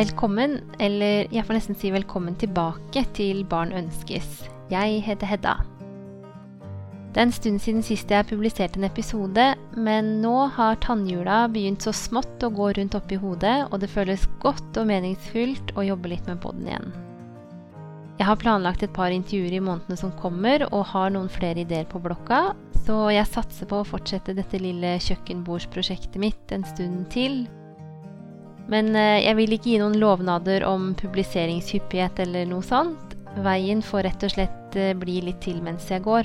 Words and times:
Velkommen, 0.00 0.54
eller 0.80 1.26
jeg 1.28 1.44
får 1.44 1.56
nesten 1.58 1.76
si 1.76 1.90
velkommen 1.92 2.32
tilbake 2.40 3.02
til 3.12 3.42
Barn 3.44 3.74
ønskes. 3.76 4.46
Jeg 4.72 5.02
heter 5.04 5.28
Hedda. 5.28 5.52
Det 7.10 7.20
er 7.20 7.26
en 7.26 7.34
stund 7.36 7.60
siden 7.60 7.84
sist 7.84 8.08
jeg 8.08 8.28
publiserte 8.30 8.80
en 8.80 8.86
episode, 8.88 9.44
men 9.76 10.08
nå 10.22 10.46
har 10.56 10.80
tannhjula 10.80 11.42
begynt 11.52 11.84
så 11.84 11.92
smått 11.92 12.46
å 12.46 12.52
gå 12.54 12.70
rundt 12.78 12.96
oppi 12.96 13.20
hodet, 13.20 13.66
og 13.68 13.82
det 13.82 13.92
føles 13.92 14.24
godt 14.40 14.80
og 14.80 14.88
meningsfullt 14.88 15.74
å 15.76 15.84
jobbe 15.90 16.14
litt 16.14 16.32
med 16.32 16.40
podden 16.40 16.72
igjen. 16.72 16.90
Jeg 18.22 18.30
har 18.30 18.40
planlagt 18.40 18.86
et 18.86 18.96
par 18.96 19.12
intervjuer 19.12 19.58
i 19.58 19.64
månedene 19.68 20.00
som 20.00 20.16
kommer, 20.22 20.64
og 20.70 20.94
har 20.94 21.12
noen 21.12 21.28
flere 21.28 21.66
ideer 21.66 21.84
på 21.92 22.00
blokka, 22.00 22.54
så 22.86 23.02
jeg 23.12 23.28
satser 23.28 23.68
på 23.68 23.82
å 23.82 23.92
fortsette 23.92 24.38
dette 24.38 24.64
lille 24.64 24.96
kjøkkenbordsprosjektet 25.10 26.22
mitt 26.24 26.56
en 26.56 26.70
stund 26.72 27.10
til. 27.12 27.42
Men 28.70 28.94
eh, 28.96 29.24
jeg 29.24 29.36
vil 29.38 29.52
ikke 29.56 29.70
gi 29.72 29.78
noen 29.82 29.98
lovnader 30.00 30.64
om 30.68 30.92
publiseringshyppighet 30.98 32.20
eller 32.26 32.46
noe 32.50 32.62
sånt. 32.64 33.16
Veien 33.42 33.82
får 33.82 34.02
rett 34.06 34.22
og 34.26 34.32
slett 34.34 34.76
eh, 34.78 34.96
bli 34.98 35.20
litt 35.26 35.42
til 35.44 35.58
mens 35.64 35.90
jeg 35.90 36.04
går. 36.06 36.24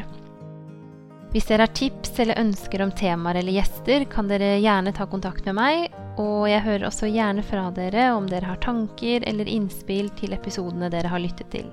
Hvis 1.34 1.48
dere 1.50 1.66
har 1.66 1.73
tips 1.76 2.20
eller 2.23 2.39
ønsker 2.39 2.81
om 2.86 2.94
temaer 2.95 3.36
eller 3.41 3.58
gjester, 3.58 4.05
kan 4.08 4.30
dere 4.30 4.62
gjerne 4.63 4.94
ta 4.95 5.03
kontakt 5.12 5.44
med 5.50 5.58
meg. 5.58 5.76
Og 6.22 6.45
jeg 6.48 6.63
hører 6.63 6.88
også 6.88 7.09
gjerne 7.12 7.44
fra 7.44 7.66
dere 7.76 8.05
om 8.16 8.30
dere 8.31 8.48
har 8.53 8.62
tanker 8.64 9.25
eller 9.27 9.50
innspill 9.52 10.08
til 10.16 10.31
episodene 10.38 10.88
dere 10.94 11.12
har 11.12 11.20
lyttet 11.20 11.52
til. 11.52 11.67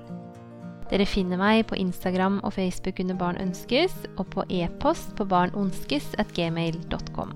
Dere 0.91 1.07
finner 1.07 1.39
meg 1.39 1.63
på 1.69 1.79
Instagram 1.79 2.41
og 2.43 2.53
Facebook 2.57 2.99
under 2.99 3.15
Barn 3.17 3.39
ønskes, 3.41 3.95
og 4.17 4.27
på 4.35 4.43
e-post 4.51 5.15
på 5.17 5.23
barnonskes.gmail.com. 5.31 7.31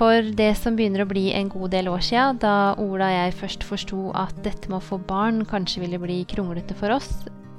For 0.00 0.24
det 0.32 0.54
som 0.56 0.78
begynner 0.78 1.04
å 1.04 1.10
bli 1.10 1.26
en 1.36 1.50
god 1.52 1.74
del 1.74 1.90
år 1.92 2.00
sia, 2.00 2.30
da 2.32 2.72
Ola 2.80 3.10
og 3.10 3.16
jeg 3.18 3.36
først 3.36 3.66
forsto 3.68 3.98
at 4.16 4.32
dette 4.46 4.70
med 4.72 4.78
å 4.78 4.86
få 4.86 4.96
barn 5.04 5.42
kanskje 5.44 5.82
ville 5.82 6.00
bli 6.00 6.22
kronglete 6.24 6.72
for 6.78 6.94
oss, 6.94 7.10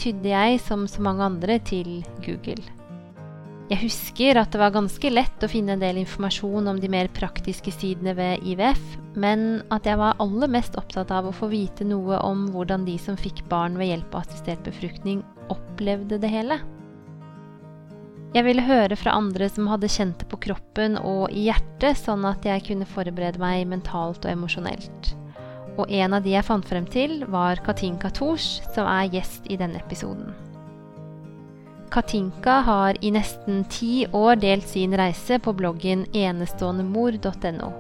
tydde 0.02 0.32
jeg, 0.32 0.58
som 0.66 0.88
så 0.90 1.06
mange 1.06 1.28
andre, 1.28 1.60
til 1.62 2.00
Google. 2.26 2.64
Jeg 3.70 3.86
husker 3.86 4.42
at 4.42 4.50
det 4.52 4.60
var 4.60 4.74
ganske 4.74 5.14
lett 5.14 5.46
å 5.46 5.52
finne 5.54 5.78
en 5.78 5.86
del 5.86 6.02
informasjon 6.02 6.66
om 6.68 6.82
de 6.82 6.90
mer 6.92 7.08
praktiske 7.14 7.72
sidene 7.78 8.18
ved 8.18 8.42
IVF, 8.42 8.82
men 9.22 9.62
at 9.70 9.86
jeg 9.86 10.02
var 10.02 10.18
aller 10.20 10.50
mest 10.52 10.76
opptatt 10.82 11.14
av 11.14 11.30
å 11.30 11.38
få 11.38 11.54
vite 11.54 11.86
noe 11.86 12.20
om 12.26 12.48
hvordan 12.52 12.90
de 12.90 12.98
som 13.00 13.22
fikk 13.22 13.46
barn 13.54 13.78
ved 13.78 13.94
hjelp 13.94 14.18
av 14.18 14.26
assistert 14.26 14.66
befruktning, 14.66 15.22
opplevde 15.54 16.18
det 16.20 16.34
hele. 16.34 16.58
Jeg 18.32 18.46
ville 18.48 18.64
høre 18.64 18.96
fra 18.96 19.12
andre 19.20 19.50
som 19.52 19.68
hadde 19.68 19.90
kjent 19.92 20.22
det 20.22 20.28
på 20.32 20.38
kroppen 20.46 20.94
og 20.96 21.34
i 21.36 21.50
hjertet, 21.50 22.00
sånn 22.00 22.24
at 22.30 22.46
jeg 22.48 22.64
kunne 22.70 22.88
forberede 22.88 23.42
meg 23.42 23.66
mentalt 23.68 24.24
og 24.24 24.32
emosjonelt. 24.32 25.10
Og 25.76 25.92
en 25.92 26.16
av 26.16 26.24
de 26.24 26.32
jeg 26.38 26.48
fant 26.48 26.68
frem 26.68 26.88
til, 26.88 27.26
var 27.32 27.60
Katinka 27.66 28.12
Tors, 28.16 28.62
som 28.72 28.88
er 28.88 29.12
gjest 29.12 29.52
i 29.52 29.60
denne 29.60 29.84
episoden. 29.84 30.32
Katinka 31.92 32.62
har 32.64 32.96
i 33.04 33.12
nesten 33.12 33.66
ti 33.68 34.06
år 34.16 34.40
delt 34.40 34.68
sin 34.70 34.96
reise 34.96 35.36
på 35.44 35.52
bloggen 35.52 36.08
eneståendemor.no. 36.16 37.72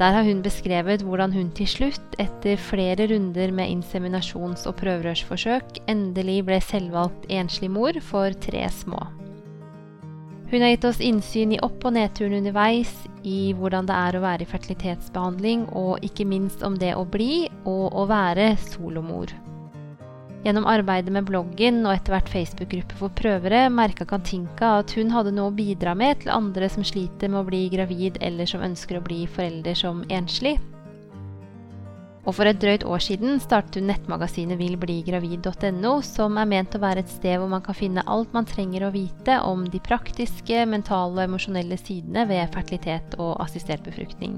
Der 0.00 0.16
har 0.16 0.24
hun 0.24 0.40
beskrevet 0.40 1.04
hvordan 1.04 1.36
hun 1.36 1.52
til 1.52 1.68
slutt, 1.68 2.16
etter 2.16 2.56
flere 2.56 3.10
runder 3.12 3.52
med 3.52 3.68
inseminasjons- 3.68 4.64
og 4.64 4.78
prøverørsforsøk, 4.80 5.82
endelig 5.84 6.40
ble 6.48 6.64
selvvalgt 6.64 7.28
enslig 7.28 7.68
mor 7.68 8.00
for 8.00 8.32
tre 8.48 8.64
små. 8.72 9.19
Hun 10.50 10.64
har 10.64 10.72
gitt 10.72 10.84
oss 10.84 10.98
innsyn 11.00 11.52
i 11.54 11.60
opp- 11.62 11.84
og 11.86 11.94
nedturen 11.94 12.40
underveis, 12.40 12.90
i 13.22 13.52
hvordan 13.54 13.86
det 13.86 13.94
er 13.94 14.16
å 14.16 14.22
være 14.24 14.42
i 14.42 14.48
fertilitetsbehandling, 14.50 15.68
og 15.78 16.02
ikke 16.02 16.26
minst 16.26 16.64
om 16.66 16.74
det 16.80 16.90
å 16.98 17.04
bli 17.06 17.44
og 17.62 17.94
å 17.94 18.06
være 18.10 18.56
solomor. 18.64 19.30
Gjennom 20.42 20.66
arbeidet 20.66 21.12
med 21.12 21.28
bloggen 21.28 21.84
og 21.84 21.92
etter 21.92 22.16
hvert 22.16 22.32
Facebook-gruppe 22.32 22.98
for 22.98 23.14
prøvere 23.14 23.66
merka 23.70 24.06
Katinka 24.08 24.78
at 24.80 24.94
hun 24.96 25.12
hadde 25.12 25.36
noe 25.36 25.52
å 25.52 25.54
bidra 25.54 25.92
med 25.94 26.24
til 26.24 26.32
andre 26.34 26.70
som 26.72 26.82
sliter 26.82 27.30
med 27.30 27.42
å 27.42 27.46
bli 27.46 27.66
gravid 27.70 28.18
eller 28.24 28.48
som 28.48 28.64
ønsker 28.64 28.98
å 28.98 29.04
bli 29.04 29.26
forelder 29.30 29.76
som 29.78 30.02
enslig. 30.08 30.56
Og 32.28 32.36
for 32.36 32.44
et 32.44 32.58
drøyt 32.60 32.84
år 32.84 33.00
siden 33.00 33.38
startet 33.40 33.80
hun 33.80 33.88
nettmagasinet 33.88 34.60
vilbligravid.no, 34.60 35.92
som 36.04 36.36
er 36.36 36.48
ment 36.50 36.76
å 36.76 36.82
være 36.82 37.00
et 37.04 37.12
sted 37.12 37.38
hvor 37.40 37.48
man 37.48 37.64
kan 37.64 37.78
finne 37.78 38.04
alt 38.04 38.34
man 38.36 38.48
trenger 38.48 38.84
å 38.84 38.92
vite 38.92 39.38
om 39.46 39.64
de 39.72 39.80
praktiske, 39.80 40.66
mentale 40.68 41.16
og 41.16 41.24
emosjonelle 41.24 41.80
sidene 41.80 42.26
ved 42.28 42.52
fertilitet 42.52 43.16
og 43.18 43.38
assistert 43.40 43.86
befruktning. 43.88 44.36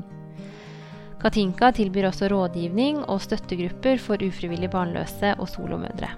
Katinka 1.22 1.70
tilbyr 1.74 2.08
også 2.08 2.30
rådgivning 2.30 3.04
og 3.10 3.22
støttegrupper 3.22 3.98
for 4.02 4.22
ufrivillig 4.22 4.70
barnløse 4.70 5.36
og 5.38 5.50
solomødre. 5.50 6.10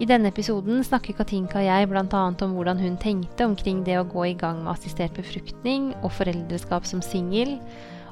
I 0.00 0.08
denne 0.08 0.32
episoden 0.32 0.80
snakker 0.84 1.14
Katinka 1.14 1.60
og 1.60 1.66
jeg 1.68 1.88
bl.a. 1.88 2.22
om 2.44 2.54
hvordan 2.56 2.80
hun 2.80 2.96
tenkte 3.00 3.44
omkring 3.46 3.82
det 3.84 3.98
å 4.00 4.08
gå 4.08 4.30
i 4.32 4.36
gang 4.36 4.62
med 4.64 4.72
assistert 4.72 5.12
befruktning 5.16 5.92
og 6.00 6.12
foreldreskap 6.16 6.88
som 6.88 7.04
singel, 7.04 7.58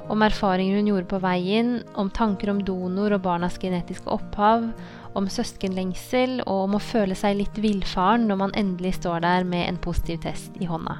om 0.09 0.23
erfaringer 0.25 0.79
hun 0.79 0.89
gjorde 0.89 1.09
på 1.11 1.19
veien, 1.23 1.75
om 1.99 2.09
tanker 2.09 2.49
om 2.53 2.63
donor 2.65 3.13
og 3.15 3.23
barnas 3.25 3.59
genetiske 3.61 4.09
opphav, 4.09 4.69
om 5.13 5.27
søskenlengsel 5.27 6.39
og 6.45 6.67
om 6.67 6.77
å 6.77 6.83
føle 6.83 7.17
seg 7.17 7.37
litt 7.41 7.57
villfaren 7.59 8.27
når 8.29 8.41
man 8.45 8.55
endelig 8.59 8.95
står 9.01 9.25
der 9.25 9.47
med 9.47 9.67
en 9.67 9.79
positiv 9.83 10.21
test 10.23 10.55
i 10.61 10.69
hånda. 10.69 10.97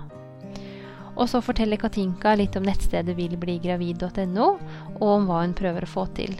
Og 1.15 1.27
så 1.29 1.41
forteller 1.43 1.79
Katinka 1.79 2.35
litt 2.39 2.55
om 2.57 2.65
nettstedet 2.65 3.17
villbligravid.no, 3.17 4.47
og 4.99 5.07
om 5.09 5.27
hva 5.29 5.43
hun 5.43 5.57
prøver 5.57 5.85
å 5.85 5.91
få 5.91 6.07
til. 6.17 6.35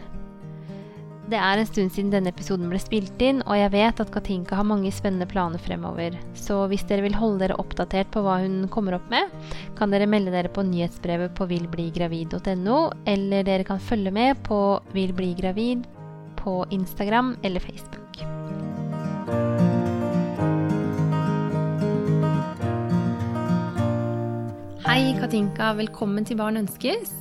Det 1.32 1.40
er 1.40 1.56
en 1.56 1.64
stund 1.64 1.92
siden 1.94 2.10
denne 2.12 2.28
episoden 2.28 2.68
ble 2.68 2.76
spilt 2.76 3.22
inn, 3.24 3.38
og 3.46 3.56
jeg 3.56 3.72
vet 3.72 4.00
at 4.02 4.10
Katinka 4.12 4.58
har 4.58 4.66
mange 4.68 4.90
spennende 4.92 5.24
planer 5.30 5.62
fremover. 5.64 6.18
Så 6.36 6.58
hvis 6.68 6.84
dere 6.90 7.06
vil 7.06 7.16
holde 7.16 7.40
dere 7.40 7.56
oppdatert 7.56 8.10
på 8.12 8.20
hva 8.26 8.34
hun 8.42 8.66
kommer 8.74 8.98
opp 8.98 9.06
med, 9.08 9.32
kan 9.78 9.94
dere 9.94 10.10
melde 10.12 10.34
dere 10.34 10.52
på 10.52 10.66
nyhetsbrevet 10.68 11.32
på 11.38 11.48
vilbligravid.no, 11.48 12.78
eller 13.08 13.48
dere 13.48 13.64
kan 13.64 13.80
følge 13.80 14.12
med 14.12 14.44
på 14.44 14.60
vilbligravid 14.92 15.88
på 16.36 16.60
Instagram 16.68 17.38
eller 17.40 17.64
Facebook. 17.64 18.20
Hei, 24.84 25.14
Katinka. 25.16 25.72
Velkommen 25.80 26.28
til 26.28 26.36
Barn 26.44 26.60
ønskes. 26.60 27.16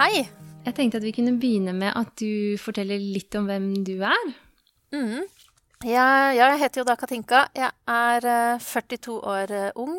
Hei. 0.00 0.24
Jeg 0.62 0.76
tenkte 0.76 1.00
at 1.00 1.04
vi 1.04 1.10
kunne 1.14 1.34
begynne 1.42 1.72
med 1.74 1.90
at 1.98 2.12
du 2.20 2.54
forteller 2.62 3.00
litt 3.02 3.34
om 3.34 3.48
hvem 3.50 3.72
du 3.82 3.96
er. 4.06 4.28
Mm. 4.94 5.24
Jeg, 5.82 6.34
jeg, 6.38 6.58
heter 6.60 6.82
jo 6.82 6.86
da 6.86 6.94
Katinka. 6.98 7.40
Jeg 7.58 7.72
er 7.90 8.26
42 8.62 9.16
eh, 9.16 9.30
år 9.32 9.54
uh, 9.58 9.80
ung. 9.82 9.96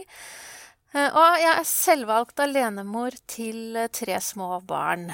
Uh, 0.96 1.10
og 1.10 1.42
jeg 1.42 1.52
er 1.52 1.68
selvvalgt 1.68 2.40
alenemor 2.46 3.18
til 3.28 3.76
tre 3.92 4.20
små 4.24 4.62
barn. 4.64 5.10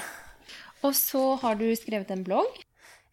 Og 0.86 0.94
så 0.94 1.34
har 1.42 1.58
du 1.58 1.66
skrevet 1.74 2.12
en 2.14 2.22
blogg? 2.24 2.62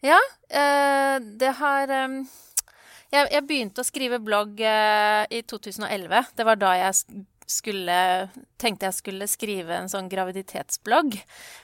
Ja. 0.06 0.20
det 0.48 1.50
har 1.58 1.90
jeg, 1.90 3.40
begynte 3.48 3.82
å 3.82 3.86
skrive 3.86 4.20
blogg 4.22 4.62
i 4.62 5.40
2011. 5.42 6.30
Det 6.38 6.46
var 6.46 6.60
da 6.62 6.70
jeg 6.78 7.24
skulle 7.48 8.28
Tenkte 8.60 8.88
jeg 8.88 8.96
skulle 8.98 9.28
skrive 9.30 9.76
en 9.76 9.90
sånn 9.90 10.08
graviditetsblogg. 10.10 11.16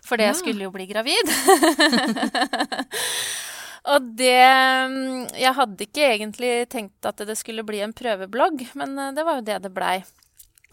For 0.07 0.21
det 0.21 0.31
ja. 0.31 0.37
skulle 0.39 0.67
jo 0.67 0.73
bli 0.75 0.87
gravid. 0.89 1.33
og 3.93 4.11
det 4.17 4.45
Jeg 5.41 5.55
hadde 5.59 5.89
ikke 5.89 6.11
egentlig 6.15 6.53
tenkt 6.73 7.09
at 7.09 7.25
det 7.27 7.37
skulle 7.41 7.67
bli 7.67 7.83
en 7.85 7.97
prøveblogg, 7.97 8.67
men 8.79 8.99
eh, 8.99 9.15
det 9.17 9.27
var 9.27 9.41
jo 9.41 9.49
det 9.49 9.59
det 9.67 9.75
blei. 9.75 9.97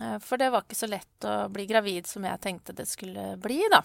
Eh, 0.01 0.17
for 0.23 0.41
det 0.41 0.51
var 0.53 0.65
ikke 0.65 0.79
så 0.79 0.89
lett 0.89 1.27
å 1.27 1.47
bli 1.53 1.67
gravid 1.69 2.09
som 2.09 2.25
jeg 2.25 2.43
tenkte 2.43 2.77
det 2.77 2.87
skulle 2.89 3.35
bli, 3.41 3.61
da. 3.73 3.83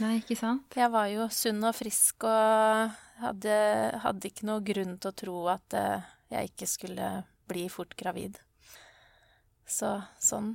Nei, 0.00 0.16
ikke 0.22 0.38
sant? 0.38 0.74
Jeg 0.74 0.90
var 0.90 1.10
jo 1.12 1.28
sunn 1.30 1.60
og 1.66 1.76
frisk 1.76 2.24
og 2.26 2.94
hadde, 3.20 3.58
hadde 4.02 4.30
ikke 4.30 4.48
noe 4.48 4.64
grunn 4.64 4.96
til 4.98 5.10
å 5.10 5.18
tro 5.18 5.36
at 5.52 5.76
eh, 5.78 6.10
jeg 6.34 6.50
ikke 6.50 6.70
skulle 6.70 7.10
bli 7.50 7.68
fort 7.70 7.94
gravid. 7.98 8.40
Så 9.66 9.96
sånn, 10.20 10.54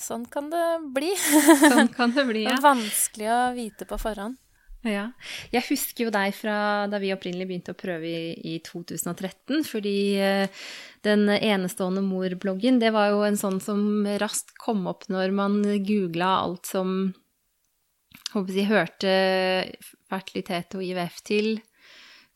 sånn 0.00 0.26
kan 0.32 0.50
det 0.52 0.66
bli. 0.94 1.12
Sånn 1.16 1.92
kan 1.94 2.14
det 2.16 2.24
bli, 2.28 2.44
ja. 2.48 2.58
Vanskelig 2.64 3.32
å 3.32 3.40
vite 3.56 3.88
på 3.88 3.98
forhånd. 4.00 4.38
Ja. 4.86 5.08
Jeg 5.50 5.66
husker 5.72 6.06
jo 6.06 6.12
deg 6.14 6.34
fra 6.38 6.86
da 6.90 7.00
vi 7.02 7.10
opprinnelig 7.10 7.48
begynte 7.48 7.74
å 7.74 7.78
prøve 7.78 8.06
i, 8.06 8.34
i 8.54 8.58
2013. 8.64 9.64
Fordi 9.66 9.98
eh, 10.22 10.66
den 11.06 11.26
enestående 11.34 12.04
mor-bloggen, 12.06 12.78
det 12.82 12.92
var 12.94 13.10
jo 13.12 13.24
en 13.26 13.38
sånn 13.40 13.58
som 13.62 14.06
raskt 14.22 14.54
kom 14.60 14.86
opp 14.90 15.08
når 15.12 15.34
man 15.34 15.60
googla 15.86 16.30
alt 16.44 16.70
som 16.70 17.12
håper 18.34 18.54
jeg, 18.54 18.68
hørte 18.68 19.12
fertilitet 20.08 20.76
og 20.76 20.84
IVF 20.84 21.22
til, 21.26 21.56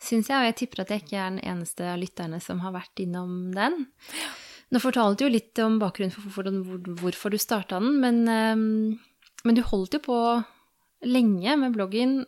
syns 0.03 0.31
jeg. 0.31 0.39
Og 0.39 0.49
jeg 0.51 0.59
tipper 0.65 0.85
at 0.85 0.95
jeg 0.95 1.05
ikke 1.05 1.19
er 1.19 1.37
den 1.37 1.45
eneste 1.55 1.93
av 1.95 2.01
lytterne 2.03 2.43
som 2.43 2.63
har 2.65 2.75
vært 2.75 3.05
innom 3.07 3.53
den. 3.55 3.85
Ja. 4.19 4.33
Nå 4.73 4.81
fortalte 4.81 5.27
du 5.27 5.35
litt 5.35 5.61
om 5.61 5.77
bakgrunnen 5.81 6.15
for 6.15 6.25
hvorfor, 6.25 6.49
hvorfor 7.03 7.33
du 7.33 7.39
starta 7.41 7.81
den, 7.83 7.99
men, 8.01 8.23
ehm, 8.29 8.99
men, 9.45 9.57
du 9.57 9.61
holdt 9.69 9.99
jo 9.99 10.03
på 10.07 10.19
lenge 11.05 11.57
med 11.61 11.75
bloggen. 11.77 12.23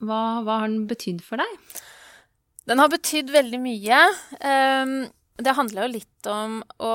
Hva, 0.00 0.40
hva 0.46 0.62
har 0.62 0.70
den 0.70 0.86
betydd 0.88 1.20
for 1.20 1.42
deg? 1.42 1.80
Den 2.70 2.80
har 2.80 2.88
betydd 2.92 3.32
veldig 3.34 3.60
mye. 3.60 3.98
Um, 4.40 4.94
det 5.40 5.56
handla 5.56 5.84
jo 5.84 5.92
litt 5.92 6.28
om 6.30 6.60
å, 6.80 6.92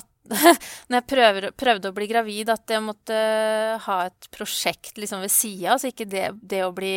at 0.00 0.08
når 0.88 0.96
jeg 0.96 1.08
prøver, 1.12 1.48
prøvde 1.58 1.90
å 1.90 1.94
bli 1.94 2.08
gravid, 2.10 2.50
at 2.50 2.70
jeg 2.70 2.82
måtte 2.82 3.18
ha 3.84 3.98
et 4.08 4.30
prosjekt 4.34 4.98
liksom 4.98 5.22
ved 5.22 5.34
sida. 5.34 5.76
Altså 5.76 5.92
ikke 5.92 6.08
det, 6.10 6.28
det, 6.42 6.64
å 6.66 6.74
bli 6.74 6.96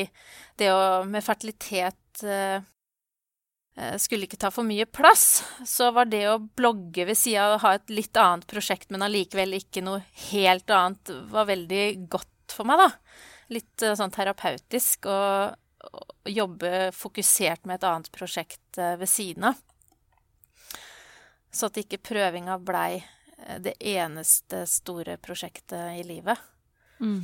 Det 0.57 0.71
å 0.71 1.03
med 1.09 1.25
fertilitet 1.25 2.25
uh, 2.25 2.57
skulle 3.99 4.23
ikke 4.27 4.39
ta 4.39 4.51
for 4.55 4.63
mye 4.63 4.85
plass. 4.87 5.43
Så 5.67 5.89
var 5.91 6.07
det 6.07 6.23
å 6.31 6.39
blogge 6.39 7.03
ved 7.09 7.17
sida 7.19 7.49
og 7.53 7.61
ha 7.65 7.73
et 7.75 7.91
litt 7.91 8.15
annet 8.15 8.47
prosjekt, 8.47 8.87
men 8.93 9.03
allikevel 9.03 9.57
ikke 9.57 9.83
noe 9.83 10.03
helt 10.29 10.71
annet, 10.71 11.11
var 11.31 11.49
veldig 11.49 11.83
godt 12.07 12.55
for 12.55 12.67
meg, 12.69 12.79
da. 12.79 12.89
Litt 13.51 13.83
uh, 13.83 13.93
sånn 13.99 14.13
terapeutisk. 14.15 15.09
Og, 15.11 15.61
jobbe 16.25 16.89
fokusert 16.95 17.67
med 17.69 17.77
et 17.77 17.83
annet 17.85 18.07
prosjekt 18.09 18.79
eh, 18.81 18.95
ved 18.97 19.09
siden 19.09 19.51
av. 19.51 19.59
Så 21.53 21.69
at 21.69 21.77
ikke 21.77 22.01
prøvinga 22.01 22.57
blei 22.57 22.97
eh, 22.97 23.59
det 23.61 23.75
eneste 23.79 24.63
store 24.69 25.19
prosjektet 25.21 25.99
i 25.99 26.03
livet. 26.07 26.41
Mm. 26.97 27.21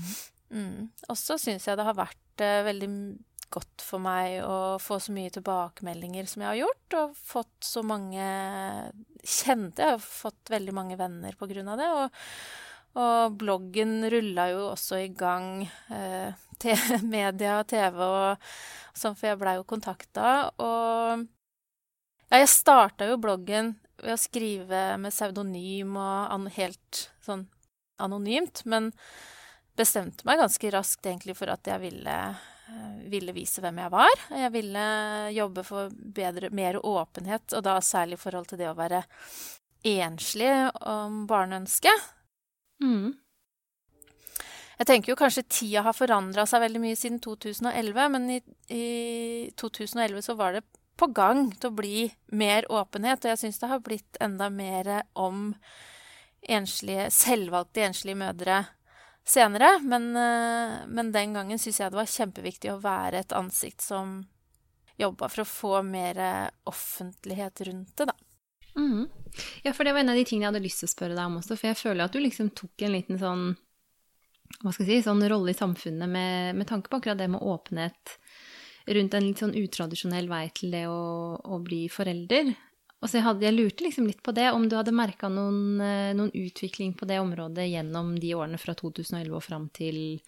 Mm. 0.54 0.78
Og 1.10 1.18
så 1.18 1.40
syns 1.42 1.66
jeg 1.66 1.80
det 1.80 1.88
har 1.88 1.98
vært 1.98 2.46
veldig 2.68 2.92
godt 3.52 3.84
for 3.84 4.04
meg 4.04 4.40
å 4.46 4.78
få 4.82 4.98
så 5.04 5.14
mye 5.16 5.32
tilbakemeldinger 5.34 6.30
som 6.30 6.44
jeg 6.44 6.50
har 6.50 6.60
gjort, 6.62 6.98
og 7.00 7.18
fått 7.18 7.68
så 7.68 7.84
mange 7.86 8.26
kjente 9.22 9.84
Jeg 9.84 9.98
har 9.98 10.02
fått 10.02 10.50
veldig 10.50 10.74
mange 10.74 10.98
venner 10.98 11.36
på 11.38 11.50
grunn 11.52 11.70
av 11.72 11.82
det. 11.82 11.90
Og, 11.98 12.22
og 13.02 13.36
bloggen 13.42 14.00
rulla 14.12 14.48
jo 14.54 14.64
også 14.72 15.02
i 15.04 15.12
gang. 15.14 15.68
Eh, 15.94 16.48
media, 17.18 17.62
TV 17.66 18.02
og 18.06 18.50
sånn, 18.94 19.16
for 19.16 19.32
jeg 19.32 19.40
blei 19.42 19.56
jo 19.58 19.68
kontakta. 19.68 20.52
Og 20.62 21.26
ja, 22.32 22.40
jeg 22.40 22.52
starta 22.52 23.08
jo 23.10 23.20
bloggen 23.22 23.76
ved 24.02 24.16
å 24.16 24.22
skrive 24.22 24.84
med 25.02 25.14
pseudonym 25.14 25.98
og 26.00 26.48
helt 26.56 27.06
sånn 27.26 27.46
anonymt, 28.02 28.64
men 28.66 28.90
bestemte 29.78 30.26
meg 30.28 30.42
ganske 30.42 30.72
raskt 30.74 31.06
egentlig 31.06 31.36
for 31.38 31.52
at 31.54 31.68
jeg 31.70 31.82
ville, 31.84 32.18
ville 33.12 33.34
vise 33.36 33.62
hvem 33.64 33.80
jeg 33.84 33.94
var. 33.94 34.24
Jeg 34.44 34.52
ville 34.54 34.86
jobbe 35.36 35.64
for 35.68 35.92
bedre, 35.92 36.52
mer 36.56 36.80
åpenhet, 36.86 37.54
og 37.58 37.66
da 37.68 37.80
særlig 37.84 38.20
i 38.20 38.22
forhold 38.22 38.52
til 38.52 38.62
det 38.62 38.70
å 38.72 38.78
være 38.78 39.04
enslig 39.88 40.52
om 40.88 41.26
barneønske. 41.30 41.94
Mm. 42.84 43.14
Jeg 44.82 44.90
tenker 44.90 45.12
jo 45.12 45.20
kanskje 45.20 45.46
tida 45.46 45.84
har 45.86 45.94
forandra 45.94 46.48
seg 46.50 46.64
veldig 46.64 46.82
mye 46.82 46.98
siden 46.98 47.20
2011, 47.22 48.06
men 48.16 48.30
i, 48.34 48.40
i 48.74 48.86
2011 49.60 50.26
så 50.26 50.38
var 50.40 50.58
det 50.58 50.66
på 50.98 51.10
gang 51.14 51.50
til 51.54 51.70
å 51.70 51.78
bli 51.78 52.06
mer 52.38 52.66
åpenhet, 52.72 53.24
og 53.24 53.34
jeg 53.34 53.42
syns 53.44 53.62
det 53.62 53.70
har 53.72 53.82
blitt 53.86 54.20
enda 54.22 54.50
mer 54.54 54.90
om 55.18 55.52
enslige, 56.42 57.10
selvvalgte 57.14 57.86
enslige 57.86 58.18
mødre 58.22 58.64
senere. 59.32 59.74
Men, 59.88 60.12
eh, 60.16 60.76
men 60.88 61.14
den 61.16 61.38
gangen 61.38 61.62
syns 61.62 61.80
jeg 61.82 61.94
det 61.94 62.02
var 62.02 62.12
kjempeviktig 62.12 62.74
å 62.74 62.82
være 62.84 63.24
et 63.24 63.36
ansikt 63.38 63.84
som 63.86 64.20
jobba 65.02 65.32
for 65.32 65.42
å 65.42 65.50
få 65.50 65.78
mer 65.88 66.20
offentlighet 66.70 67.64
rundt 67.66 67.96
det, 67.98 68.12
da. 68.12 68.18
Mm. 68.76 69.08
Ja, 69.64 69.74
for 69.74 69.84
det 69.84 69.94
var 69.94 70.00
en 70.00 70.10
av 70.14 70.16
de 70.16 70.24
tingene 70.26 70.46
jeg 70.46 70.54
hadde 70.54 70.64
lyst 70.64 70.84
til 70.84 70.90
å 70.90 70.94
spørre 70.94 71.18
deg 71.18 71.26
om 71.26 71.40
også, 71.40 71.58
for 71.58 71.72
jeg 71.72 71.80
føler 71.80 72.06
at 72.06 72.16
du 72.16 72.22
liksom 72.22 72.52
tok 72.56 72.86
en 72.86 72.96
liten 72.96 73.20
sånn 73.20 73.46
hva 74.60 74.74
skal 74.74 74.86
jeg 74.86 75.02
si, 75.02 75.08
sånn 75.08 75.24
rolle 75.32 75.54
i 75.54 75.58
samfunnet 75.58 76.12
med, 76.12 76.58
med, 76.60 76.68
tanke 76.70 76.92
på 76.92 77.00
akkurat 77.00 77.20
det 77.22 77.30
med 77.32 77.44
åpenhet 77.44 78.18
rundt 78.92 79.16
en 79.16 79.26
litt 79.26 79.42
sånn 79.42 79.56
utradisjonell 79.58 80.28
vei 80.32 80.44
til 80.58 80.74
det 80.76 80.84
å, 80.90 81.38
å 81.40 81.60
bli 81.64 81.86
forelder. 81.92 82.52
Og 83.02 83.10
så 83.10 83.22
hadde, 83.26 83.48
jeg 83.48 83.58
lurte 83.58 83.86
liksom 83.86 84.06
litt 84.06 84.22
på 84.22 84.34
det, 84.38 84.52
om 84.54 84.68
du 84.70 84.76
hadde 84.78 84.94
merka 84.94 85.30
noen, 85.32 85.82
eh, 85.82 86.12
noen, 86.18 86.30
utvikling 86.38 86.94
på 86.98 87.08
det 87.10 87.18
området 87.22 87.66
gjennom 87.72 88.14
de 88.22 88.36
årene 88.38 88.60
fra 88.62 88.76
2011 88.78 89.34
og 89.34 89.42
fram 89.46 89.70
til 89.74 90.20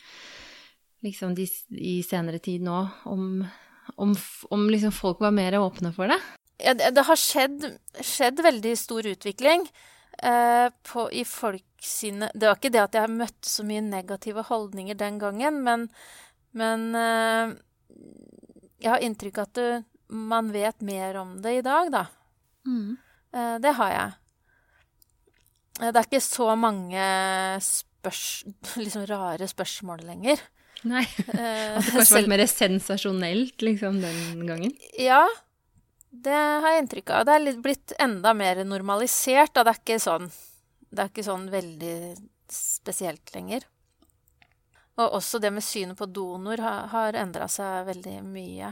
liksom 1.06 1.36
de, 1.38 1.46
i 1.78 2.00
senere 2.06 2.40
tid 2.42 2.64
nå, 2.66 2.80
om, 3.12 3.44
om, 4.02 4.16
om 4.50 4.64
liksom 4.72 4.96
folk 4.96 5.22
var 5.22 5.36
mer 5.36 5.60
åpne 5.60 5.94
for 5.94 6.10
det? 6.10 6.18
Ja, 6.64 6.74
det, 6.80 6.94
det 6.96 7.06
har 7.06 7.20
skjedd, 7.20 7.68
skjedd 8.02 8.42
veldig 8.42 8.74
stor 8.80 9.06
utvikling. 9.12 9.68
Eh, 10.18 10.68
på, 10.86 11.08
i 11.12 11.24
folk 11.26 11.66
sine 11.82 12.30
Det 12.38 12.46
var 12.46 12.60
ikke 12.60 12.70
det 12.72 12.82
at 12.84 12.96
jeg 12.96 13.10
møtte 13.12 13.50
så 13.50 13.64
mye 13.66 13.82
negative 13.82 14.44
holdninger 14.48 14.96
den 14.96 15.18
gangen, 15.20 15.58
men, 15.66 15.88
men 16.58 16.86
eh, 16.96 17.56
jeg 18.84 18.92
har 18.94 19.04
inntrykk 19.04 19.42
av 19.42 19.50
at 19.50 19.58
du, 19.58 19.90
man 20.14 20.52
vet 20.54 20.86
mer 20.86 21.18
om 21.22 21.36
det 21.44 21.58
i 21.60 21.66
dag, 21.66 21.90
da. 21.94 22.06
Mm. 22.68 22.98
Uh, 23.36 23.56
det 23.64 23.74
har 23.80 23.94
jeg. 23.94 24.12
det 25.84 25.96
er 25.96 26.08
ikke 26.08 26.24
så 26.24 26.50
mange 26.60 27.06
spørs, 27.66 28.26
liksom 28.84 29.08
rare 29.10 29.48
spørsmål 29.50 30.06
lenger. 30.08 30.44
Nei. 30.84 31.06
At 31.32 31.86
det 31.86 31.94
kanskje 31.96 32.18
var 32.18 32.26
litt 32.26 32.34
mer 32.34 32.46
sensasjonelt 32.52 33.64
liksom, 33.64 34.02
den 34.04 34.48
gangen? 34.50 34.74
Ja, 35.00 35.24
det 36.14 36.36
har 36.36 36.68
jeg 36.70 36.84
inntrykk 36.84 37.14
av. 37.16 37.26
Det 37.26 37.36
er 37.36 37.46
litt 37.48 37.62
blitt 37.64 37.94
enda 38.02 38.34
mer 38.38 38.62
normalisert. 38.68 39.54
Da. 39.56 39.64
Det 39.66 39.74
er 39.74 39.80
ikke 39.82 40.02
sånn 40.04 40.28
Det 40.94 41.02
er 41.02 41.10
ikke 41.10 41.26
sånn 41.26 41.48
veldig 41.50 41.96
spesielt 42.54 43.34
lenger. 43.34 43.66
Og 45.02 45.16
også 45.18 45.40
det 45.42 45.50
med 45.56 45.66
synet 45.66 45.98
på 45.98 46.06
donor 46.06 46.62
har, 46.62 46.86
har 46.92 47.18
endra 47.18 47.48
seg 47.50 47.88
veldig 47.88 48.20
mye. 48.28 48.70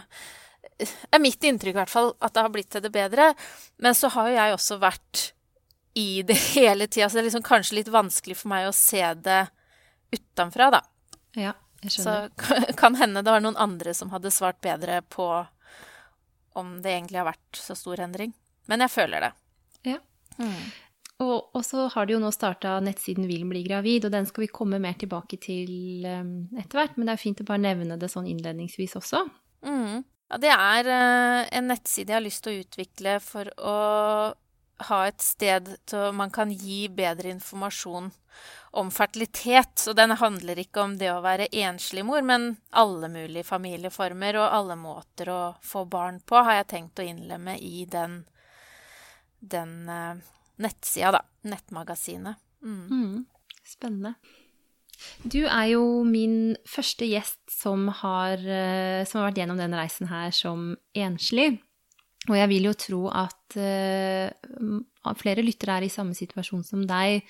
Er 1.12 1.22
mitt 1.22 1.44
inntrykk 1.46 1.76
i 1.76 1.80
hvert 1.82 1.94
fall 1.94 2.14
at 2.20 2.34
det 2.34 2.44
har 2.46 2.54
blitt 2.54 2.72
til 2.74 2.84
det 2.84 2.92
bedre. 2.94 3.32
Men 3.82 3.98
så 3.98 4.10
har 4.16 4.30
jo 4.30 4.38
jeg 4.38 4.56
også 4.58 4.80
vært 4.82 5.26
i 6.00 6.22
det 6.28 6.38
hele 6.56 6.88
tida, 6.88 7.10
så 7.10 7.18
det 7.18 7.26
er 7.26 7.30
liksom 7.30 7.48
kanskje 7.48 7.80
litt 7.82 7.92
vanskelig 7.92 8.38
for 8.42 8.54
meg 8.54 8.70
å 8.70 8.76
se 8.76 9.04
det 9.26 9.44
utenfra, 10.12 10.70
da. 10.78 10.84
Ja, 11.38 11.56
jeg 11.84 11.96
skjønner. 11.96 12.30
Så 12.36 12.76
kan 12.82 12.98
hende 13.00 13.24
det 13.24 13.34
var 13.34 13.44
noen 13.44 13.60
andre 13.60 13.96
som 13.98 14.12
hadde 14.14 14.34
svart 14.34 14.62
bedre 14.64 15.02
på 15.08 15.28
om 16.60 16.78
det 16.84 16.96
egentlig 16.96 17.22
har 17.22 17.30
vært 17.32 17.60
så 17.60 17.76
stor 17.80 18.02
endring. 18.04 18.34
Men 18.68 18.84
jeg 18.84 18.92
føler 18.92 19.28
det. 19.28 19.32
Ja. 19.88 20.00
Mm. 20.38 20.72
Og, 21.22 21.52
og, 21.54 21.62
så 21.66 21.86
har 21.94 22.08
du 22.08 22.16
jo 22.16 22.22
nå 22.22 22.32
starta 22.34 22.80
nettsiden 22.82 23.28
Vil 23.30 23.44
bli 23.50 23.62
gravid, 23.68 24.08
og 24.08 24.14
den 24.14 24.26
skal 24.26 24.46
vi 24.46 24.54
komme 24.54 24.80
mer 24.82 24.96
tilbake 25.00 25.38
til 25.42 26.06
um, 26.08 26.34
etter 26.58 26.80
hvert. 26.80 26.98
Men 26.98 27.08
det 27.08 27.16
er 27.16 27.22
fint 27.22 27.44
å 27.44 27.48
bare 27.48 27.64
nevne 27.64 27.98
det 28.02 28.10
sånn 28.12 28.30
innledningsvis 28.30 28.98
også. 29.00 29.24
Mm. 29.68 30.02
Ja, 30.32 30.38
det 30.40 30.52
er 30.56 30.88
uh, 30.88 31.48
en 31.52 31.68
nettside 31.68 32.14
jeg 32.14 32.16
har 32.16 32.24
lyst 32.24 32.46
til 32.46 32.54
å 32.54 32.64
utvikle 32.64 33.18
for 33.20 33.50
å 33.60 33.80
ha 34.88 35.00
et 35.06 35.22
sted 35.22 35.68
til 35.92 36.14
man 36.16 36.32
kan 36.34 36.54
gi 36.56 36.86
bedre 36.88 37.34
informasjon 37.34 38.08
om 38.80 38.92
fertilitet. 38.96 39.76
Så 39.84 39.94
den 39.94 40.16
handler 40.16 40.62
ikke 40.64 40.86
om 40.86 40.96
det 40.98 41.12
å 41.12 41.20
være 41.26 41.50
enslig 41.52 42.06
mor, 42.08 42.24
men 42.24 42.56
alle 42.72 43.12
mulige 43.12 43.44
familieformer 43.50 44.40
og 44.40 44.56
alle 44.56 44.80
måter 44.80 45.34
å 45.36 45.42
få 45.68 45.84
barn 45.92 46.22
på, 46.24 46.40
har 46.40 46.62
jeg 46.62 46.70
tenkt 46.78 47.04
å 47.04 47.10
innlemme 47.12 47.58
i 47.60 47.84
den, 47.92 48.22
den 49.44 49.76
uh, 49.92 50.16
nettsida, 50.64 51.12
da. 51.20 51.26
Nettmagasinet. 51.52 52.40
Mm. 52.64 52.86
Mm, 52.88 53.60
spennende. 53.68 54.16
Du 55.24 55.42
er 55.46 55.72
jo 55.74 55.84
min 56.08 56.56
første 56.70 57.08
gjest 57.10 57.42
som 57.52 57.88
har, 58.02 58.42
uh, 58.42 59.02
som 59.08 59.22
har 59.22 59.30
vært 59.30 59.42
gjennom 59.44 59.62
den 59.62 59.76
reisen 59.78 60.12
her 60.12 60.34
som 60.36 60.74
enslig. 60.98 61.56
Og 62.30 62.38
jeg 62.38 62.52
vil 62.52 62.70
jo 62.70 62.76
tro 62.78 63.02
at 63.10 63.58
uh, 63.58 65.16
flere 65.18 65.46
lyttere 65.46 65.80
er 65.80 65.88
i 65.88 65.94
samme 65.94 66.18
situasjon 66.18 66.64
som 66.68 66.86
deg 66.88 67.26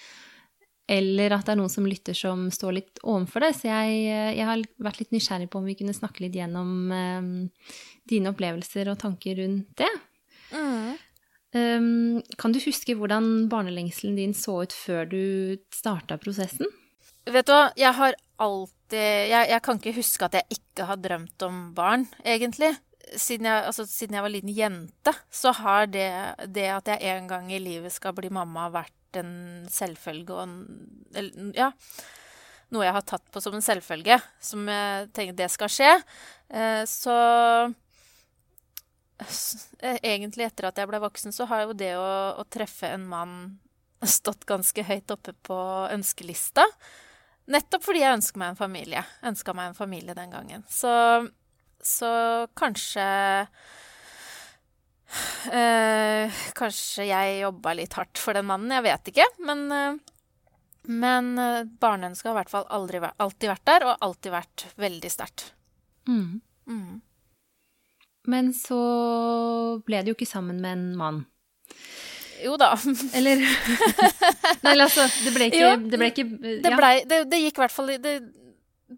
eller 0.91 1.31
at 1.31 1.45
det 1.47 1.53
er 1.53 1.59
noen 1.61 1.71
som 1.71 1.85
lytter 1.87 2.15
som 2.17 2.49
står 2.51 2.73
litt 2.75 2.99
ovenfor 3.05 3.45
det. 3.45 3.53
Så 3.55 3.69
jeg, 3.69 4.01
jeg, 4.35 4.43
har 4.47 4.63
vært 4.83 4.99
litt 4.99 5.13
nysgjerrig 5.15 5.47
på 5.51 5.61
om 5.61 5.69
vi 5.69 5.77
kunne 5.79 5.95
snakke 5.95 6.25
litt 6.25 6.35
gjennom 6.35 6.91
uh, 6.91 7.69
dine 8.11 8.33
opplevelser 8.33 8.91
og 8.91 8.99
tanker 8.99 9.39
rundt 9.39 9.71
det. 9.79 9.91
Mm. 10.51 10.99
Um, 11.51 12.19
kan 12.39 12.53
du 12.55 12.59
huske 12.63 12.95
hvordan 12.95 13.49
barnelengselen 13.51 14.15
din 14.19 14.35
så 14.35 14.61
ut 14.65 14.75
før 14.75 15.07
du 15.11 15.23
starta 15.75 16.19
prosessen? 16.19 16.67
Vet 17.29 17.45
du 17.45 17.51
hva, 17.53 17.67
jeg 17.77 17.93
har 17.93 18.15
alltid 18.41 19.29
jeg, 19.29 19.49
jeg, 19.51 19.61
kan 19.63 19.77
ikke 19.77 19.97
huske 19.99 20.25
at 20.27 20.37
jeg 20.39 20.57
ikke 20.57 20.87
har 20.89 20.97
drømt 21.01 21.45
om 21.45 21.59
barn, 21.77 22.07
egentlig. 22.25 22.71
Siden 23.11 23.45
jeg, 23.49 23.65
altså, 23.67 23.85
siden 23.89 24.17
jeg 24.17 24.25
var 24.25 24.33
liten 24.33 24.53
jente, 24.55 25.13
så 25.29 25.53
har 25.59 25.85
det, 25.91 26.09
det 26.49 26.65
at 26.73 26.89
jeg 26.89 27.13
en 27.13 27.29
gang 27.29 27.51
i 27.53 27.61
livet 27.61 27.93
skal 27.93 28.15
bli 28.17 28.31
mamma, 28.33 28.69
vært 28.73 29.21
en 29.21 29.67
selvfølge 29.69 30.33
og 30.33 30.43
en 30.47 31.53
Ja. 31.57 31.71
Noe 32.71 32.85
jeg 32.85 32.95
har 32.95 33.03
tatt 33.03 33.25
på 33.27 33.41
som 33.43 33.57
en 33.57 33.63
selvfølge, 33.63 34.15
som 34.39 34.67
jeg 34.71 35.09
tenker 35.11 35.35
det 35.35 35.49
skal 35.51 35.67
skje. 35.67 35.89
Eh, 36.47 36.83
så 36.87 37.15
eh, 39.19 39.97
egentlig 39.99 40.47
etter 40.47 40.69
at 40.69 40.79
jeg 40.79 40.87
ble 40.87 41.01
voksen, 41.03 41.35
så 41.35 41.49
har 41.51 41.65
jo 41.65 41.75
det 41.75 41.91
å, 41.99 42.07
å 42.39 42.47
treffe 42.47 42.87
en 42.95 43.03
mann 43.11 43.35
stått 44.07 44.47
ganske 44.49 44.87
høyt 44.87 45.11
oppe 45.11 45.35
på 45.43 45.59
ønskelista. 45.91 46.63
Nettopp 47.51 47.85
fordi 47.85 48.03
jeg 48.03 48.17
ønska 48.19 48.41
meg 48.41 48.53
en 48.53 48.59
familie. 48.59 49.03
Ønska 49.27 49.55
meg 49.57 49.71
en 49.71 49.77
familie 49.77 50.15
den 50.17 50.33
gangen. 50.33 50.65
Så, 50.69 50.91
så 51.81 52.11
kanskje 52.57 53.05
øh, 55.51 56.41
Kanskje 56.57 57.07
jeg 57.09 57.41
jobba 57.41 57.75
litt 57.77 57.97
hardt 57.99 58.21
for 58.21 58.37
den 58.37 58.47
mannen, 58.49 58.73
jeg 58.77 58.87
vet 58.87 59.13
ikke. 59.13 59.27
Men, 59.47 59.65
øh, 59.71 59.99
men 60.91 61.31
eh, 61.41 61.63
barneønsket 61.81 62.29
har 62.29 62.35
i 62.35 62.41
hvert 62.41 62.53
fall 62.53 62.67
aldri, 62.73 63.01
alltid 63.01 63.51
vært 63.51 63.67
der, 63.69 63.87
og 63.89 64.05
alltid 64.07 64.35
vært 64.35 64.67
veldig 64.81 65.11
sterkt. 65.13 65.51
Mm. 66.09 66.41
Mm. 66.69 67.01
Men 68.29 68.53
så 68.53 68.81
ble 69.85 70.01
du 70.03 70.11
jo 70.11 70.17
ikke 70.17 70.29
sammen 70.29 70.61
med 70.61 70.77
en 70.77 70.87
mann. 70.97 71.21
Jo 72.41 72.57
da. 72.59 72.73
Eller 73.17 73.41
Nei, 74.65 74.75
altså, 74.75 75.05
det 75.25 75.33
ble 75.35 75.47
ikke, 75.51 75.71
det 75.85 75.99
ble 75.99 76.11
ikke 76.11 76.27
ja. 76.27 76.59
det, 76.65 76.75
ble, 76.75 76.91
det, 77.09 77.23
det, 77.31 77.41
gikk 77.45 77.59
i 77.59 77.63
hvert 77.65 77.75
fall 77.75 77.91
Det 78.01 78.15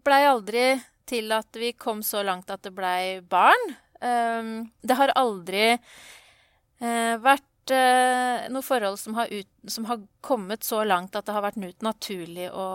blei 0.04 0.20
aldri 0.28 0.66
til 1.08 1.32
at 1.36 1.58
vi 1.60 1.72
kom 1.76 2.02
så 2.04 2.22
langt 2.24 2.50
at 2.52 2.64
det 2.64 2.72
blei 2.74 3.20
barn. 3.20 3.74
Um, 4.00 4.70
det 4.82 4.96
har 4.98 5.12
aldri 5.16 5.74
uh, 5.76 7.14
vært 7.24 7.72
uh, 7.72 8.48
noe 8.52 8.64
forhold 8.64 8.98
som 9.00 9.16
har, 9.18 9.30
ut, 9.32 9.50
som 9.70 9.86
har, 9.88 10.02
kommet 10.24 10.64
så 10.64 10.82
langt 10.84 11.16
at 11.16 11.28
det 11.28 11.36
har 11.36 11.44
vært 11.44 11.60
naturlig 11.84 12.50
å 12.52 12.66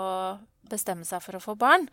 bestemme 0.70 1.06
seg 1.06 1.24
for 1.26 1.38
å 1.38 1.44
få 1.44 1.58
barn. 1.60 1.90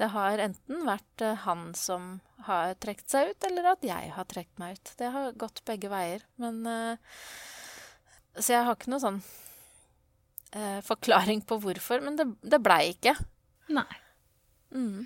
Det 0.00 0.10
har 0.10 0.40
enten 0.42 0.84
vært 0.88 1.24
uh, 1.24 1.36
han 1.44 1.70
som 1.78 2.18
har 2.48 2.74
trukket 2.82 3.08
seg 3.12 3.32
ut, 3.32 3.48
eller 3.48 3.72
at 3.72 3.84
jeg 3.86 4.12
har 4.16 4.28
trukket 4.28 4.60
meg 4.60 4.76
ut. 4.76 4.94
Det 5.00 5.12
har 5.14 5.36
gått 5.40 5.64
begge 5.68 5.92
veier. 5.92 6.24
Men 6.40 6.64
så 8.38 8.56
jeg 8.56 8.66
har 8.66 8.76
ikke 8.76 8.92
noe 8.92 9.02
sånn 9.02 9.20
eh, 10.54 10.80
forklaring 10.86 11.44
på 11.46 11.58
hvorfor, 11.62 12.02
men 12.04 12.18
det, 12.18 12.28
det 12.42 12.62
blei 12.64 12.94
ikke. 12.94 13.14
Nei. 13.74 13.88
Mm. 14.74 15.04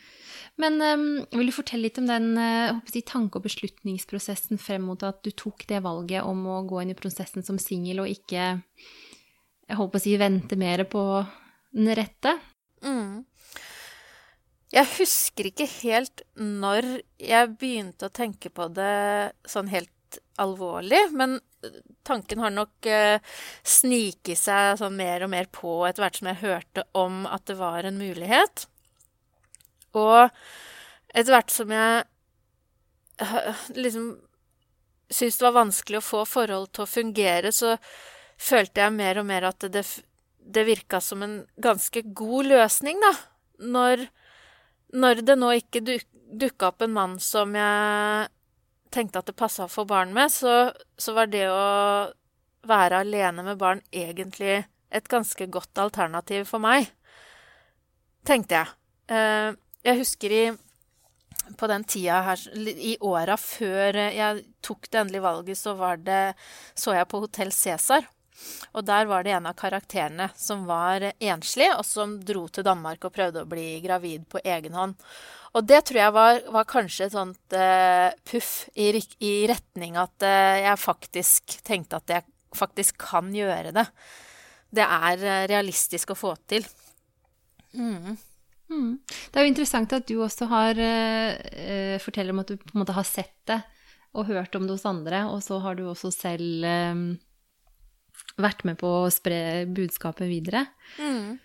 Men 0.59 0.81
um, 0.81 1.09
vil 1.37 1.51
du 1.51 1.55
fortelle 1.55 1.87
litt 1.87 2.01
om 2.01 2.09
den 2.09 2.31
uh, 2.41 2.79
si, 2.89 3.03
tanke- 3.07 3.39
og 3.39 3.45
beslutningsprosessen 3.45 4.61
frem 4.61 4.87
mot 4.89 5.03
at 5.07 5.21
du 5.23 5.31
tok 5.37 5.67
det 5.69 5.83
valget 5.85 6.25
om 6.27 6.41
å 6.49 6.63
gå 6.67 6.81
inn 6.83 6.95
i 6.95 6.99
prosessen 6.99 7.45
som 7.47 7.61
singel 7.63 8.03
og 8.03 8.11
ikke 8.11 8.55
jeg 9.69 9.77
håper 9.77 10.01
å 10.01 10.03
si, 10.03 10.15
vente 10.17 10.57
mer 10.57 10.83
på 10.89 11.03
den 11.77 11.91
rette? 11.97 12.33
Mm. 12.81 13.27
Jeg 14.73 14.91
husker 14.97 15.51
ikke 15.51 15.69
helt 15.83 16.25
når 16.41 16.89
jeg 17.21 17.53
begynte 17.61 18.09
å 18.09 18.15
tenke 18.15 18.51
på 18.53 18.71
det 18.73 19.37
sånn 19.49 19.69
helt 19.73 20.19
alvorlig, 20.41 21.03
men 21.13 21.37
tanken 22.07 22.43
har 22.43 22.53
nok 22.55 22.87
eh, 22.87 23.19
sniket 23.67 24.39
seg 24.39 24.79
sånn 24.81 24.97
mer 24.99 25.25
og 25.27 25.33
mer 25.33 25.49
på 25.53 25.81
etter 25.89 26.05
hvert 26.05 26.21
som 26.21 26.31
jeg 26.31 26.43
hørte 26.43 26.85
om 26.99 27.25
at 27.29 27.47
det 27.51 27.59
var 27.59 27.89
en 27.89 27.99
mulighet. 28.01 28.67
Og 29.99 30.29
etter 31.15 31.35
hvert 31.35 31.53
som 31.53 31.73
jeg 31.75 32.05
liksom 33.75 34.13
syntes 35.09 35.39
det 35.41 35.47
var 35.47 35.57
vanskelig 35.57 36.01
å 36.01 36.05
få 36.05 36.23
forhold 36.29 36.71
til 36.73 36.85
å 36.85 36.91
fungere, 36.91 37.53
så 37.53 37.77
følte 38.39 38.85
jeg 38.85 38.95
mer 38.95 39.21
og 39.21 39.27
mer 39.29 39.49
at 39.51 39.67
det, 39.73 39.85
det 40.39 40.67
virka 40.69 41.01
som 41.03 41.25
en 41.25 41.41
ganske 41.57 42.03
god 42.17 42.51
løsning, 42.53 43.01
da. 43.03 43.15
Når, 43.59 44.05
når 44.95 45.23
det 45.27 45.39
nå 45.41 45.55
ikke 45.59 45.83
duk, 45.83 46.05
dukka 46.29 46.71
opp 46.71 46.85
en 46.85 46.95
mann 46.95 47.17
som 47.23 47.57
jeg 47.57 48.29
tenkte 48.95 49.21
at 49.21 49.29
det 49.29 49.37
passa 49.39 49.69
få 49.71 49.85
barn 49.89 50.13
med, 50.17 50.33
så, 50.33 50.71
så, 50.99 51.15
var 51.17 51.31
det 51.33 51.47
å 51.51 52.09
være 52.69 53.03
alene 53.05 53.45
med 53.47 53.61
barn 53.61 53.83
egentlig 53.93 54.63
et 54.89 55.09
ganske 55.09 55.47
godt 55.53 55.79
alternativ 55.81 56.49
for 56.49 56.63
meg. 56.63 56.89
Tenkte 58.27 58.61
jeg. 58.61 58.75
Eh, 59.13 59.53
jeg 59.89 60.01
husker 60.01 60.35
i 60.35 60.45
på 61.57 61.69
den 61.71 61.85
tida 61.89 62.21
her, 62.27 62.41
i 62.69 62.97
åra 63.01 63.39
før 63.41 63.97
jeg 64.13 64.43
tok 64.65 64.89
det 64.91 65.01
endelige 65.01 65.25
valget, 65.25 65.59
så 65.59 65.73
var 65.79 65.97
det 65.97 66.35
Så 66.77 66.93
jeg 66.93 67.09
på 67.09 67.21
Hotell 67.23 67.53
Cæsar. 67.53 68.05
Og 68.77 68.85
der 68.87 69.09
var 69.11 69.25
det 69.25 69.33
en 69.35 69.49
av 69.49 69.57
karakterene 69.59 70.29
som 70.39 70.67
var 70.69 71.11
enslig, 71.19 71.69
og 71.75 71.85
som 71.87 72.19
dro 72.25 72.47
til 72.53 72.67
Danmark 72.67 73.05
og 73.07 73.15
prøvde 73.15 73.43
å 73.43 73.51
bli 73.51 73.79
gravid 73.85 74.29
på 74.31 74.43
egen 74.45 74.77
hånd. 74.79 74.97
Og 75.57 75.65
det 75.67 75.81
tror 75.89 76.01
jeg 76.03 76.15
var, 76.15 76.41
var 76.53 76.69
kanskje 76.69 77.07
et 77.09 77.15
sånt 77.15 77.57
uh, 77.57 78.09
puff 78.29 78.69
i, 78.77 78.91
i, 79.25 79.33
retning 79.49 79.97
at 80.01 80.27
uh, 80.27 80.57
jeg 80.61 80.83
faktisk 80.83 81.59
tenkte 81.67 82.03
at 82.03 82.13
jeg 82.13 82.27
faktisk 82.57 82.99
kan 83.01 83.31
gjøre 83.35 83.73
det. 83.77 83.87
Det 84.69 84.85
er 84.85 85.25
uh, 85.25 85.47
realistisk 85.51 86.13
å 86.13 86.19
få 86.19 86.35
til. 86.51 86.67
Mm. 87.73 88.19
Mm. 88.69 88.93
Det 89.01 89.41
er 89.41 89.47
jo 89.47 89.55
interessant 89.55 89.97
at 89.97 90.07
du 90.09 90.19
også 90.21 90.49
har 90.51 90.79
forteller 92.05 92.35
om 92.35 92.43
at 92.43 92.51
du 92.53 92.59
på 92.61 92.75
en 92.75 92.83
måte 92.83 92.97
har 92.97 93.07
sett 93.09 93.39
det 93.49 93.63
og 94.17 94.29
hørt 94.29 94.57
om 94.57 94.67
det 94.67 94.75
hos 94.77 94.85
andre, 94.89 95.23
og 95.33 95.41
så 95.45 95.57
har 95.65 95.77
du 95.77 95.87
også 95.89 96.11
selv 96.13 96.65
vært 98.39 98.65
med 98.69 98.79
på 98.81 98.89
å 99.03 99.13
spre 99.13 99.67
budskapet 99.67 100.31
videre. 100.31 100.65
Mm. 100.99 101.37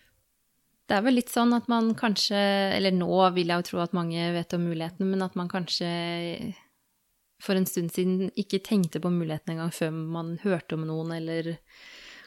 Det 0.83 0.97
er 0.97 1.05
vel 1.05 1.17
litt 1.17 1.31
sånn 1.31 1.55
at 1.55 1.69
man 1.71 1.93
kanskje 1.95 2.38
Eller 2.75 2.91
nå 2.91 3.07
vil 3.31 3.47
jeg 3.50 3.62
jo 3.62 3.65
tro 3.69 3.79
at 3.85 3.93
mange 3.95 4.25
vet 4.35 4.55
om 4.57 4.65
mulighetene, 4.67 5.07
men 5.13 5.25
at 5.25 5.38
man 5.39 5.51
kanskje 5.51 5.89
for 7.43 7.59
en 7.59 7.67
stund 7.67 7.91
siden 7.91 8.29
ikke 8.39 8.62
tenkte 8.63 9.01
på 9.03 9.12
muligheten 9.12 9.55
engang 9.55 9.71
før 9.75 9.91
man 9.91 10.38
hørte 10.43 10.77
om 10.77 10.85
noen 10.88 11.12
eller 11.17 11.57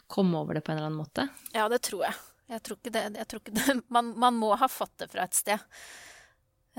kom 0.07 0.33
over 0.37 0.57
det 0.57 0.63
på 0.65 0.71
en 0.71 0.77
eller 0.77 0.91
annen 0.91 1.01
måte. 1.01 1.27
Ja, 1.55 1.65
det 1.71 1.81
tror 1.87 2.05
jeg. 2.05 2.17
Jeg 2.47 2.63
tror 2.63 2.77
ikke 2.79 2.93
det, 2.95 3.03
jeg 3.17 3.27
tror 3.27 3.41
ikke 3.41 3.55
det. 3.57 3.79
Man, 3.95 4.13
man, 4.19 4.37
må 4.39 4.53
ha 4.55 4.69
fått 4.71 4.93
det 5.01 5.09
fra 5.11 5.25
et 5.27 5.35
sted. 5.35 5.63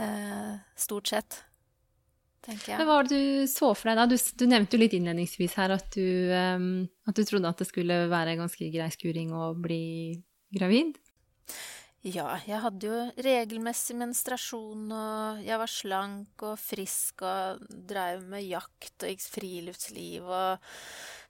Eh, 0.01 0.55
stort 0.81 1.11
sett, 1.11 1.43
tenker 2.45 2.73
jeg. 2.73 2.79
Men 2.79 2.89
hva 2.89 2.99
var 3.01 3.09
det 3.09 3.19
du 3.19 3.51
så 3.51 3.73
for 3.75 3.91
deg 3.91 4.01
da? 4.01 4.07
Du, 4.11 4.17
du 4.17 4.47
nevnte 4.51 4.77
jo 4.77 4.83
litt 4.83 4.97
innledningsvis 4.99 5.59
her 5.59 5.75
at 5.77 5.91
du, 5.97 6.31
um, 6.33 6.71
at 7.09 7.19
du 7.19 7.25
trodde 7.27 7.51
at 7.51 7.61
det 7.63 7.69
skulle 7.71 8.05
være 8.13 8.39
ganske 8.41 8.71
grei 8.75 8.89
skuring 8.95 9.35
å 9.37 9.53
bli 9.59 9.83
gravid. 10.55 10.97
Ja, 12.07 12.37
jeg 12.47 12.61
hadde 12.63 12.87
jo 12.87 12.99
regelmessig 13.27 13.97
menstruasjon, 13.99 14.85
og 14.95 15.41
jeg 15.43 15.59
var 15.59 15.71
slank 15.73 16.45
og 16.47 16.61
frisk 16.63 17.25
og 17.27 17.65
drev 17.69 18.23
med 18.31 18.47
jakt 18.47 19.03
og 19.03 19.11
gikk 19.11 19.25
friluftsliv 19.27 20.29
og 20.31 20.69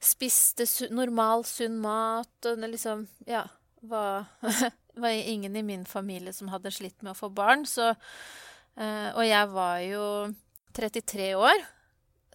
spiste 0.04 0.66
normal, 0.92 1.46
sunn 1.48 1.80
mat, 1.82 2.36
og 2.44 2.68
liksom 2.68 3.06
Ja, 3.26 3.46
var, 3.80 4.28
var 5.02 5.16
ingen 5.16 5.56
i 5.56 5.64
min 5.64 5.86
familie 5.88 6.36
som 6.36 6.52
hadde 6.52 6.74
slitt 6.74 7.00
med 7.00 7.14
å 7.14 7.18
få 7.18 7.32
barn, 7.32 7.64
så 7.66 7.94
uh, 7.94 9.08
Og 9.16 9.24
jeg 9.24 9.50
var 9.54 9.80
jo 9.86 10.04
33 10.76 11.30
år, 11.38 11.64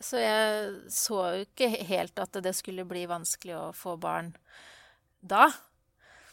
så 0.03 0.19
jeg 0.19 0.71
så 0.91 1.19
jo 1.35 1.43
ikke 1.45 1.69
helt 1.89 2.19
at 2.19 2.39
det 2.43 2.55
skulle 2.57 2.85
bli 2.87 3.05
vanskelig 3.09 3.55
å 3.59 3.67
få 3.77 3.95
barn 4.01 4.33
da. 5.23 5.47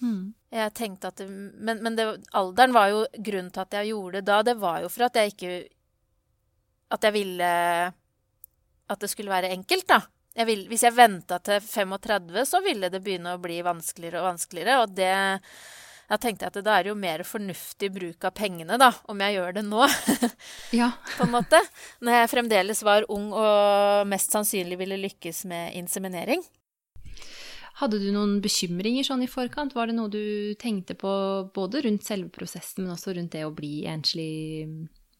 Mm. 0.00 0.32
Jeg 0.50 0.72
tenkte 0.74 1.10
at 1.10 1.20
det, 1.20 1.26
Men, 1.28 1.82
men 1.84 1.96
det, 1.96 2.06
alderen 2.32 2.72
var 2.72 2.88
jo 2.88 3.02
grunnen 3.20 3.50
til 3.52 3.62
at 3.62 3.76
jeg 3.76 3.90
gjorde 3.90 4.18
det 4.18 4.30
da. 4.30 4.38
Det 4.46 4.54
var 4.58 4.80
jo 4.80 4.88
for 4.88 5.06
at 5.06 5.18
jeg 5.20 5.34
ikke 5.34 5.50
At 6.96 7.04
jeg 7.04 7.12
ville 7.18 7.50
At 8.88 9.04
det 9.04 9.10
skulle 9.12 9.30
være 9.30 9.52
enkelt, 9.52 9.86
da. 9.86 10.00
Jeg 10.34 10.46
vil, 10.48 10.64
hvis 10.70 10.86
jeg 10.86 10.96
venta 10.96 11.38
til 11.42 11.60
35, 11.60 12.46
så 12.46 12.62
ville 12.64 12.88
det 12.88 13.02
begynne 13.04 13.34
å 13.34 13.42
bli 13.42 13.60
vanskeligere 13.66 14.22
og 14.22 14.28
vanskeligere. 14.30 14.76
Og 14.80 14.92
det 14.94 15.12
da 16.10 16.18
tenkte 16.18 16.46
jeg 16.46 16.50
at 16.50 16.64
da 16.66 16.76
er 16.76 16.86
det 16.86 16.90
jo 16.90 16.98
mer 16.98 17.22
fornuftig 17.22 17.92
bruk 17.94 18.24
av 18.26 18.34
pengene, 18.34 18.78
da, 18.82 18.90
om 19.12 19.20
jeg 19.22 19.36
gjør 19.36 19.58
det 19.60 19.62
nå. 19.68 19.84
ja. 20.80 20.90
på 21.14 21.26
en 21.26 21.34
måte. 21.36 21.60
Når 22.02 22.16
jeg 22.16 22.30
fremdeles 22.32 22.82
var 22.86 23.06
ung 23.14 23.28
og 23.30 24.08
mest 24.10 24.34
sannsynlig 24.34 24.80
ville 24.80 24.98
lykkes 25.04 25.44
med 25.50 25.76
inseminering. 25.78 26.42
Hadde 27.78 28.00
du 28.02 28.10
noen 28.12 28.40
bekymringer 28.44 29.06
sånn 29.06 29.22
i 29.24 29.30
forkant? 29.30 29.76
Var 29.78 29.88
det 29.88 29.96
noe 29.96 30.10
du 30.12 30.24
tenkte 30.60 30.98
på 30.98 31.12
både 31.54 31.86
rundt 31.86 32.04
selve 32.04 32.28
prosessen, 32.34 32.84
men 32.84 32.96
også 32.96 33.14
rundt 33.14 33.32
det 33.36 33.46
å 33.46 33.54
bli 33.54 33.86
enslig 33.88 34.66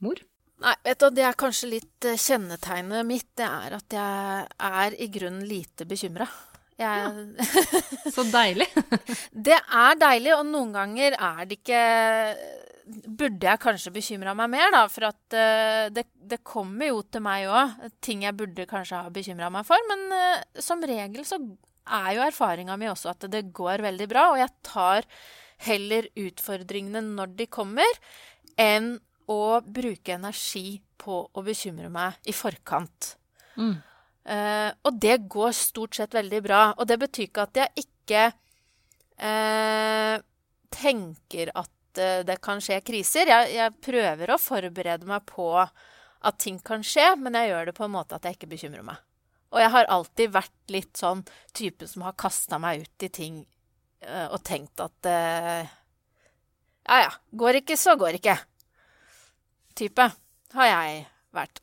mor? 0.03 0.19
Nei, 0.61 0.75
vet 0.85 1.01
du, 1.01 1.07
det 1.17 1.25
er 1.25 1.39
kanskje 1.41 1.71
litt 1.71 2.05
eh, 2.05 2.21
kjennetegnet 2.21 3.07
mitt. 3.09 3.31
Det 3.39 3.47
er 3.47 3.79
at 3.79 3.95
jeg 3.97 4.49
er 4.75 4.99
i 4.99 5.09
grunnen 5.15 5.47
lite 5.49 5.87
bekymra. 5.89 6.27
Jeg... 6.81 7.27
Ja. 7.37 8.11
Så 8.15 8.25
deilig. 8.31 8.69
det 9.49 9.59
er 9.61 10.01
deilig, 10.01 10.35
og 10.39 10.49
noen 10.49 10.75
ganger 10.77 11.17
er 11.19 11.47
det 11.49 11.61
ikke 11.61 11.85
Burde 12.91 13.47
jeg 13.47 13.61
kanskje 13.63 13.93
bekymra 13.95 14.33
meg 14.35 14.49
mer, 14.51 14.73
da? 14.75 14.81
For 14.91 15.07
at 15.07 15.35
uh, 15.37 15.85
det, 15.95 16.09
det, 16.27 16.41
kommer 16.43 16.89
jo 16.89 17.05
til 17.07 17.23
meg 17.23 17.47
òg 17.47 17.85
ting 18.03 18.25
jeg 18.25 18.35
burde 18.35 18.67
kanskje 18.67 19.05
ha 19.05 19.13
bekymra 19.15 19.51
meg 19.55 19.69
for. 19.69 19.79
Men 19.87 20.03
uh, 20.11 20.41
som 20.59 20.83
regel 20.83 21.23
så 21.29 21.39
er 21.87 22.09
jo 22.17 22.25
erfaringa 22.25 22.75
mi 22.81 22.89
også 22.91 23.13
at 23.13 23.29
det 23.31 23.45
går 23.55 23.85
veldig 23.85 24.09
bra, 24.11 24.25
og 24.33 24.41
jeg 24.41 24.51
tar 24.67 25.07
heller 25.69 26.09
utfordringene 26.19 27.05
når 27.13 27.37
de 27.39 27.47
kommer, 27.53 28.01
enn 28.59 28.97
å 29.31 29.61
bruke 29.63 30.17
energi 30.17 30.81
på 31.01 31.23
å 31.31 31.45
bekymre 31.47 31.93
meg 31.93 32.19
i 32.29 32.35
forkant. 32.35 33.15
Mm. 33.55 33.79
Uh, 34.31 34.71
og 34.87 34.95
det 35.03 35.17
går 35.33 35.51
stort 35.59 35.97
sett 35.99 36.15
veldig 36.15 36.41
bra. 36.45 36.63
Og 36.79 36.87
det 36.87 37.01
betyr 37.03 37.27
ikke 37.27 37.47
at 37.49 37.59
jeg 37.59 37.85
ikke 37.85 38.25
uh, 39.27 40.17
tenker 40.71 41.51
at 41.51 41.99
uh, 41.99 42.21
det 42.29 42.39
kan 42.45 42.63
skje 42.63 42.79
kriser. 42.87 43.33
Jeg, 43.33 43.51
jeg, 43.57 43.79
prøver 43.83 44.31
å 44.31 44.39
forberede 44.39 45.09
meg 45.11 45.27
på 45.27 45.51
at 45.59 46.39
ting 46.39 46.61
kan 46.63 46.85
skje, 46.87 47.17
men 47.19 47.35
jeg 47.41 47.51
gjør 47.51 47.71
det 47.71 47.77
på 47.81 47.87
en 47.89 47.97
måte 47.97 48.15
at 48.15 48.29
jeg 48.29 48.39
ikke 48.39 48.53
bekymrer 48.55 48.87
meg. 48.87 49.03
Og 49.51 49.59
jeg 49.65 49.75
har 49.75 49.91
alltid 49.91 50.35
vært 50.37 50.71
litt 50.71 50.95
sånn 51.01 51.25
type 51.57 51.89
som 51.91 52.07
har 52.07 52.15
kasta 52.21 52.61
meg 52.63 52.85
ut 52.85 53.07
i 53.07 53.11
ting 53.11 53.41
og 54.31 54.39
tenkt 54.47 54.81
at 54.81 55.09
Ja, 55.11 55.65
ja. 57.03 57.11
Går 57.37 57.59
ikke, 57.59 57.77
så 57.77 57.97
går 57.99 58.17
ikke. 58.21 58.37
Type 59.77 60.07
har 60.55 60.71
jeg 60.71 61.03
vært. 61.35 61.61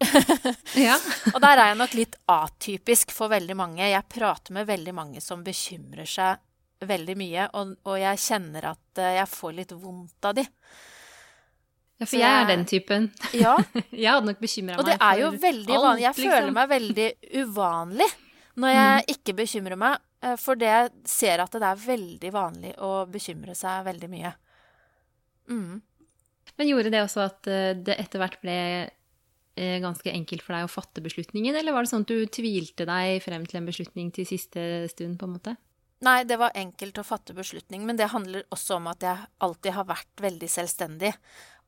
ja. 0.78 0.98
og 1.34 1.40
der 1.44 1.62
er 1.62 1.72
jeg 1.72 1.80
nok 1.80 1.96
litt 1.98 2.18
atypisk 2.32 3.14
for 3.16 3.32
veldig 3.34 3.58
mange. 3.60 3.86
Jeg 3.88 4.10
prater 4.12 4.56
med 4.56 4.68
veldig 4.70 4.94
mange 4.96 5.24
som 5.24 5.44
bekymrer 5.46 6.08
seg 6.10 6.44
veldig 6.88 7.16
mye, 7.18 7.48
og, 7.58 7.74
og 7.90 7.98
jeg 7.98 8.22
kjenner 8.22 8.70
at 8.74 9.02
uh, 9.02 9.10
jeg 9.18 9.30
får 9.32 9.58
litt 9.58 9.74
vondt 9.74 10.30
av 10.30 10.38
de. 10.38 10.46
Ja, 11.98 12.06
for 12.06 12.20
jeg, 12.20 12.30
er 12.30 12.50
den 12.52 12.68
typen. 12.70 13.10
Ja. 13.34 13.56
jeg 13.90 14.12
hadde 14.12 14.30
nok 14.30 14.42
bekymra 14.44 14.76
meg. 14.76 14.84
Og 14.84 14.90
det 14.92 14.98
er 15.02 15.24
jo 15.24 15.32
veldig 15.34 15.80
vanlig. 15.88 16.04
Jeg 16.04 16.18
liksom. 16.20 16.36
føler 16.36 16.58
meg 16.60 16.74
veldig 16.76 17.08
uvanlig 17.42 18.10
når 18.58 18.74
jeg 18.74 18.94
mm. 19.02 19.10
ikke 19.14 19.34
bekymrer 19.38 19.78
meg, 19.78 20.06
eh, 20.26 20.36
for 20.42 20.58
det 20.58 20.70
jeg 20.70 20.94
ser 21.10 21.42
at 21.44 21.54
det 21.54 21.66
er 21.68 21.82
veldig 21.82 22.32
vanlig 22.34 22.72
å 22.82 22.92
bekymre 23.10 23.54
seg 23.58 23.84
veldig 23.86 24.10
mye. 24.10 24.32
Mm. 25.54 25.76
Men 26.58 26.70
gjorde 26.72 26.94
det 26.94 27.04
også 27.04 27.22
at 27.26 27.50
eh, 27.54 27.76
det 27.78 27.98
etter 28.02 28.22
hvert 28.22 28.40
ble 28.42 28.58
Eh, 28.58 28.97
ganske 29.58 30.12
enkelt 30.12 30.44
for 30.46 30.54
deg 30.54 30.68
å 30.68 30.72
fatte 30.72 31.02
beslutningen, 31.02 31.56
eller 31.58 31.74
var 31.74 31.86
det 31.86 31.92
sånn 31.92 32.06
at 32.06 32.12
du 32.12 32.28
tvilte 32.30 32.86
deg 32.86 33.22
frem 33.26 33.48
til 33.50 33.62
en 33.62 33.70
beslutning 33.70 34.12
til 34.14 34.28
siste 34.30 34.62
stund, 34.92 35.18
på 35.18 35.26
en 35.26 35.34
måte? 35.38 35.56
Nei, 36.06 36.22
det 36.30 36.38
var 36.38 36.54
enkelt 36.54 37.00
å 37.02 37.06
fatte 37.06 37.34
beslutning, 37.34 37.86
men 37.88 37.98
det 37.98 38.12
handler 38.12 38.46
også 38.54 38.78
om 38.78 38.90
at 38.92 39.02
jeg 39.02 39.30
alltid 39.42 39.74
har 39.74 39.88
vært 39.90 40.22
veldig 40.22 40.50
selvstendig. 40.54 41.14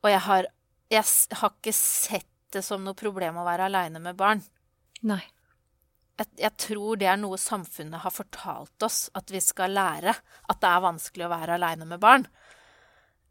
Og 0.04 0.12
jeg 0.12 0.22
har, 0.28 0.50
jeg 0.94 1.06
har 1.42 1.56
ikke 1.56 1.74
sett 1.76 2.30
det 2.54 2.62
som 2.66 2.84
noe 2.86 2.98
problem 2.98 3.40
å 3.42 3.48
være 3.48 3.70
aleine 3.70 4.02
med 4.04 4.18
barn. 4.20 4.44
Nei. 5.10 5.22
Jeg, 6.20 6.30
jeg, 6.42 6.54
tror 6.60 7.00
det 7.00 7.08
er 7.10 7.18
noe 7.18 7.40
samfunnet 7.42 8.04
har 8.04 8.14
fortalt 8.14 8.86
oss, 8.86 9.08
at 9.18 9.32
vi 9.34 9.42
skal 9.42 9.74
lære. 9.74 10.14
At 10.52 10.62
det 10.62 10.70
er 10.70 10.86
vanskelig 10.86 11.26
å 11.26 11.32
være 11.34 11.58
aleine 11.58 11.88
med 11.90 12.02
barn. 12.04 12.28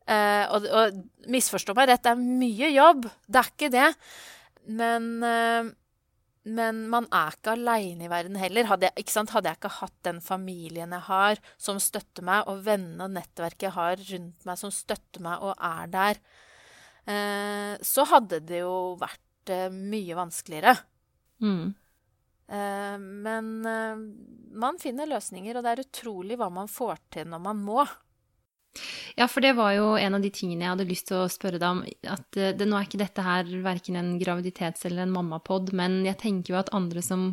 Uh, 0.08 0.44
og, 0.56 0.66
og 0.72 1.28
misforstå 1.28 1.74
meg 1.76 1.90
rett, 1.90 2.06
det 2.06 2.14
er 2.14 2.26
mye 2.42 2.72
jobb. 2.72 3.06
Det 3.28 3.42
er 3.42 3.52
ikke 3.52 3.70
det. 3.74 3.88
Men, 4.68 5.22
eh, 5.24 5.70
men 6.48 6.82
man 6.92 7.08
er 7.12 7.36
ikke 7.36 7.54
aleine 7.56 8.06
i 8.06 8.10
verden 8.12 8.36
heller. 8.40 8.68
Hadde 8.70 8.90
jeg, 8.90 9.06
Hadde 9.32 9.50
jeg, 9.50 9.58
ikke 9.58 9.74
hatt 9.78 9.96
den 10.06 10.20
familien 10.24 10.92
jeg 10.96 11.06
har, 11.08 11.40
som 11.60 11.80
støtter 11.82 12.24
meg, 12.24 12.48
og 12.48 12.64
vennene 12.66 13.08
og 13.08 13.16
nettverket 13.16 13.68
jeg 13.68 13.76
har 13.76 14.04
rundt 14.12 14.46
meg, 14.48 14.60
som 14.60 14.72
støtter 14.72 15.24
meg 15.24 15.44
og 15.44 15.54
er 15.56 15.92
der, 15.92 16.22
eh, 17.08 17.74
så 17.84 18.06
hadde 18.12 18.40
det 18.48 18.62
jo 18.62 18.96
vært 19.00 19.52
eh, 19.52 19.68
mye 19.72 20.18
vanskeligere. 20.18 20.78
Mm. 21.38 21.68
men 22.48 23.48
man 24.58 24.78
finner 24.82 25.06
løsninger, 25.06 25.54
og 25.54 25.62
det 25.62 25.70
er 25.70 25.82
utrolig 25.84 26.38
hva 26.40 26.48
man 26.50 26.66
får 26.66 26.96
til 27.14 27.28
når 27.30 27.42
man 27.44 27.60
må. 27.62 27.84
Ja, 29.18 29.26
for 29.30 29.44
det 29.44 29.54
var 29.58 29.72
jo 29.76 29.92
en 29.98 30.18
av 30.18 30.24
de 30.24 30.30
tingene 30.34 30.66
jeg 30.66 30.72
hadde 30.74 30.88
lyst 30.88 31.08
til 31.10 31.20
å 31.20 31.30
spørre 31.32 31.60
deg 31.60 31.68
om. 31.68 31.84
At 32.08 32.38
eh, 32.38 32.54
det, 32.56 32.68
nå 32.68 32.78
er 32.78 32.88
ikke 32.88 33.00
dette 33.02 33.24
her 33.24 33.48
verken 33.64 33.98
en 34.00 34.12
graviditets- 34.20 34.86
eller 34.88 35.04
en 35.04 35.14
mammapod, 35.14 35.72
men 35.76 36.00
jeg 36.06 36.20
tenker 36.22 36.54
jo 36.54 36.60
at 36.60 36.72
andre 36.76 37.04
som 37.04 37.32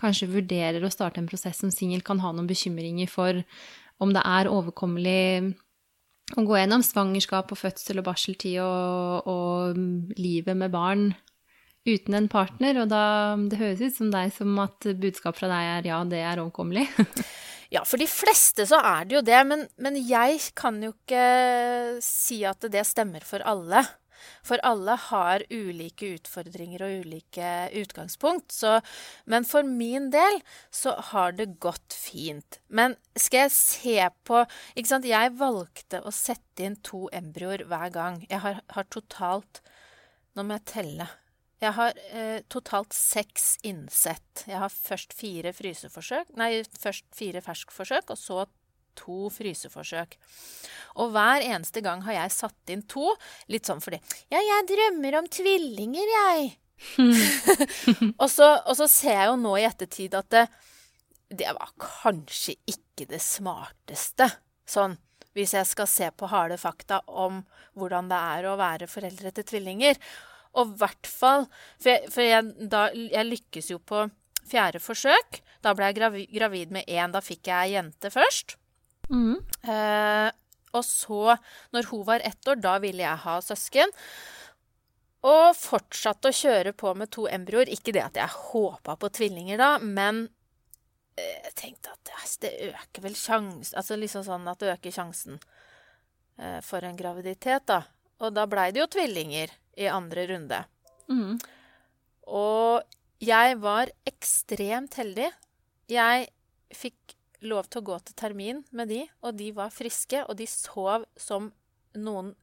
kanskje 0.00 0.30
vurderer 0.32 0.84
å 0.84 0.92
starte 0.92 1.20
en 1.20 1.28
prosess 1.28 1.60
som 1.60 1.72
singel, 1.74 2.02
kan 2.06 2.22
ha 2.22 2.32
noen 2.32 2.48
bekymringer 2.48 3.10
for 3.10 3.42
om 4.00 4.14
det 4.16 4.22
er 4.24 4.48
overkommelig 4.48 5.52
å 6.38 6.44
gå 6.46 6.56
gjennom 6.56 6.84
svangerskap 6.86 7.50
og 7.52 7.58
fødsel 7.58 8.00
og 8.00 8.06
barseltid 8.06 8.60
og, 8.62 9.28
og 9.28 10.16
livet 10.20 10.56
med 10.56 10.72
barn 10.72 11.10
uten 11.88 12.16
en 12.16 12.28
partner. 12.30 12.82
Og 12.82 12.90
da 12.90 13.36
Det 13.50 13.60
høres 13.60 13.82
ut 13.82 13.98
som 13.98 14.10
deg 14.14 14.32
som 14.34 14.58
at 14.62 14.88
budskapet 15.00 15.42
fra 15.42 15.50
deg 15.50 15.70
er 15.74 15.90
ja, 15.90 16.02
det 16.08 16.22
er 16.22 16.42
overkommelig. 16.42 16.86
Ja, 17.70 17.84
for 17.86 18.02
de 18.02 18.08
fleste 18.10 18.66
så 18.66 18.80
er 18.82 19.06
det 19.06 19.14
jo 19.14 19.22
det, 19.22 19.40
men, 19.46 19.64
men, 19.78 19.96
jeg 20.02 20.40
kan 20.58 20.80
jo 20.82 20.90
ikke 20.90 22.00
si 22.02 22.42
at 22.48 22.66
det 22.66 22.82
stemmer 22.88 23.22
for 23.26 23.44
alle. 23.46 23.84
For 24.44 24.60
alle 24.66 24.96
har 25.06 25.44
ulike 25.48 26.10
utfordringer 26.16 26.82
og 26.84 27.04
ulike 27.04 27.52
utgangspunkt. 27.80 28.52
Så, 28.52 28.80
men 29.30 29.46
for 29.48 29.64
min 29.64 30.10
del 30.12 30.40
så 30.74 30.96
har 31.12 31.38
det 31.38 31.60
gått 31.62 31.94
fint. 31.94 32.58
Men 32.68 32.98
skal 33.14 33.46
jeg 33.46 33.54
se 33.54 33.96
på 34.26 34.42
ikke 34.74 34.90
sant? 34.90 35.08
Jeg 35.08 35.38
valgte 35.40 36.02
å 36.02 36.12
sette 36.14 36.66
inn 36.66 36.76
to 36.84 37.06
embryoer 37.16 37.64
hver 37.70 37.94
gang. 37.94 38.20
Jeg 38.28 38.42
har, 38.44 38.60
har 38.74 38.90
totalt 38.92 39.62
Nå 40.38 40.44
må 40.46 40.54
jeg 40.60 40.68
telle. 40.70 41.08
Jeg 41.60 41.76
har 41.76 41.98
eh, 42.16 42.40
totalt 42.48 42.94
seks 42.96 43.58
innsett. 43.68 44.46
Jeg 44.48 44.56
har 44.62 44.72
først 44.72 45.12
fire 45.12 45.52
nei, 46.40 46.62
først 46.64 47.04
fire 47.16 47.42
ferskforsøk, 47.44 48.14
og 48.14 48.18
så 48.18 48.46
to 48.98 49.28
fryseforsøk. 49.32 50.16
Og 51.00 51.12
hver 51.14 51.44
eneste 51.44 51.82
gang 51.84 52.02
har 52.06 52.16
jeg 52.16 52.36
satt 52.36 52.72
inn 52.72 52.82
to, 52.88 53.12
litt 53.52 53.68
sånn 53.68 53.82
fordi 53.84 54.00
Ja, 54.32 54.40
jeg 54.40 54.68
drømmer 54.72 55.20
om 55.20 55.28
tvillinger, 55.30 56.14
jeg. 56.16 56.50
og, 58.22 58.26
så, 58.32 58.54
og, 58.64 58.72
så, 58.78 58.88
ser 58.88 59.18
jeg 59.18 59.28
jo 59.28 59.36
nå 59.42 59.52
i 59.60 59.66
ettertid 59.68 60.16
at 60.16 60.30
det, 60.32 60.46
det 61.28 61.52
var 61.52 61.74
kanskje 61.76 62.56
ikke 62.72 63.04
det 63.10 63.20
smarteste. 63.20 64.30
Sånn 64.64 64.96
hvis 65.36 65.52
jeg 65.54 65.68
skal 65.68 65.86
se 65.86 66.08
på 66.10 66.26
harde 66.30 66.56
fakta 66.58 67.02
om 67.06 67.42
hvordan 67.78 68.08
det 68.10 68.18
er 68.18 68.48
å 68.48 68.56
være 68.58 68.88
foreldre 68.90 69.30
til 69.36 69.46
tvillinger. 69.52 70.00
Og 70.58 70.72
i 70.72 70.80
hvert 70.80 71.06
fall 71.06 71.46
For, 71.78 71.92
jeg, 71.92 72.10
for 72.10 72.26
jeg, 72.26 72.68
da, 72.72 72.88
jeg, 72.94 73.28
lykkes 73.28 73.70
jo 73.72 73.78
på 73.78 74.06
fjerde 74.50 74.80
forsøk. 74.82 75.40
Da 75.62 75.74
ble 75.76 75.90
jeg 75.90 76.00
gravid, 76.00 76.32
gravid 76.34 76.74
med 76.74 76.90
én. 76.90 77.14
Da 77.14 77.22
fikk 77.22 77.50
jeg 77.52 77.76
jente 77.76 78.10
først. 78.10 78.56
Mm. 79.10 79.38
Eh, 79.62 80.28
og 80.74 80.84
så, 80.86 81.36
når 81.74 81.88
hun 81.90 82.04
var 82.06 82.26
ett 82.26 82.48
år, 82.48 82.58
da 82.62 82.76
ville 82.82 83.02
jeg 83.02 83.22
ha 83.24 83.36
søsken. 83.44 83.94
Og 85.26 85.54
fortsatte 85.58 86.30
å 86.30 86.36
kjøre 86.36 86.72
på 86.72 86.94
med 86.96 87.12
to 87.12 87.26
embryoer. 87.30 87.70
Ikke 87.70 87.94
det 87.94 88.04
at 88.06 88.18
jeg 88.18 88.38
håpa 88.50 88.96
på 88.96 89.10
tvillinger 89.20 89.60
da, 89.60 89.72
men 89.82 90.24
eh, 91.18 91.40
jeg 91.50 91.56
tenkte 91.58 91.94
at 91.94 92.36
det 92.40 92.52
øker 92.70 93.04
vel 93.04 93.16
sjansen 93.18 93.76
Altså 93.76 93.98
liksom 93.98 94.24
sånn 94.24 94.46
at 94.48 94.62
det 94.62 94.70
øker 94.72 94.94
sjansen 94.94 95.40
eh, 96.38 96.60
for 96.64 96.86
en 96.86 96.96
graviditet, 96.96 97.66
da. 97.68 97.82
Og 98.24 98.32
da 98.36 98.46
blei 98.48 98.70
det 98.72 98.82
jo 98.82 98.88
tvillinger 98.96 99.52
i 99.80 99.88
andre 99.90 100.26
runde. 100.30 100.58
Mm. 101.10 101.38
Og 102.30 102.82
jeg 103.20 103.56
var 103.60 103.90
ekstremt 104.08 104.96
heldig. 105.00 105.30
Jeg 105.90 106.28
fikk 106.76 107.16
lov 107.48 107.70
til 107.70 107.80
å 107.80 107.88
gå 107.88 107.96
til 108.04 108.18
termin 108.20 108.60
med 108.76 108.90
de, 108.92 109.00
og 109.24 109.36
de 109.38 109.48
var 109.56 109.72
friske, 109.72 110.22
og 110.28 110.36
de 110.38 110.46
sov 110.50 111.06
som 111.18 111.50
noen 111.96 112.34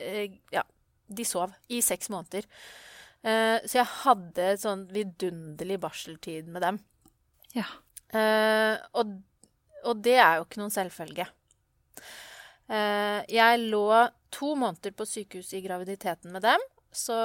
eh, 0.00 0.38
Ja, 0.54 0.62
de 1.12 1.26
sov 1.28 1.52
i 1.68 1.82
seks 1.84 2.10
måneder. 2.12 2.46
Eh, 3.22 3.58
så 3.66 3.82
jeg 3.82 3.90
hadde 4.02 4.48
sånn 4.62 4.86
vidunderlig 4.94 5.78
barseltid 5.82 6.48
med 6.50 6.64
dem. 6.64 6.80
Ja. 7.54 7.68
Eh, 8.12 8.78
og, 8.98 9.18
og, 9.84 10.00
det 10.04 10.16
er 10.18 10.38
jo 10.38 10.46
ikke 10.46 10.62
noen 10.62 10.74
selvfølge. 10.74 11.28
Eh, 12.72 13.20
jeg 13.28 13.64
lå 13.66 13.88
to 14.32 14.54
måneder 14.56 14.94
på 14.96 15.06
sykehus 15.08 15.52
i 15.56 15.60
graviditeten 15.64 16.32
med 16.32 16.44
dem. 16.46 16.62
Så 16.92 17.16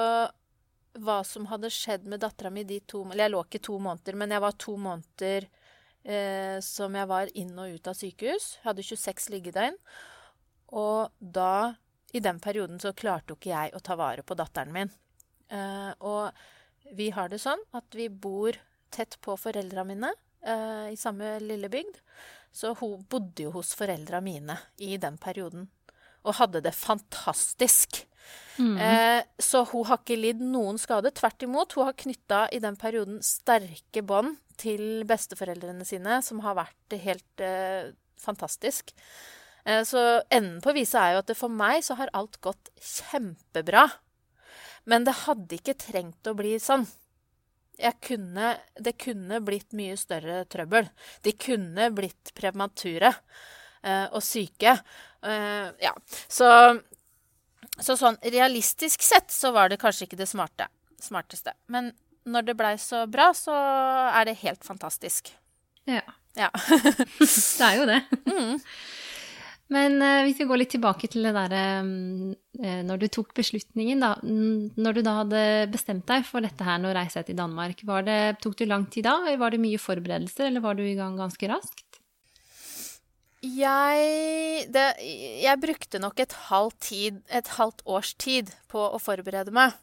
hva 0.98 1.18
som 1.24 1.46
hadde 1.48 1.70
skjedd 1.72 2.06
med 2.08 2.22
dattera 2.24 2.50
mi 2.50 2.64
de 2.66 2.80
to 2.88 3.04
Eller 3.06 3.26
jeg 3.26 3.34
lå 3.34 3.42
ikke 3.44 3.64
to 3.68 3.78
måneder, 3.78 4.16
men 4.18 4.32
jeg 4.34 4.42
var 4.44 4.56
to 4.58 4.76
måneder 4.80 5.48
eh, 6.04 6.58
som 6.64 6.96
jeg 6.96 7.10
var 7.10 7.32
inn 7.38 7.52
og 7.56 7.74
ut 7.76 7.90
av 7.90 7.96
sykehus. 7.96 8.54
Jeg 8.58 8.68
hadde 8.70 8.86
26 8.90 9.28
liggedøgn. 9.36 9.76
Og 10.78 11.12
da, 11.18 11.74
i 12.12 12.20
den 12.20 12.40
perioden, 12.44 12.80
så 12.80 12.92
klarte 12.92 13.32
jo 13.32 13.38
ikke 13.38 13.54
jeg 13.54 13.76
å 13.76 13.84
ta 13.84 13.96
vare 13.96 14.24
på 14.26 14.36
datteren 14.36 14.74
min. 14.74 14.92
Eh, 15.48 15.92
og 16.04 16.96
vi 16.98 17.08
har 17.14 17.32
det 17.32 17.40
sånn 17.40 17.62
at 17.76 17.88
vi 17.96 18.08
bor 18.08 18.56
tett 18.92 19.16
på 19.24 19.36
foreldra 19.36 19.84
mine 19.84 20.10
eh, 20.44 20.92
i 20.92 20.98
samme 21.00 21.38
lille 21.44 21.70
bygd. 21.72 22.00
Så 22.52 22.74
hun 22.80 23.04
bodde 23.10 23.46
jo 23.46 23.54
hos 23.58 23.74
foreldra 23.78 24.20
mine 24.24 24.56
i 24.82 24.96
den 25.00 25.18
perioden 25.20 25.68
og 26.26 26.36
hadde 26.40 26.62
det 26.64 26.74
fantastisk. 26.76 28.02
Mm. 28.58 28.76
Eh, 28.82 29.22
så 29.38 29.62
hun 29.70 29.86
har 29.88 30.00
ikke 30.00 30.18
lidd 30.18 30.42
noen 30.42 30.78
skade. 30.80 31.12
Tvert 31.16 31.44
imot. 31.46 31.76
Hun 31.78 31.88
har 31.88 31.96
knytta 31.98 32.42
i 32.52 32.60
den 32.62 32.76
perioden 32.80 33.22
sterke 33.24 34.02
bånd 34.04 34.36
til 34.58 35.04
besteforeldrene 35.08 35.86
sine, 35.86 36.18
som 36.26 36.42
har 36.44 36.58
vært 36.58 36.98
helt 37.04 37.44
eh, 37.44 37.94
fantastisk. 38.20 38.92
Eh, 39.64 39.84
så 39.86 40.04
enden 40.26 40.58
på 40.64 40.74
viset 40.76 40.98
er 41.00 41.14
jo 41.14 41.22
at 41.22 41.30
det 41.30 41.38
for 41.38 41.52
meg 41.52 41.84
så 41.86 41.96
har 42.00 42.12
alt 42.18 42.40
gått 42.44 42.72
kjempebra. 42.82 43.86
Men 44.88 45.04
det 45.06 45.20
hadde 45.26 45.60
ikke 45.60 45.78
trengt 45.78 46.28
å 46.28 46.36
bli 46.36 46.56
sånn. 46.62 46.86
Kunne, 48.02 48.56
det 48.74 48.96
kunne 48.98 49.40
blitt 49.46 49.72
mye 49.78 49.96
større 49.96 50.42
trøbbel. 50.50 50.88
De 51.22 51.32
kunne 51.38 51.90
blitt 51.94 52.32
premature 52.34 53.12
eh, 53.12 54.06
og 54.10 54.22
syke. 54.24 54.74
Eh, 55.22 55.68
ja. 55.82 55.94
Så 56.26 56.48
så 57.78 57.94
sånn 57.98 58.18
realistisk 58.22 59.02
sett 59.06 59.30
så 59.30 59.52
var 59.54 59.70
det 59.70 59.78
kanskje 59.80 60.08
ikke 60.08 60.18
det 60.18 60.28
smarte, 60.30 60.66
smarteste. 61.02 61.54
Men 61.70 61.92
når 62.28 62.48
det 62.48 62.56
blei 62.58 62.74
så 62.82 63.04
bra, 63.10 63.30
så 63.36 63.54
er 63.54 64.28
det 64.28 64.40
helt 64.42 64.66
fantastisk. 64.66 65.30
Ja. 65.88 66.02
Ja. 66.36 66.50
det 67.18 67.68
er 67.68 67.76
jo 67.78 67.86
det. 67.88 68.00
Mm. 68.26 68.58
Men 69.74 69.98
uh, 70.00 70.24
vi 70.24 70.32
skal 70.32 70.48
gå 70.48 70.56
litt 70.56 70.70
tilbake 70.72 71.10
til 71.12 71.26
det 71.28 71.34
derre 71.36 71.62
um, 71.84 72.30
Når 72.88 73.02
du 73.02 73.06
tok 73.12 73.34
beslutningen, 73.36 74.00
da. 74.00 74.14
Når 74.24 74.96
du 74.96 75.02
da 75.04 75.18
hadde 75.20 75.42
bestemt 75.72 76.06
deg 76.08 76.24
for 76.24 76.44
dette 76.44 76.64
her, 76.64 76.80
nå 76.80 76.94
reiser 76.96 77.20
jeg 77.20 77.30
til 77.30 77.40
Danmark, 77.42 77.84
det, 78.06 78.20
tok 78.44 78.56
det 78.62 78.70
lang 78.70 78.88
tid 78.88 79.04
da? 79.08 79.18
Var 79.36 79.54
det 79.54 79.60
mye 79.62 79.82
forberedelser, 79.82 80.48
eller 80.48 80.64
var 80.64 80.78
du 80.78 80.86
i 80.86 80.96
gang 80.96 81.20
ganske 81.20 81.52
raskt? 81.52 81.84
Jeg, 83.44 84.64
det, 84.74 84.86
jeg 85.44 85.62
brukte 85.62 86.00
nok 86.02 86.18
et 86.24 86.32
halvt, 86.48 86.78
tid, 86.88 87.20
et 87.30 87.52
halvt, 87.54 87.84
års 87.86 88.16
tid 88.18 88.50
på 88.72 88.82
å 88.82 88.98
forberede 88.98 89.54
meg. 89.54 89.76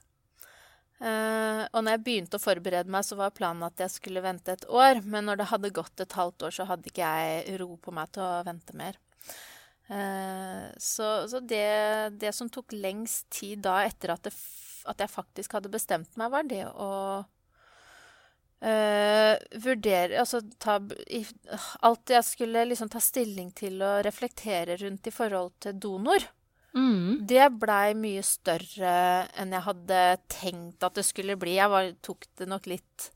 Uh, 1.00 1.64
og 1.72 1.82
når 1.84 1.96
jeg 1.96 2.04
begynte 2.04 2.40
å 2.40 2.44
forberede 2.44 2.92
meg, 2.92 3.06
så 3.08 3.16
var 3.20 3.36
planen 3.36 3.64
at 3.68 3.80
jeg 3.80 3.94
skulle 3.94 4.24
vente 4.26 4.52
et 4.52 4.68
år. 4.68 5.00
Men 5.08 5.30
når 5.30 5.40
det 5.40 5.50
hadde 5.54 5.76
gått 5.76 6.04
et 6.04 6.18
halvt 6.20 6.50
år, 6.50 6.56
så 6.58 6.68
hadde 6.68 6.92
ikke 6.92 7.08
jeg 7.08 7.60
ro 7.62 7.76
på 7.80 7.96
meg 7.96 8.12
til 8.16 8.26
å 8.26 8.44
vente 8.48 8.76
mer. 8.76 9.00
Uh, 9.86 10.72
så, 10.82 11.28
så 11.30 11.40
det, 11.46 12.18
det, 12.18 12.32
som 12.34 12.50
tok 12.50 12.74
lengst 12.74 13.28
tid 13.30 13.62
da, 13.68 13.84
etter 13.86 14.16
at, 14.16 14.26
det, 14.26 14.34
at 14.90 15.04
jeg 15.04 15.14
faktisk 15.14 15.54
hadde 15.58 15.70
bestemt 15.74 16.18
meg, 16.18 16.34
var 16.34 16.50
det 16.50 16.66
å 16.74 16.92
Uh, 18.66 19.36
vurdere 19.62 20.16
Altså 20.24 20.40
ta 20.64 20.78
Alt 21.86 22.14
jeg 22.16 22.26
skulle 22.26 22.64
liksom 22.66 22.88
ta 22.90 23.02
stilling 23.04 23.50
til 23.54 23.82
og 23.84 24.00
reflektere 24.08 24.78
rundt 24.80 25.10
i 25.12 25.14
forhold 25.14 25.52
til 25.62 25.76
donor, 25.84 26.24
mm. 26.74 27.28
det 27.28 27.50
blei 27.60 27.92
mye 28.00 28.24
større 28.26 28.96
enn 29.38 29.54
jeg 29.54 29.66
hadde 29.68 30.00
tenkt 30.32 30.88
at 30.88 30.98
det 30.98 31.06
skulle 31.06 31.36
bli. 31.38 31.58
Jeg 31.60 31.70
var, 31.76 31.92
tok, 32.08 32.26
nok 32.48 32.72
litt, 32.72 33.10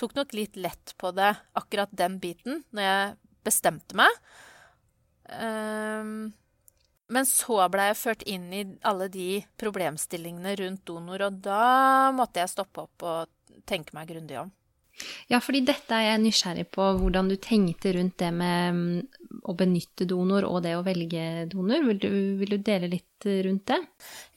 tok 0.00 0.16
nok 0.16 0.32
litt 0.38 0.56
lett 0.56 0.94
på 1.02 1.12
det, 1.18 1.34
akkurat 1.58 1.92
den 1.92 2.16
biten, 2.22 2.62
når 2.70 2.88
jeg 2.88 3.16
bestemte 3.50 3.98
meg. 3.98 4.22
Uh, 5.30 6.28
men 7.06 7.26
så 7.28 7.60
blei 7.70 7.90
jeg 7.92 8.00
ført 8.00 8.22
inn 8.26 8.46
i 8.54 8.64
alle 8.86 9.06
de 9.12 9.40
problemstillingene 9.60 10.56
rundt 10.58 10.86
donor, 10.88 11.28
og 11.28 11.42
da 11.44 12.12
måtte 12.14 12.42
jeg 12.42 12.50
stoppe 12.50 12.86
opp 12.88 13.06
og 13.06 13.60
tenke 13.66 13.94
meg 13.94 14.10
grundig 14.10 14.40
om. 14.40 14.50
Ja, 15.28 15.42
fordi 15.44 15.60
dette 15.68 15.92
er 15.92 16.06
jeg 16.06 16.22
nysgjerrig 16.24 16.66
på, 16.72 16.84
hvordan 17.02 17.28
du 17.28 17.36
tenkte 17.42 17.92
rundt 17.98 18.16
det 18.22 18.30
med 18.32 18.76
mm, 18.76 19.40
å 19.44 19.54
benytte 19.58 20.08
donor 20.08 20.46
og 20.48 20.62
det 20.64 20.72
å 20.78 20.84
velge 20.86 21.46
donor. 21.52 21.84
Vil 21.90 22.00
du, 22.00 22.10
vil 22.40 22.56
du 22.56 22.58
dele 22.64 22.88
litt 22.90 23.28
rundt 23.46 23.66
det? 23.68 23.80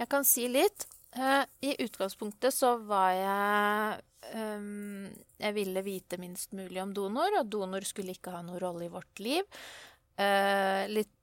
Jeg 0.01 0.11
kan 0.11 0.27
si 0.27 0.49
litt. 0.51 0.85
Eh, 1.15 1.43
I 1.65 1.75
utgangspunktet 1.85 2.53
så 2.53 2.75
var 2.85 3.13
jeg 3.17 4.35
um, 4.35 5.07
Jeg 5.41 5.55
ville 5.55 5.81
vite 5.81 6.19
minst 6.21 6.51
mulig 6.53 6.83
om 6.83 6.91
donor, 6.93 7.39
og 7.39 7.49
donor 7.49 7.87
skulle 7.87 8.13
ikke 8.13 8.35
ha 8.35 8.43
noen 8.43 8.61
rolle 8.61 8.85
i 8.85 8.93
vårt 8.93 9.23
liv. 9.23 9.63
Uh, 10.19 10.83
litt 10.91 11.13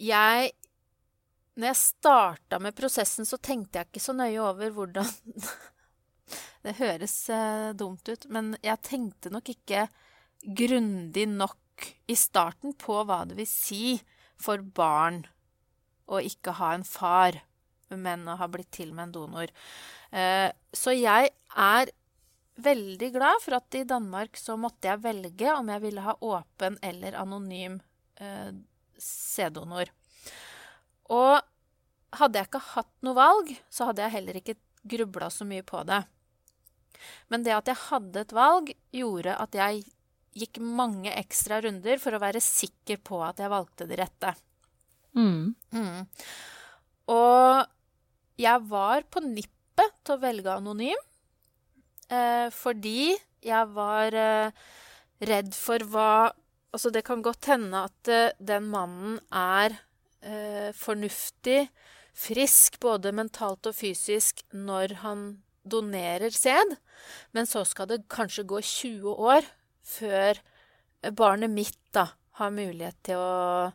Jeg 0.00 0.52
Når 1.58 1.66
jeg 1.66 1.80
starta 1.82 2.60
med 2.62 2.76
prosessen, 2.78 3.28
så 3.28 3.36
tenkte 3.36 3.80
jeg 3.80 3.90
ikke 3.90 4.00
så 4.00 4.14
nøye 4.16 4.40
over 4.40 4.72
hvordan 4.72 5.10
Det 6.64 6.74
høres 6.80 7.16
uh, 7.32 7.74
dumt 7.76 8.08
ut, 8.08 8.24
men 8.32 8.54
jeg 8.64 8.84
tenkte 8.84 9.32
nok 9.32 9.52
ikke 9.52 9.86
grundig 10.42 11.26
nok 11.30 11.86
i 12.10 12.16
starten 12.18 12.74
på 12.78 12.98
hva 13.06 13.22
det 13.28 13.36
vil 13.38 13.48
si 13.48 13.98
for 14.38 14.62
barn 14.62 15.22
å 16.08 16.20
ikke 16.24 16.56
ha 16.58 16.72
en 16.74 16.84
far, 16.86 17.38
men 17.92 18.26
å 18.28 18.36
ha 18.40 18.48
blitt 18.50 18.70
til 18.74 18.90
med 18.94 19.08
en 19.08 19.14
donor. 19.14 19.52
Uh, 20.10 20.50
så 20.74 20.94
jeg 20.96 21.30
er 21.54 21.92
veldig 22.58 23.10
glad 23.14 23.42
for 23.44 23.58
at 23.58 23.76
i 23.78 23.84
Danmark 23.88 24.38
så 24.38 24.56
måtte 24.60 24.90
jeg 24.90 25.02
velge 25.04 25.52
om 25.54 25.70
jeg 25.70 25.84
ville 25.84 26.04
ha 26.04 26.16
åpen 26.24 26.78
eller 26.82 27.18
anonym 27.20 27.78
eh, 28.20 28.50
sæddonor. 28.98 29.90
Og 31.14 31.38
hadde 32.18 32.40
jeg 32.40 32.48
ikke 32.48 32.64
hatt 32.74 32.94
noe 33.06 33.18
valg, 33.18 33.52
så 33.70 33.88
hadde 33.88 34.04
jeg 34.04 34.16
heller 34.16 34.40
ikke 34.40 34.58
grubla 34.88 35.28
så 35.32 35.46
mye 35.48 35.64
på 35.66 35.82
det. 35.88 36.02
Men 37.30 37.44
det 37.46 37.54
at 37.54 37.70
jeg 37.70 37.84
hadde 37.88 38.24
et 38.24 38.34
valg, 38.34 38.72
gjorde 38.94 39.36
at 39.38 39.56
jeg 39.56 39.84
gikk 40.38 40.60
mange 40.62 41.12
ekstra 41.14 41.60
runder 41.62 42.00
for 42.02 42.14
å 42.14 42.22
være 42.22 42.42
sikker 42.42 43.00
på 43.06 43.20
at 43.26 43.40
jeg 43.42 43.52
valgte 43.52 43.86
det 43.90 43.98
rette. 44.00 44.34
Mm. 45.18 45.54
Mm. 45.74 46.08
Og 47.14 48.38
jeg 48.38 48.66
var 48.70 49.06
på 49.10 49.22
nippet 49.24 49.94
til 50.04 50.16
å 50.16 50.22
velge 50.22 50.52
anonym 50.52 51.07
eh, 52.10 52.48
fordi 52.54 53.14
jeg 53.44 53.70
var 53.74 54.14
eh, 54.16 54.68
redd 55.24 55.54
for 55.56 55.88
hva 55.92 56.12
Altså, 56.68 56.90
det 56.92 57.00
kan 57.06 57.22
godt 57.24 57.46
hende 57.48 57.78
at 57.88 58.08
eh, 58.12 58.34
den 58.44 58.66
mannen 58.68 59.14
er 59.32 59.72
eh, 60.20 60.68
fornuftig, 60.76 61.70
frisk, 62.12 62.76
både 62.82 63.08
mentalt 63.16 63.70
og 63.70 63.72
fysisk, 63.74 64.42
når 64.52 64.98
han 65.00 65.22
donerer 65.64 66.28
sæd, 66.28 66.76
men 67.32 67.48
så 67.48 67.64
skal 67.64 67.88
det 67.88 68.02
kanskje 68.12 68.44
gå 68.52 68.60
20 68.60 69.16
år 69.16 69.48
før 69.80 70.42
barnet 71.16 71.56
mitt 71.56 71.80
da 71.96 72.10
har 72.38 72.54
mulighet 72.54 73.00
til 73.08 73.16
å 73.16 73.72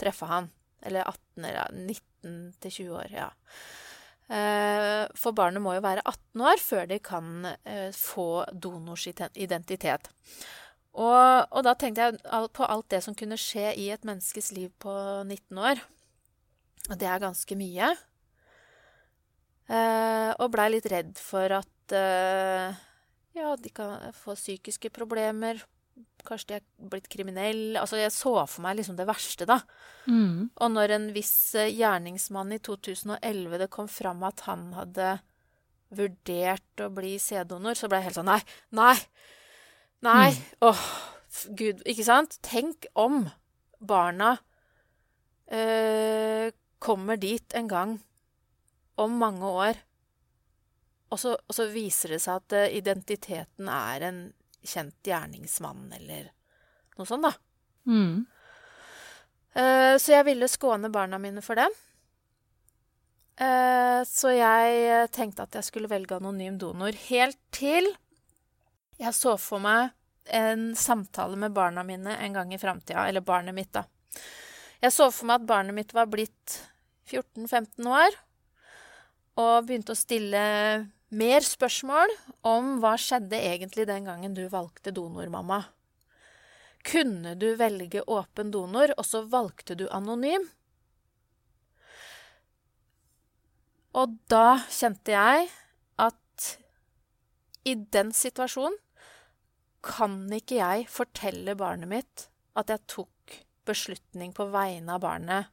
treffe 0.00 0.28
han. 0.28 0.50
Eller 0.84 1.06
18 1.06 1.46
eller 1.48 1.70
19 1.72 2.36
til 2.60 2.76
20 2.80 2.98
år, 2.98 3.14
ja. 3.14 3.30
Eh, 4.32 5.04
for 5.20 5.36
barnet 5.36 5.60
må 5.60 5.74
jo 5.76 5.82
være 5.84 6.04
18 6.08 6.44
år 6.48 6.60
før 6.62 6.86
de 6.88 6.98
kan 7.04 7.48
eh, 7.68 7.90
få 7.92 8.44
donors 8.52 9.04
identitet. 9.06 10.08
Og, 10.94 11.44
og, 11.50 11.60
da 11.66 11.74
tenkte 11.74 12.06
jeg 12.06 12.50
på 12.54 12.66
alt 12.70 12.88
det 12.94 13.02
som 13.04 13.16
kunne 13.18 13.38
skje 13.40 13.72
i 13.82 13.90
et 13.92 14.06
menneskes 14.06 14.52
liv 14.54 14.70
på 14.80 14.94
19 15.26 15.58
år. 15.58 15.82
Og 16.90 16.98
det 17.00 17.08
er 17.10 17.22
ganske 17.22 17.58
mye. 17.58 17.90
Eh, 19.68 20.30
og 20.38 20.52
blei 20.54 20.70
litt 20.72 20.88
redd 20.92 21.16
for 21.18 21.60
at 21.60 21.70
ja, 23.34 23.50
de 23.60 23.70
kan 23.74 24.06
få 24.16 24.32
psykiske 24.38 24.88
problemer. 24.94 25.58
Kanskje 26.26 26.50
de 26.50 26.56
er 26.58 26.88
blitt 26.90 27.08
kriminelle. 27.12 27.78
Altså, 27.80 27.98
jeg 28.00 28.12
så 28.14 28.34
for 28.48 28.64
meg 28.64 28.78
liksom 28.78 28.96
det 28.98 29.06
verste, 29.08 29.46
da. 29.48 29.60
Mm. 30.08 30.50
Og 30.54 30.72
når 30.72 30.96
en 30.96 31.06
viss 31.16 31.54
eh, 31.58 31.72
gjerningsmann 31.72 32.54
i 32.56 32.60
2011 32.64 33.60
det 33.62 33.70
kom 33.72 33.88
fram 33.90 34.24
at 34.26 34.44
han 34.48 34.70
hadde 34.76 35.16
vurdert 35.94 36.82
å 36.82 36.90
bli 36.92 37.14
sæddonor, 37.22 37.76
så 37.78 37.88
ble 37.90 38.00
jeg 38.00 38.08
helt 38.08 38.18
sånn 38.18 38.30
Nei, 38.32 38.40
nei, 38.74 38.96
nei. 40.04 40.30
Mm. 40.32 40.42
Åh, 40.70 40.84
gud. 41.60 41.84
Ikke 41.88 42.06
sant? 42.06 42.38
Tenk 42.44 42.88
om 42.98 43.26
barna 43.84 44.36
øh, 45.52 46.50
kommer 46.84 47.20
dit 47.20 47.56
en 47.56 47.68
gang 47.70 47.98
om 49.00 49.18
mange 49.18 49.48
år, 49.48 49.80
og 51.10 51.20
så, 51.20 51.34
og 51.36 51.54
så 51.54 51.66
viser 51.70 52.14
det 52.14 52.20
seg 52.24 52.40
at 52.40 52.54
uh, 52.56 52.74
identiteten 52.74 53.68
er 53.70 54.06
en 54.08 54.20
kjent 54.64 54.96
gjerningsmann, 55.06 55.88
eller 55.96 56.30
noe 56.98 57.08
sånt, 57.08 57.26
da. 57.26 57.34
Mm. 57.90 58.24
Uh, 59.54 59.94
så 60.00 60.16
jeg 60.16 60.26
ville 60.26 60.50
skåne 60.50 60.90
barna 60.92 61.20
mine 61.22 61.44
for 61.44 61.60
det. 61.60 61.68
Uh, 63.40 64.00
så 64.06 64.32
jeg 64.34 65.10
tenkte 65.14 65.46
at 65.46 65.58
jeg 65.58 65.68
skulle 65.68 65.90
velge 65.90 66.16
anonym 66.16 66.56
donor 66.58 66.94
helt 67.08 67.40
til 67.54 67.90
jeg 69.00 69.14
så 69.16 69.34
for 69.40 69.62
meg 69.62 69.90
en 70.34 70.72
samtale 70.78 71.36
med 71.36 71.52
barna 71.54 71.82
mine 71.84 72.16
en 72.16 72.36
gang 72.36 72.54
i 72.54 72.58
framtida. 72.58 73.08
Eller 73.08 73.24
barnet 73.24 73.54
mitt, 73.54 73.72
da. 73.74 73.84
Jeg 74.80 74.92
så 74.94 75.10
for 75.10 75.28
meg 75.28 75.42
at 75.42 75.48
barnet 75.48 75.76
mitt 75.76 75.94
var 75.96 76.08
blitt 76.10 76.60
14-15 77.10 77.88
år 77.88 78.20
og 79.40 79.66
begynte 79.66 79.92
å 79.92 79.98
stille 79.98 80.44
mer 81.14 81.44
spørsmål 81.46 82.12
om 82.46 82.76
hva 82.82 82.94
skjedde 83.00 83.38
egentlig 83.38 83.86
den 83.88 84.08
gangen 84.08 84.34
du 84.36 84.44
valgte 84.52 84.92
donormamma. 84.94 85.62
Kunne 86.84 87.32
du 87.40 87.54
velge 87.56 88.02
åpen 88.10 88.50
donor, 88.52 88.92
og 88.98 89.06
så 89.08 89.22
valgte 89.30 89.76
du 89.78 89.86
anonym? 89.88 90.44
Og 93.94 94.18
da 94.28 94.58
kjente 94.68 95.14
jeg 95.14 95.48
at 96.02 96.48
i 97.64 97.76
den 97.78 98.10
situasjonen 98.12 98.76
kan 99.84 100.16
ikke 100.32 100.58
jeg 100.58 100.88
fortelle 100.90 101.54
barnet 101.60 101.90
mitt 101.90 102.26
at 102.58 102.72
jeg 102.72 102.88
tok 102.90 103.38
beslutning 103.68 104.32
på 104.36 104.48
vegne 104.52 104.96
av 104.96 105.04
barnet 105.04 105.52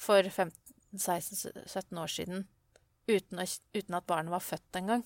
for 0.00 0.26
15-16-17 0.26 2.02
år 2.02 2.12
siden 2.12 2.44
uten, 3.08 3.42
uten 3.74 3.98
at 3.98 4.06
barnet 4.08 4.32
var 4.34 4.44
født 4.44 4.80
engang. 4.80 5.04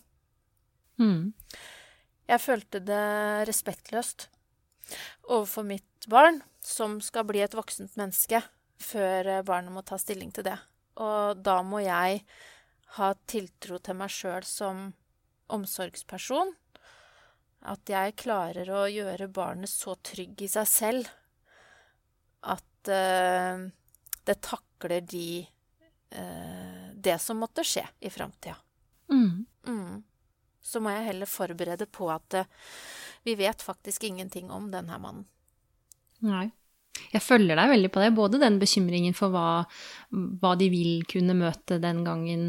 Mm. 1.01 1.33
Jeg 2.31 2.43
følte 2.43 2.81
det 2.85 3.05
respektløst 3.49 4.29
overfor 5.31 5.67
mitt 5.67 6.09
barn, 6.11 6.41
som 6.61 6.99
skal 7.05 7.27
bli 7.29 7.43
et 7.45 7.55
voksent 7.57 7.97
menneske, 8.01 8.43
før 8.81 9.41
barnet 9.47 9.75
må 9.75 9.85
ta 9.87 9.99
stilling 10.01 10.33
til 10.35 10.47
det. 10.49 10.57
Og 11.01 11.41
da 11.45 11.61
må 11.65 11.83
jeg 11.85 12.25
ha 12.97 13.13
tiltro 13.31 13.79
til 13.79 13.99
meg 14.01 14.13
sjøl 14.13 14.47
som 14.47 14.91
omsorgsperson. 15.53 16.53
At 17.71 17.93
jeg 17.93 18.17
klarer 18.21 18.71
å 18.73 18.87
gjøre 18.89 19.29
barnet 19.33 19.71
så 19.71 19.97
trygg 20.01 20.47
i 20.47 20.49
seg 20.49 20.69
selv 20.69 21.11
at 22.41 22.89
uh, 22.89 23.69
det 24.25 24.37
takler 24.41 25.05
de 25.05 25.45
uh, 26.16 26.90
det 26.94 27.18
som 27.23 27.40
måtte 27.42 27.64
skje 27.66 27.85
i 28.01 28.11
framtida. 28.12 28.57
Mm. 29.11 29.44
Mm. 29.66 30.03
Så 30.62 30.81
må 30.81 30.92
jeg 30.94 31.09
heller 31.09 31.31
forberede 31.31 31.87
på 31.90 32.11
at 32.12 32.37
eh, 32.37 32.49
vi 33.25 33.35
vet 33.35 33.62
faktisk 33.62 34.05
ingenting 34.05 34.51
om 34.53 34.68
denne 34.70 34.99
mannen. 35.01 35.25
Nei. 36.25 36.51
Jeg 37.11 37.23
følger 37.25 37.57
deg 37.57 37.70
veldig 37.70 37.90
på 37.94 38.03
det. 38.03 38.11
Både 38.14 38.40
den 38.42 38.59
bekymringen 38.61 39.14
for 39.16 39.33
hva, 39.33 39.62
hva, 40.11 40.53
de 40.59 40.68
vil 40.73 41.01
kunne 41.09 41.35
møte 41.38 41.81
den 41.83 42.03
gangen 42.05 42.42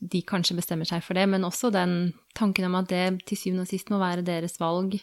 de 0.00 0.22
kanskje 0.28 0.56
bestemmer 0.60 0.88
seg 0.88 1.02
for 1.04 1.18
det, 1.18 1.26
men 1.32 1.44
også 1.44 1.72
den 1.74 2.14
tanken 2.36 2.68
om 2.68 2.78
at 2.78 2.88
det 2.92 3.04
til 3.26 3.40
syvende 3.40 3.66
og 3.66 3.72
sist 3.72 3.90
må 3.92 4.00
være 4.00 4.24
deres 4.26 4.60
valg, 4.62 4.94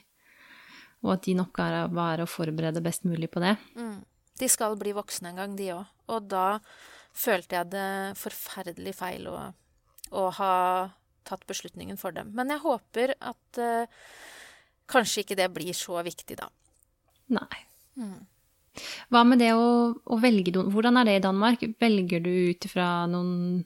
og 1.03 1.13
at 1.17 1.27
din 1.27 1.43
oppgave 1.43 2.07
er 2.13 2.23
å 2.23 2.29
forberede 2.29 2.83
best 2.85 3.03
mulig 3.09 3.29
på 3.33 3.43
det. 3.43 3.57
Mm. 3.75 3.99
De 4.39 4.49
skal 4.49 4.77
bli 4.79 4.95
voksne 4.95 5.33
en 5.33 5.43
gang, 5.43 5.57
de 5.59 5.73
òg. 5.75 5.89
Og 6.13 6.29
da 6.31 6.47
følte 7.13 7.59
jeg 7.59 7.71
det 7.73 8.17
forferdelig 8.19 8.95
feil 8.97 9.29
å, 9.29 9.37
å, 10.11 10.27
ha 10.39 10.53
tatt 11.27 11.45
beslutningen 11.49 11.99
for 11.99 12.15
dem. 12.15 12.33
Men 12.35 12.51
jeg 12.51 12.63
håper 12.65 13.15
at 13.21 13.61
uh, 13.61 14.03
kanskje 14.91 15.23
ikke 15.23 15.39
det 15.39 15.49
blir 15.55 15.77
så 15.77 16.01
viktig, 16.05 16.37
da. 16.41 16.49
Nei. 17.33 17.61
Mm. 17.97 18.25
Hva 19.13 19.21
med 19.27 19.39
det 19.43 19.51
å, 19.53 19.93
å 19.93 20.15
velge 20.17 20.49
Hvordan 20.57 20.97
er 20.97 21.05
det 21.05 21.19
i 21.19 21.21
Danmark? 21.21 21.61
Velger 21.79 22.23
du 22.25 22.31
ut 22.49 22.65
ifra 22.65 23.05
noen 23.09 23.61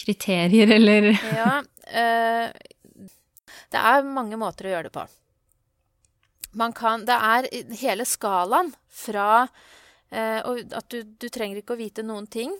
kriterier, 0.00 0.74
eller? 0.74 1.12
ja. 1.40 1.60
Uh, 1.86 3.08
det 3.70 3.80
er 3.80 4.06
mange 4.06 4.38
måter 4.40 4.66
å 4.66 4.74
gjøre 4.74 4.90
det 4.90 4.94
på. 4.98 5.06
Man 6.58 6.74
kan 6.74 7.04
Det 7.06 7.14
er 7.14 7.46
hele 7.78 8.06
skalaen 8.08 8.72
fra 8.90 9.46
eh, 10.10 10.40
at 10.42 10.88
du, 10.92 11.02
du, 11.02 11.28
trenger 11.28 11.60
ikke 11.60 11.76
å 11.76 11.80
vite 11.80 12.04
noen 12.06 12.28
ting. 12.30 12.54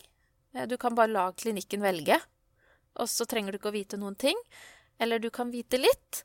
Eh, 0.54 0.66
du 0.70 0.76
kan 0.80 0.96
bare 0.98 1.12
la 1.12 1.28
klinikken 1.32 1.82
velge. 1.84 2.18
Og 3.00 3.08
så 3.10 3.26
trenger 3.28 3.52
du 3.52 3.60
ikke 3.60 3.72
å 3.72 3.76
vite 3.78 4.00
noen 4.00 4.18
ting. 4.18 4.38
Eller 5.00 5.22
du 5.22 5.30
kan 5.34 5.50
vite 5.52 5.80
litt. 5.80 6.24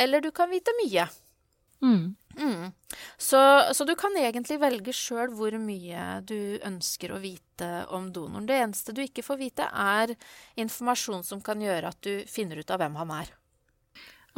Eller 0.00 0.24
du 0.24 0.30
kan 0.34 0.50
vite 0.50 0.74
mye. 0.82 1.06
Mm. 1.80 2.14
Mm. 2.36 2.72
Så, 3.16 3.40
så, 3.72 3.84
du 3.84 3.94
kan 3.98 4.14
egentlig 4.16 4.58
velge 4.60 4.92
sjøl 4.96 5.32
hvor 5.36 5.54
mye 5.60 6.20
du 6.28 6.60
ønsker 6.66 7.12
å 7.12 7.20
vite 7.22 7.68
om 7.94 8.10
donoren. 8.12 8.46
Det 8.48 8.58
eneste 8.60 8.94
du 8.96 9.02
ikke 9.04 9.24
får 9.24 9.40
vite, 9.40 9.66
er 9.66 10.14
informasjon 10.60 11.24
som 11.26 11.42
kan 11.44 11.60
gjøre 11.62 11.92
at 11.92 12.00
du 12.04 12.24
finner 12.30 12.60
ut 12.60 12.72
av 12.72 12.82
hvem 12.82 12.98
han 13.00 13.14
er. 13.20 13.34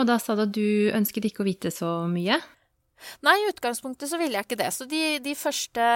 Og 0.00 0.08
da 0.08 0.16
sa 0.22 0.36
du 0.36 0.46
at 0.46 0.54
du 0.54 0.90
ønsket 0.94 1.28
ikke 1.28 1.44
å 1.44 1.48
vite 1.48 1.72
så 1.74 1.92
mye? 2.10 2.38
Nei, 3.26 3.36
i 3.40 3.48
utgangspunktet 3.50 4.10
så 4.10 4.20
ville 4.20 4.38
jeg 4.38 4.48
ikke 4.48 4.60
det. 4.60 4.70
Så 4.74 4.86
de, 4.90 5.02
de 5.24 5.34
første, 5.38 5.86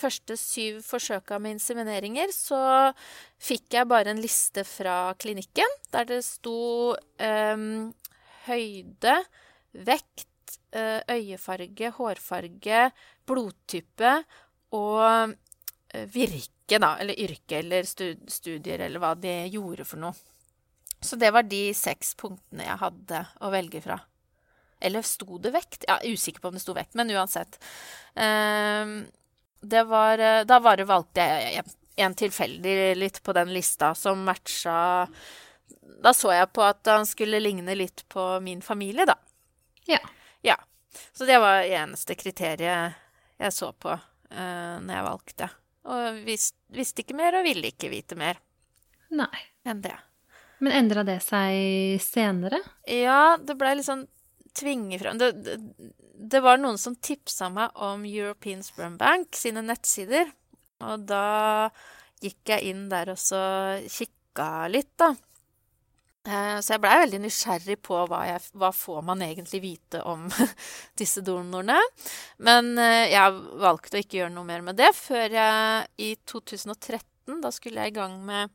første, 0.00 0.38
syv 0.40 0.80
forsøka 0.86 1.40
med 1.42 1.56
insemineringer, 1.56 2.32
så 2.34 2.60
fikk 3.42 3.78
jeg 3.78 3.90
bare 3.90 4.14
en 4.14 4.22
liste 4.22 4.64
fra 4.68 5.14
klinikken 5.20 5.76
der 5.94 6.08
det 6.08 6.22
sto 6.26 6.94
um, 6.94 7.68
høyde, 8.46 9.18
vekt, 9.86 10.30
Eh, 10.76 11.00
øyefarge, 11.08 11.90
hårfarge, 11.90 12.90
blodtype 13.26 14.10
og 14.76 15.34
eh, 15.94 16.14
virke, 16.14 16.76
da, 16.82 16.96
eller 17.00 17.16
yrke 17.22 17.60
eller 17.62 17.86
studier, 17.86 18.82
eller 18.84 19.00
hva 19.00 19.14
de 19.16 19.32
gjorde 19.54 19.86
for 19.88 20.02
noe. 20.02 20.12
Så 21.00 21.16
det 21.16 21.30
var 21.32 21.46
de 21.48 21.70
seks 21.76 22.12
punktene 22.18 22.66
jeg 22.66 22.80
hadde 22.82 23.22
å 23.40 23.52
velge 23.54 23.80
fra. 23.84 23.96
Eller 24.80 25.02
sto 25.02 25.38
det 25.38 25.50
vekt? 25.54 25.84
Ja, 25.88 25.98
usikker 26.04 26.40
på 26.40 26.48
om 26.48 26.54
det 26.54 26.60
sto 26.60 26.74
vekt, 26.76 26.94
men 26.94 27.10
uansett. 27.10 27.58
Ehm, 28.14 29.06
det 29.60 29.82
var 29.88 30.18
eh, 30.18 30.44
Da 30.44 30.60
bare 30.60 30.84
valgte 30.84 31.24
jeg 31.24 31.64
en 31.96 32.14
tilfeldig 32.14 32.96
litt 32.96 33.22
på 33.22 33.32
den 33.32 33.52
lista 33.54 33.94
som 33.96 34.20
matcha 34.24 35.06
Da 36.02 36.12
så 36.12 36.34
jeg 36.34 36.50
på 36.52 36.64
at 36.64 36.86
han 36.92 37.06
skulle 37.08 37.40
ligne 37.40 37.74
litt 37.74 38.04
på 38.12 38.36
min 38.44 38.60
familie, 38.62 39.06
da. 39.08 39.16
Ja. 39.88 40.02
Ja. 40.44 40.56
Så 41.12 41.24
det 41.24 41.38
var 41.40 41.64
eneste 41.64 42.14
kriteriet 42.14 42.96
jeg 43.36 43.52
så 43.52 43.70
på 43.72 43.92
uh, 43.92 44.76
når 44.80 44.92
jeg 44.92 45.06
valgte. 45.06 45.48
Og 45.86 46.20
visste, 46.26 46.58
visste 46.72 47.02
ikke 47.04 47.16
mer 47.16 47.36
og 47.38 47.46
ville 47.46 47.70
ikke 47.70 47.90
vite 47.92 48.16
mer 48.18 48.40
Nei. 49.14 49.42
enn 49.64 49.82
det. 49.84 49.94
Men 50.64 50.72
endra 50.72 51.04
det 51.04 51.18
seg 51.24 52.00
senere? 52.02 52.62
Ja, 52.88 53.36
det 53.36 53.58
blei 53.60 53.74
litt 53.76 53.88
sånn 53.88 54.06
tvinge 54.56 54.98
fram 55.02 55.20
det, 55.20 55.30
det, 55.44 55.56
det, 56.16 56.40
var 56.44 56.60
noen 56.60 56.78
som 56.80 56.96
tipsa 56.96 57.50
meg 57.52 57.76
om 57.86 58.06
European 58.08 58.64
Sperm 58.64 58.96
Bank 59.00 59.36
sine 59.36 59.62
nettsider. 59.64 60.32
Og 60.84 61.06
da 61.08 61.68
gikk 62.24 62.54
jeg 62.54 62.72
inn 62.72 62.86
der 62.92 63.12
og 63.12 63.20
så 63.20 63.40
kikka 63.84 64.66
litt, 64.72 64.94
da. 65.00 65.12
Eh, 66.26 66.58
så 66.58 66.74
jeg 66.74 66.82
blei 66.82 66.94
veldig 67.04 67.20
nysgjerrig 67.22 67.76
på 67.86 68.00
hva, 68.10 68.24
jeg, 68.26 68.42
hva, 68.58 68.72
får 68.74 69.02
man 69.06 69.22
egentlig 69.22 69.60
vite 69.62 70.02
om 70.08 70.26
disse 71.00 71.22
donorene. 71.26 71.78
Men 72.42 72.74
eh, 72.82 73.12
jeg 73.12 73.36
valgte 73.62 73.98
å 73.98 74.02
ikke 74.02 74.20
gjøre 74.22 74.34
noe 74.34 74.48
mer 74.48 74.64
med 74.66 74.78
det 74.80 74.90
før 74.98 75.38
jeg 75.38 75.86
i 76.02 76.12
2013, 76.26 77.38
da 77.42 77.52
skulle 77.54 77.84
jeg 77.84 77.94
i 77.94 77.98
gang 78.00 78.18
med 78.26 78.50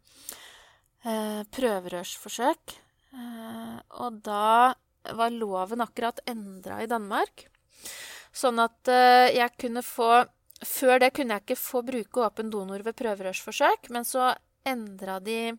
eh, 1.07 1.41
prøverørsforsøk. 1.55 2.79
Og 3.11 4.19
da 4.23 4.71
var 5.17 5.33
loven 5.33 5.81
akkurat 5.81 6.19
endra 6.29 6.81
i 6.83 6.89
Danmark. 6.89 7.47
Sånn 8.31 8.61
at 8.63 8.87
eh, 8.91 9.33
jeg 9.35 9.57
kunne 9.59 9.83
få 9.83 10.11
Før 10.61 10.99
det 11.01 11.09
kunne 11.17 11.35
jeg 11.35 11.41
ikke 11.41 11.57
få 11.57 11.79
bruke 11.81 12.21
åpen 12.21 12.51
donor 12.53 12.83
ved 12.85 12.93
prøverørsforsøk, 12.99 13.87
men 13.89 14.05
så 14.05 14.27
endra 14.61 15.15
de 15.17 15.55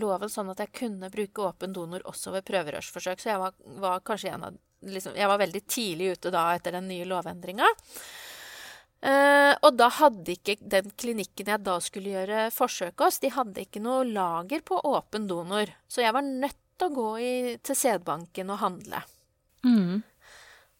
loven 0.00 0.30
sånn 0.32 0.48
at 0.48 0.62
jeg 0.62 0.72
kunne 0.80 1.10
bruke 1.12 1.44
åpen 1.44 1.74
donor 1.76 2.06
også 2.08 2.32
ved 2.32 2.46
prøverørsforsøk. 2.48 3.20
Så 3.20 3.28
jeg 3.34 3.42
var, 3.42 3.52
var 3.84 4.00
kanskje 4.00 4.32
en 4.32 4.46
av 4.48 4.56
liksom, 4.80 5.12
Jeg 5.12 5.28
var 5.28 5.42
veldig 5.42 5.62
tidlig 5.68 6.14
ute 6.16 6.32
da 6.32 6.46
etter 6.56 6.78
den 6.78 6.88
nye 6.88 7.04
lovendringa. 7.08 7.68
Uh, 8.98 9.54
og 9.62 9.76
da 9.78 9.86
hadde 9.94 10.32
ikke 10.34 10.56
den 10.58 10.88
klinikken 10.98 11.52
jeg 11.52 11.62
da 11.62 11.76
skulle 11.84 12.16
gjøre 12.16 12.48
forsøk 12.50 13.04
hos, 13.04 13.20
de 13.22 13.30
hadde 13.30 13.62
ikke 13.62 13.82
noe 13.84 14.08
lager 14.08 14.64
på 14.66 14.80
åpen 14.88 15.28
donor. 15.30 15.70
Så 15.86 16.02
jeg 16.02 16.16
var 16.16 16.26
nødt 16.26 16.58
å 16.86 16.92
gå 16.94 17.08
i, 17.22 17.32
til 17.64 17.78
sædbanken 17.78 18.54
og 18.54 18.62
handle. 18.62 19.02
Mm. 19.66 20.00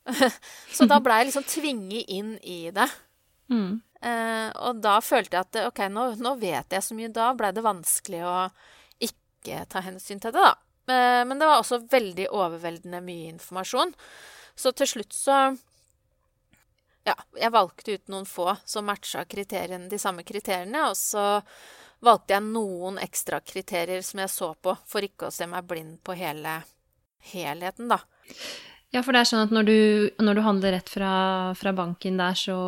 så 0.76 0.86
da 0.88 1.00
blei 1.04 1.20
jeg 1.22 1.30
liksom 1.30 1.46
tvinget 1.48 2.14
inn 2.14 2.32
i 2.42 2.60
det. 2.74 2.88
Mm. 3.52 3.80
Eh, 3.98 4.48
og 4.62 4.78
da 4.84 4.98
følte 5.02 5.38
jeg 5.38 5.46
at 5.48 5.60
ok, 5.66 5.84
nå, 5.90 6.08
nå 6.22 6.34
vet 6.40 6.76
jeg 6.76 6.84
så 6.84 6.96
mye. 6.96 7.12
Da 7.14 7.32
blei 7.38 7.52
det 7.54 7.66
vanskelig 7.66 8.22
å 8.26 8.36
ikke 9.08 9.64
ta 9.72 9.82
hensyn 9.84 10.22
til 10.22 10.34
det, 10.34 10.44
da. 10.44 10.54
Eh, 10.88 11.22
men 11.28 11.40
det 11.40 11.48
var 11.48 11.62
også 11.62 11.82
veldig 11.90 12.28
overveldende 12.34 13.02
mye 13.04 13.32
informasjon. 13.34 13.94
Så 14.58 14.74
til 14.76 14.94
slutt 14.94 15.16
så 15.16 15.40
Ja, 17.06 17.14
jeg 17.40 17.54
valgte 17.54 17.94
ut 17.96 18.10
noen 18.12 18.26
få 18.28 18.50
som 18.68 18.84
matcha 18.84 19.22
de 19.24 19.98
samme 19.98 20.22
kriteriene, 20.28 20.90
og 20.90 20.96
så 20.96 21.40
valgte 22.04 22.36
jeg 22.36 22.46
noen 22.46 22.98
ekstra 23.02 23.40
kriterier 23.44 24.02
som 24.06 24.22
jeg 24.22 24.32
så 24.32 24.52
på, 24.54 24.74
for 24.86 25.04
ikke 25.04 25.28
å 25.28 25.34
se 25.34 25.48
meg 25.50 25.66
blind 25.68 25.98
på 26.06 26.16
hele 26.18 26.60
helheten, 27.32 27.90
da. 27.90 28.00
Ja, 28.94 29.02
for 29.04 29.12
det 29.12 29.20
er 29.20 29.28
sånn 29.28 29.44
at 29.44 29.52
når 29.52 29.66
du, 29.68 29.78
når 30.24 30.38
du 30.38 30.42
handler 30.46 30.72
rett 30.78 30.88
fra, 30.88 31.12
fra 31.58 31.74
banken 31.76 32.16
der, 32.20 32.36
så, 32.38 32.58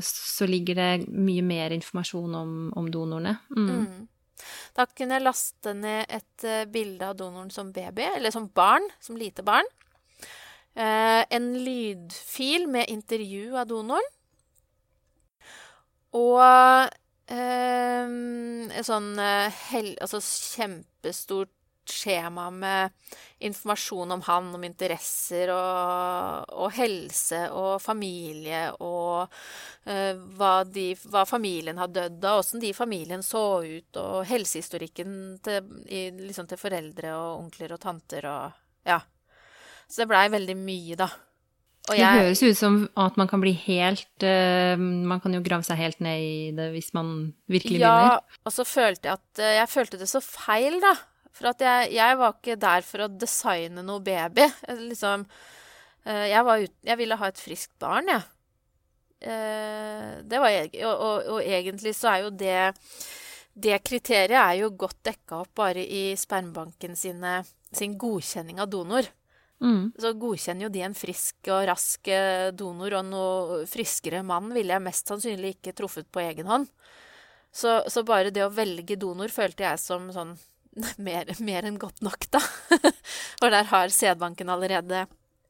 så, 0.00 0.48
ligger 0.48 0.78
det 0.78 0.90
mye 1.12 1.44
mer 1.44 1.74
informasjon 1.76 2.36
om, 2.38 2.52
om 2.80 2.88
donorene. 2.92 3.34
Mm. 3.52 3.66
Mm. 3.82 4.46
Da 4.76 4.86
kunne 4.88 5.18
jeg 5.18 5.24
laste 5.26 5.74
ned 5.76 6.12
et 6.12 6.46
uh, 6.48 6.62
bilde 6.72 7.04
av 7.04 7.18
donoren 7.18 7.52
som 7.52 7.74
baby, 7.76 8.06
eller 8.16 8.32
som 8.32 8.48
barn, 8.48 8.88
som 9.04 9.20
lite 9.20 9.44
barn. 9.44 9.68
Uh, 10.76 11.24
en 11.32 11.52
lydfil 11.60 12.68
med 12.72 12.88
intervju 12.92 13.56
av 13.60 13.68
donoren. 13.68 14.12
Og 16.16 16.40
uh, 17.30 18.06
et 18.70 18.86
sånn 18.86 19.12
hel, 19.70 19.92
altså 20.00 20.22
kjempestort 20.22 21.52
skjema 21.90 22.50
med 22.50 22.90
informasjon 23.38 24.12
om 24.12 24.22
han, 24.22 24.54
om 24.54 24.64
interesser 24.64 25.50
og, 25.54 26.52
og 26.56 26.72
helse 26.76 27.40
og 27.54 27.82
familie 27.82 28.68
og 28.80 29.26
uh, 29.86 30.14
hva, 30.38 30.52
de, 30.64 30.88
hva, 31.06 31.26
familien 31.28 31.78
har 31.80 31.92
dødd 31.92 32.24
av, 32.24 32.42
åssen 32.42 32.62
de 32.62 32.72
familien 32.76 33.22
så 33.22 33.44
ut, 33.64 34.00
og 34.00 34.24
helsehistorikken 34.28 35.12
til, 35.44 35.70
i, 35.86 36.08
liksom 36.18 36.48
til, 36.50 36.60
foreldre 36.60 37.14
og 37.16 37.44
onkler 37.44 37.76
og 37.76 37.82
tanter 37.82 38.30
og 38.30 38.62
Ja. 38.86 39.00
Så 39.86 40.02
det 40.02 40.10
blei 40.10 40.26
veldig 40.30 40.54
mye, 40.58 40.96
da. 40.98 41.06
Og 41.86 41.94
Det 41.94 42.06
høres 42.18 42.40
ut 42.42 42.58
som 42.58 42.78
at 42.98 43.16
man 43.20 43.28
kan 43.30 43.38
bli 43.42 43.52
helt 43.62 44.24
uh, 44.26 44.74
Man 44.78 45.20
kan 45.22 45.34
jo 45.36 45.42
grave 45.44 45.62
seg 45.62 45.78
helt 45.78 46.00
ned 46.02 46.18
i 46.18 46.38
det 46.56 46.70
hvis 46.74 46.88
man 46.96 47.12
virkelig 47.46 47.78
ja, 47.78 47.92
begynner. 47.94 48.40
og 48.42 48.54
så 48.56 48.64
følte 48.66 49.06
jeg 49.06 49.20
at 49.20 49.42
eh, 49.42 49.52
Jeg 49.60 49.68
følte 49.70 50.00
det 50.00 50.08
så 50.10 50.18
feil, 50.24 50.80
da. 50.82 50.94
For 51.36 51.50
at 51.52 51.60
jeg, 51.62 51.92
jeg 51.94 52.16
var 52.18 52.32
ikke 52.34 52.56
der 52.58 52.82
for 52.88 53.04
å 53.04 53.10
designe 53.12 53.84
noe 53.86 54.00
baby. 54.02 54.48
Jeg 54.66 54.80
Liksom 54.88 55.26
eh, 56.06 56.26
Jeg 56.32 56.42
var 56.48 56.64
ut, 56.64 56.74
Jeg 56.90 56.98
ville 56.98 57.20
ha 57.20 57.28
et 57.30 57.38
friskt 57.44 57.76
barn, 57.82 58.08
jeg. 58.10 58.24
Eh, 59.20 60.10
Det 60.26 60.40
var 60.42 60.50
jeg. 60.54 60.72
Og, 60.82 60.94
og, 60.96 61.28
og 61.36 61.42
egentlig 61.44 61.94
så 61.96 62.10
er 62.14 62.24
jo 62.26 62.32
det 62.34 62.58
Det 63.54 63.78
kriteriet 63.86 64.36
er 64.40 64.58
jo 64.64 64.72
godt 64.76 64.98
dekka 65.06 65.44
opp 65.44 65.54
bare 65.56 65.84
i 65.86 66.10
spermbanken 66.18 66.96
sine, 66.98 67.38
sin 67.72 67.94
godkjenning 67.96 68.58
av 68.60 68.68
donor. 68.74 69.06
Mm. 69.62 69.92
Så 69.96 70.12
godkjenner 70.20 70.66
jo 70.66 70.72
de 70.72 70.82
en 70.84 70.96
frisk 70.96 71.48
og 71.48 71.64
rask 71.70 72.10
eh, 72.12 72.50
donor, 72.52 72.98
og 72.98 73.06
noe 73.08 73.62
friskere 73.70 74.20
mann 74.26 74.50
ville 74.54 74.74
jeg 74.74 74.84
mest 74.84 75.08
sannsynlig 75.08 75.56
ikke 75.56 75.74
truffet 75.78 76.08
på 76.12 76.22
egen 76.26 76.50
hånd. 76.50 76.68
Så, 77.56 77.78
så 77.88 78.04
bare 78.04 78.32
det 78.34 78.44
å 78.44 78.52
velge 78.52 78.98
donor 79.00 79.32
følte 79.32 79.64
jeg 79.64 79.80
som 79.80 80.10
sånn 80.12 80.34
mer, 81.06 81.30
mer 81.40 81.68
enn 81.68 81.80
godt 81.80 82.02
nok, 82.04 82.28
da. 82.34 82.42
For 83.40 83.52
der 83.52 83.70
har 83.70 83.92
sædbanken 83.92 84.52
allerede 84.52 85.06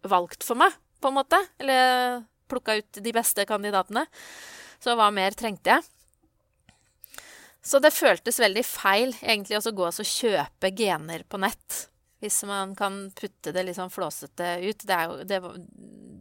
valgt 0.07 0.47
for 0.47 0.59
meg, 0.59 0.75
på 1.03 1.11
en 1.11 1.19
måte. 1.19 1.40
Eller 1.59 2.23
plukka 2.47 2.77
ut 2.79 3.03
de 3.03 3.12
beste 3.14 3.42
kandidatene. 3.49 4.07
Så 4.79 4.95
hva 4.95 5.09
mer 5.14 5.35
trengte 5.35 5.75
jeg? 5.75 5.87
Så 7.66 7.81
det 7.83 7.90
føltes 7.90 8.38
veldig 8.38 8.62
feil 8.62 9.16
egentlig 9.19 9.59
å 9.59 9.75
gå 9.75 9.88
og 9.88 10.07
kjøpe 10.07 10.71
gener 10.79 11.25
på 11.27 11.40
nett. 11.42 11.88
Hvis 12.27 12.43
man 12.49 12.75
kan 12.79 13.05
putte 13.15 13.53
det 13.55 13.62
litt 13.62 13.79
sånn 13.79 13.93
flåsete 13.93 14.57
ut. 14.65 14.83
Det, 14.83 14.97
jo, 15.07 15.19
det, 15.23 15.39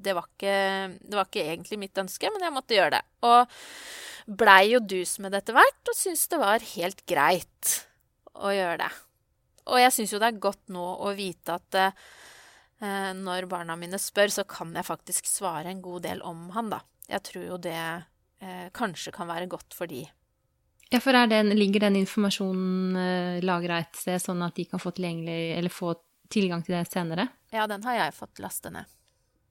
det, 0.05 0.13
var 0.13 0.27
ikke, 0.29 0.57
det 1.01 1.17
var 1.17 1.29
ikke 1.29 1.47
egentlig 1.49 1.79
mitt 1.81 1.97
ønske, 1.97 2.29
men 2.29 2.45
jeg 2.45 2.53
måtte 2.53 2.77
gjøre 2.77 2.99
det. 2.99 3.01
Og 3.25 4.37
blei 4.37 4.61
jo 4.71 4.83
dus 4.85 5.17
med 5.21 5.33
det 5.33 5.43
etter 5.43 5.57
hvert, 5.57 5.81
og 5.89 5.97
syntes 5.97 6.29
det 6.29 6.41
var 6.41 6.69
helt 6.75 7.01
greit 7.09 7.73
å 8.37 8.53
gjøre 8.53 8.79
det. 8.85 8.91
Og 9.73 9.81
jeg 9.81 9.93
syns 9.95 10.13
jo 10.13 10.21
det 10.21 10.29
er 10.29 10.43
godt 10.45 10.73
nå 10.73 10.85
å 11.07 11.13
vite 11.17 11.57
at 11.57 11.77
eh, 11.81 13.13
når 13.17 13.49
barna 13.49 13.77
mine 13.79 13.97
spør, 14.01 14.33
så 14.33 14.45
kan 14.49 14.75
jeg 14.77 14.85
faktisk 14.85 15.29
svare 15.29 15.71
en 15.71 15.81
god 15.85 16.05
del 16.05 16.21
om 16.25 16.51
han, 16.53 16.69
da. 16.73 16.83
Jeg 17.09 17.25
tror 17.25 17.47
jo 17.47 17.57
det 17.61 17.79
eh, 17.79 18.67
kanskje 18.77 19.13
kan 19.15 19.29
være 19.29 19.49
godt 19.49 19.77
for 19.77 19.89
de. 19.89 20.03
Ja, 20.95 20.99
for 21.03 21.17
den, 21.27 21.49
ligger 21.59 21.83
den 21.83 21.97
informasjonen 21.99 22.95
uh, 22.95 23.43
lagra 23.43 23.81
et 23.83 23.97
sted, 23.99 24.21
sånn 24.23 24.45
at 24.45 24.55
de 24.55 24.63
kan 24.69 24.79
få 24.79 24.93
få 25.67 25.95
tilgang 26.31 26.63
til 26.63 26.77
det 26.77 26.85
senere? 26.87 27.27
Ja, 27.51 27.65
den 27.67 27.83
har 27.83 27.97
jeg 27.97 28.13
fått 28.15 28.39
laste 28.39 28.71
ned. 28.71 28.87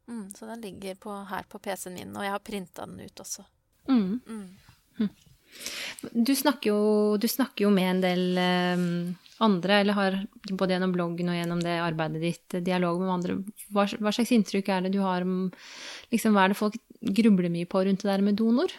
Mm, 0.08 0.30
så 0.32 0.48
den 0.48 0.64
ligger 0.64 0.94
på, 0.94 1.12
her 1.28 1.44
på 1.48 1.60
PC-en 1.60 1.98
min, 1.98 2.16
og 2.16 2.24
jeg 2.24 2.32
har 2.32 2.40
printa 2.40 2.86
den 2.88 3.04
ut 3.04 3.20
også. 3.20 3.44
Mm. 3.88 4.20
Mm. 4.24 5.08
Du, 6.12 6.32
snakker 6.32 6.70
jo, 6.70 6.80
du 7.20 7.28
snakker 7.28 7.66
jo 7.66 7.74
med 7.76 7.90
en 7.90 8.00
del 8.00 8.40
um, 8.40 8.88
andre, 9.44 9.82
eller 9.82 9.98
har 10.00 10.18
både 10.48 10.78
gjennom 10.78 10.96
bloggen 10.96 11.28
og 11.28 11.38
gjennom 11.38 11.60
det 11.60 11.76
arbeidet 11.82 12.24
ditt 12.24 12.56
eh, 12.56 12.64
dialog 12.64 13.04
med 13.04 13.14
andre. 13.18 13.36
Hva, 13.68 13.84
hva 14.00 14.16
slags 14.16 14.32
inntrykk 14.32 14.72
er 14.72 14.86
det 14.86 14.94
du 14.96 15.02
har 15.04 15.28
om 15.28 15.52
liksom, 16.08 16.34
Hva 16.34 16.46
er 16.46 16.54
det 16.54 16.60
folk 16.62 16.80
grubler 17.04 17.52
mye 17.52 17.68
på 17.68 17.84
rundt 17.84 18.04
det 18.04 18.10
der 18.10 18.24
med 18.24 18.40
donor? 18.40 18.72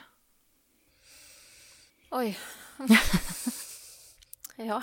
Oi. 2.15 2.29
ja. 4.69 4.77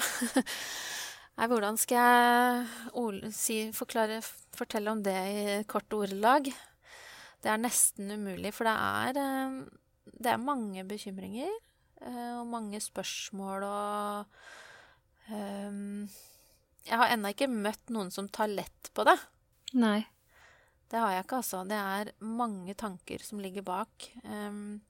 Nei, 1.33 1.47
hvordan 1.49 1.79
skal 1.81 1.97
jeg 1.97 3.31
si, 3.33 3.57
forklare, 3.73 4.19
fortelle 4.53 4.93
om 4.93 5.01
det 5.05 5.17
i 5.17 5.55
kort 5.71 5.95
ordelag? 5.97 6.51
Det 7.41 7.49
er 7.49 7.63
nesten 7.63 8.13
umulig, 8.13 8.53
for 8.53 8.69
det 8.69 8.75
er, 8.77 9.23
eh, 9.23 10.13
det 10.13 10.35
er 10.35 10.45
mange 10.45 10.85
bekymringer 10.85 11.49
eh, 11.49 12.35
og 12.37 12.53
mange 12.53 12.83
spørsmål 12.85 13.65
og 13.71 14.37
um, 15.33 16.05
Jeg 16.85 17.01
har 17.01 17.17
ennå 17.17 17.33
ikke 17.33 17.49
møtt 17.49 17.97
noen 17.97 18.13
som 18.13 18.29
tar 18.29 18.53
lett 18.53 18.93
på 18.93 19.09
det. 19.09 19.17
Nei. 19.73 20.03
Det 20.93 21.01
har 21.01 21.17
jeg 21.17 21.25
ikke, 21.25 21.41
altså. 21.41 21.65
Det 21.65 21.81
er 21.81 22.13
mange 22.21 22.77
tanker 22.77 23.25
som 23.25 23.41
ligger 23.41 23.65
bak. 23.65 24.11
Ehm, 24.29 24.83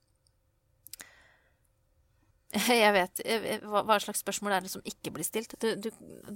jeg 2.83 2.93
vet 2.93 3.21
hva, 3.65 3.97
slags 4.01 4.21
spørsmål 4.21 4.57
er 4.57 4.65
det 4.65 4.71
som 4.73 4.83
ikke 4.85 5.13
blir 5.15 5.25
stilt? 5.25 5.55
Du, 5.61 5.73
du, 5.79 5.89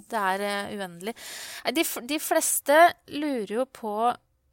det 0.10 0.22
er 0.22 0.46
eh, 0.46 0.74
uendelig. 0.78 1.14
De, 1.76 1.86
de 2.10 2.20
fleste 2.22 2.78
lurer 3.14 3.54
jo 3.60 3.68
på 3.70 3.94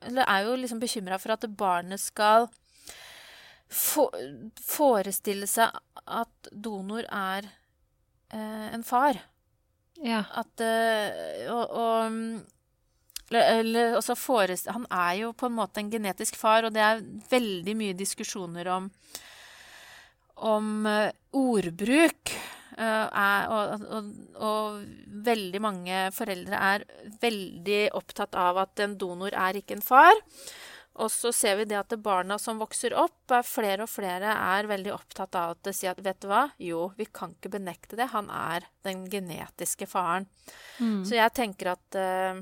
Eller 0.05 0.29
er 0.29 0.45
jo 0.45 0.59
liksom 0.61 0.83
bekymra 0.83 1.19
for 1.21 1.33
at 1.33 1.47
barnet 1.57 2.03
skal 2.03 2.51
for, 3.73 4.13
forestille 4.61 5.49
seg 5.49 5.73
at 6.05 6.51
donor 6.53 7.07
er 7.09 7.49
eh, 7.49 8.67
en 8.75 8.85
far. 8.85 9.23
Ja. 10.05 10.25
At 10.37 10.61
eh, 10.61 11.49
Og, 11.49 11.65
og 11.71 12.21
eller, 13.31 13.61
eller 13.61 13.97
også 13.97 14.15
forest, 14.15 14.69
Han 14.69 14.85
er 14.93 15.15
jo 15.23 15.33
på 15.33 15.49
en 15.49 15.57
måte 15.57 15.81
en 15.81 15.91
genetisk 15.91 16.37
far, 16.37 16.67
og 16.67 16.75
det 16.75 16.83
er 16.85 17.01
veldig 17.31 17.75
mye 17.79 17.97
diskusjoner 17.97 18.69
om 18.69 18.91
om 20.35 20.87
eh, 20.87 21.13
ordbruk. 21.37 22.35
eh, 22.79 23.07
er, 23.07 23.49
og, 23.55 23.87
og, 23.87 24.13
og 24.43 24.85
veldig 25.25 25.63
mange 25.63 26.05
foreldre 26.15 26.61
er 26.75 26.87
veldig 27.23 27.83
opptatt 27.95 28.35
av 28.35 28.65
at 28.65 28.85
en 28.85 28.97
donor 28.99 29.35
er 29.35 29.61
ikke 29.61 29.79
en 29.79 29.85
far. 29.85 30.15
Og 31.03 31.11
så 31.11 31.33
ser 31.35 31.57
vi 31.59 31.67
det 31.67 31.79
at 31.81 31.95
barna 31.99 32.37
som 32.39 32.61
vokser 32.63 32.95
opp, 32.95 33.25
er 33.35 33.47
flere 33.47 33.83
og 33.83 33.91
flere 33.91 34.31
er 34.31 34.69
veldig 34.71 34.93
opptatt 34.95 35.35
av 35.35 35.57
at 35.57 35.63
de 35.67 35.73
sier 35.75 35.91
at 35.91 36.03
vet 36.07 36.21
du 36.23 36.29
hva, 36.31 36.45
jo, 36.63 36.85
vi 36.95 37.09
kan 37.11 37.33
ikke 37.35 37.51
benekte 37.57 37.99
det, 37.99 38.13
han 38.13 38.31
er 38.31 38.69
den 38.87 39.03
genetiske 39.11 39.89
faren. 39.91 40.29
Mm. 40.79 41.01
Så 41.03 41.17
jeg 41.19 41.35
tenker 41.35 41.73
at 41.73 41.99
uh, 41.99 42.39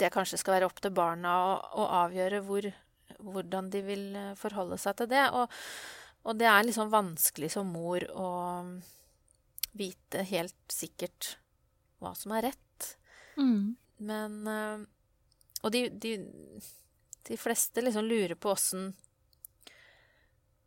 det 0.00 0.08
kanskje 0.14 0.40
skal 0.40 0.56
være 0.56 0.70
opp 0.70 0.80
til 0.80 0.94
barna 0.96 1.34
å, 1.44 1.52
å 1.76 1.90
avgjøre 2.06 2.40
hvor, 2.46 2.70
hvordan 3.20 3.68
de 3.74 3.84
vil 3.84 4.06
forholde 4.40 4.80
seg 4.80 5.02
til 5.02 5.12
det. 5.12 5.26
Og, 5.36 5.52
og 6.22 6.38
det 6.38 6.46
er 6.46 6.66
liksom 6.66 6.92
vanskelig 6.92 7.50
som 7.54 7.70
mor 7.74 8.04
å 8.14 8.30
vite 9.72 10.22
helt 10.28 10.58
sikkert 10.70 11.36
hva 12.02 12.12
som 12.18 12.34
er 12.36 12.50
rett. 12.50 12.88
Mm. 13.38 13.74
Men 14.02 14.46
eh, 14.50 14.82
Og 15.62 15.72
de, 15.72 15.86
de, 15.88 16.16
de 17.28 17.38
fleste 17.38 17.80
liksom 17.80 18.04
lurer 18.04 18.34
på 18.34 18.50
åssen 18.52 18.90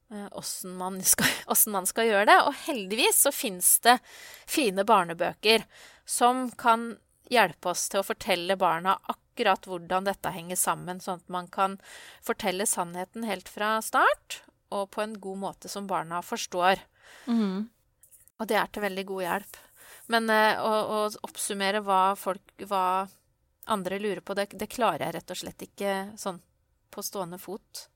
eh, 0.10 0.28
Åssen 0.32 0.78
man, 0.80 1.02
man 1.76 1.90
skal 1.90 2.10
gjøre 2.10 2.30
det. 2.32 2.40
Og 2.48 2.56
heldigvis 2.66 3.22
så 3.28 3.34
fins 3.36 3.78
det 3.86 4.00
fine 4.48 4.88
barnebøker 4.88 5.68
som 6.06 6.50
kan 6.52 6.96
hjelpe 7.32 7.72
oss 7.72 7.88
til 7.90 8.02
å 8.02 8.08
fortelle 8.08 8.58
barna 8.60 8.98
akkurat 9.10 9.66
hvordan 9.68 10.06
dette 10.06 10.32
henger 10.32 10.60
sammen, 10.60 11.00
sånn 11.02 11.24
at 11.24 11.32
man 11.34 11.48
kan 11.52 11.80
fortelle 12.24 12.68
sannheten 12.70 13.26
helt 13.26 13.50
fra 13.50 13.80
start, 13.84 14.44
og 14.74 14.90
på 14.94 15.04
en 15.04 15.14
god 15.22 15.42
måte 15.42 15.72
som 15.72 15.88
barna 15.88 16.22
forstår. 16.26 16.82
Mm. 17.28 17.68
Og 18.40 18.50
det 18.50 18.58
er 18.60 18.72
til 18.72 18.86
veldig 18.86 19.06
god 19.12 19.26
hjelp. 19.26 19.60
Men 20.14 20.30
eh, 20.30 20.62
å, 20.62 20.72
å 20.72 20.98
oppsummere 21.26 21.82
hva 21.86 22.02
folk 22.20 22.66
Hva 22.70 23.08
andre 23.66 23.98
lurer 23.98 24.22
på, 24.22 24.36
det, 24.38 24.52
det 24.54 24.70
klarer 24.70 25.08
jeg 25.08 25.16
rett 25.16 25.32
og 25.34 25.40
slett 25.40 25.64
ikke 25.66 25.94
sånn 26.22 26.38
på 26.94 27.02
stående 27.02 27.40
fot. 27.42 27.88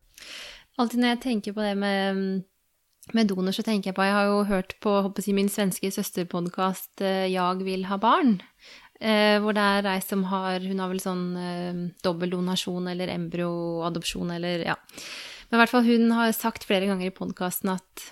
Alltid 0.82 1.04
når 1.04 1.14
jeg 1.14 1.22
tenker 1.26 1.56
på 1.56 1.62
det 1.62 1.76
med, 1.78 2.24
med 3.14 3.30
donor, 3.30 3.54
så 3.56 3.62
tenker 3.66 3.92
jeg 3.92 3.98
på 4.00 4.08
Jeg 4.08 4.16
har 4.18 4.30
jo 4.32 4.44
hørt 4.50 4.74
på 4.84 4.96
jeg, 5.20 5.36
min 5.38 5.52
svenske 5.52 5.92
søsterpodkast 5.94 7.04
eh, 7.06 7.28
'Jag 7.30 7.64
vil 7.64 7.86
ha 7.86 7.98
barn'. 8.02 8.40
Eh, 9.00 9.40
hvor 9.40 9.56
det 9.56 9.64
er 9.64 9.86
ei 9.94 10.02
som 10.04 10.26
har 10.28 10.60
Hun 10.60 10.80
har 10.80 10.90
vel 10.92 11.00
sånn 11.00 11.26
eh, 11.40 11.78
dobbeldonasjon 12.04 12.90
eller 12.92 13.08
embryoadopsjon 13.14 14.32
eller 14.36 14.66
ja. 14.66 14.76
Men 15.50 15.58
i 15.58 15.62
hvert 15.64 15.74
fall 15.74 15.88
hun 15.88 16.12
har 16.14 16.32
sagt 16.38 16.68
flere 16.70 16.90
ganger 16.90 17.10
i 17.10 17.16
podkasten 17.16 17.74
at, 17.74 18.04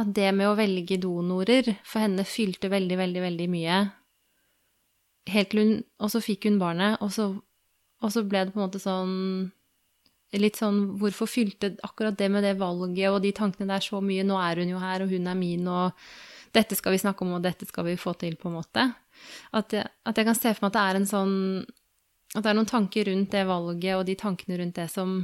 at 0.00 0.10
det 0.16 0.30
med 0.36 0.50
å 0.50 0.56
velge 0.58 1.00
donorer 1.00 1.72
for 1.82 2.04
henne 2.04 2.26
fylte 2.28 2.70
veldig, 2.72 2.98
veldig, 3.00 3.22
veldig 3.24 3.48
mye. 3.52 3.78
Helt 5.28 5.52
til 5.52 5.60
hun 5.60 5.72
Og 6.00 6.12
så 6.12 6.22
fikk 6.24 6.46
hun 6.48 6.60
barnet, 6.60 7.00
og 7.04 7.12
så, 7.12 7.30
og 8.00 8.12
så 8.12 8.24
ble 8.24 8.46
det 8.46 8.54
på 8.54 8.60
en 8.60 8.66
måte 8.68 8.80
sånn 8.82 9.16
litt 10.36 10.58
sånn 10.60 10.80
Hvorfor 11.00 11.28
fylte 11.30 11.72
akkurat 11.86 12.16
det 12.18 12.28
med 12.32 12.44
det 12.44 12.58
valget 12.60 13.08
og 13.12 13.22
de 13.24 13.32
tankene 13.36 13.70
der 13.72 13.84
så 13.84 14.02
mye? 14.04 14.26
Nå 14.26 14.36
er 14.40 14.60
hun 14.60 14.74
jo 14.74 14.82
her, 14.82 15.04
og 15.04 15.12
hun 15.12 15.28
er 15.30 15.38
min, 15.38 15.64
og 15.68 15.96
dette 16.56 16.76
skal 16.76 16.94
vi 16.94 17.00
snakke 17.00 17.24
om, 17.24 17.36
og 17.36 17.44
dette 17.44 17.68
skal 17.68 17.86
vi 17.88 17.96
få 18.00 18.14
til, 18.20 18.36
på 18.40 18.50
en 18.50 18.58
måte. 18.58 18.84
At 19.56 19.72
jeg, 19.72 19.88
at 20.04 20.20
jeg 20.20 20.28
kan 20.28 20.36
se 20.36 20.52
for 20.54 20.66
meg 20.66 20.72
at 20.72 20.76
det 20.76 20.84
er 20.84 21.00
en 21.00 21.08
sånn 21.08 21.36
At 22.36 22.44
det 22.44 22.50
er 22.50 22.56
noen 22.58 22.68
tanker 22.68 23.08
rundt 23.08 23.32
det 23.32 23.46
valget 23.48 23.96
og 23.96 24.04
de 24.06 24.14
tankene 24.20 24.58
rundt 24.60 24.76
det 24.76 24.90
som, 24.92 25.22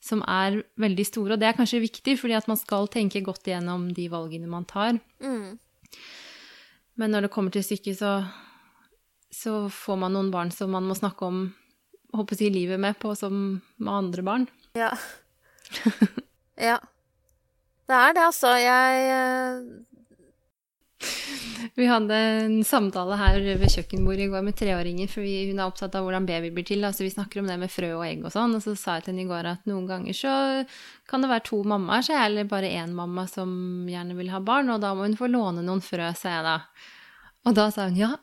som 0.00 0.22
er 0.24 0.62
veldig 0.80 1.06
store. 1.06 1.34
Og 1.34 1.40
det 1.40 1.50
er 1.50 1.56
kanskje 1.58 1.82
viktig, 1.82 2.16
fordi 2.20 2.36
at 2.38 2.48
man 2.50 2.58
skal 2.60 2.88
tenke 2.92 3.22
godt 3.24 3.48
igjennom 3.48 3.90
de 3.96 4.08
valgene 4.12 4.50
man 4.50 4.66
tar. 4.68 4.98
Mm. 5.20 5.58
Men 7.00 7.14
når 7.14 7.26
det 7.26 7.32
kommer 7.34 7.52
til 7.54 7.64
stykket, 7.64 8.00
så, 8.00 8.14
så 9.32 9.66
får 9.72 10.00
man 10.00 10.16
noen 10.16 10.32
barn 10.32 10.52
som 10.54 10.72
man 10.72 10.88
må 10.88 10.96
snakke 10.98 11.28
om 11.28 11.42
håper 12.16 12.38
si, 12.38 12.48
livet 12.50 12.80
med 12.80 12.98
på 12.98 13.12
som 13.18 13.60
med 13.76 13.92
andre 13.92 14.24
barn. 14.26 14.48
Ja. 14.78 14.90
ja. 16.70 16.78
Det 17.90 17.98
er 17.98 18.14
det, 18.14 18.24
altså. 18.24 18.54
Jeg 18.58 19.06
eh, 19.10 19.62
Vi 21.76 21.86
hadde 21.88 22.16
en 22.16 22.56
samtale 22.66 23.16
her 23.20 23.38
ved 23.60 23.72
kjøkkenbordet 23.72 24.26
i 24.26 24.30
går 24.32 24.44
med 24.44 24.56
treåringer, 24.58 25.08
for 25.10 25.24
vi, 25.24 25.50
hun 25.50 25.60
er 25.60 25.68
opptatt 25.70 25.94
av 25.96 26.04
hvordan 26.04 26.26
baby 26.28 26.50
blir 26.54 26.66
til. 26.68 26.84
Altså, 26.84 27.04
vi 27.06 27.12
snakker 27.12 27.40
om 27.40 27.50
det 27.50 27.58
med 27.60 27.72
frø 27.72 27.92
og 27.98 28.04
egg 28.06 28.24
og 28.24 28.34
sånn, 28.34 28.56
og 28.56 28.64
så 28.64 28.74
sa 28.78 28.98
jeg 28.98 29.06
til 29.06 29.14
henne 29.14 29.26
i 29.26 29.30
går 29.30 29.50
at 29.52 29.68
noen 29.70 29.86
ganger 29.88 30.16
så 30.16 30.34
kan 31.10 31.24
det 31.24 31.30
være 31.32 31.46
to 31.50 31.60
mammaer, 31.72 32.04
så 32.06 32.16
jeg, 32.16 32.30
eller 32.30 32.50
bare 32.50 32.72
én 32.80 32.96
mamma 32.96 33.26
som 33.30 33.52
gjerne 33.90 34.16
vil 34.18 34.32
ha 34.34 34.42
barn, 34.44 34.72
og 34.74 34.82
da 34.82 34.92
må 34.96 35.06
hun 35.08 35.18
få 35.20 35.30
låne 35.30 35.64
noen 35.66 35.84
frø, 35.84 36.10
sa 36.16 36.36
jeg 36.38 36.48
da. 36.48 36.56
Og 37.48 37.56
da 37.56 37.70
sa 37.72 37.88
hun 37.88 38.00
ja, 38.00 38.14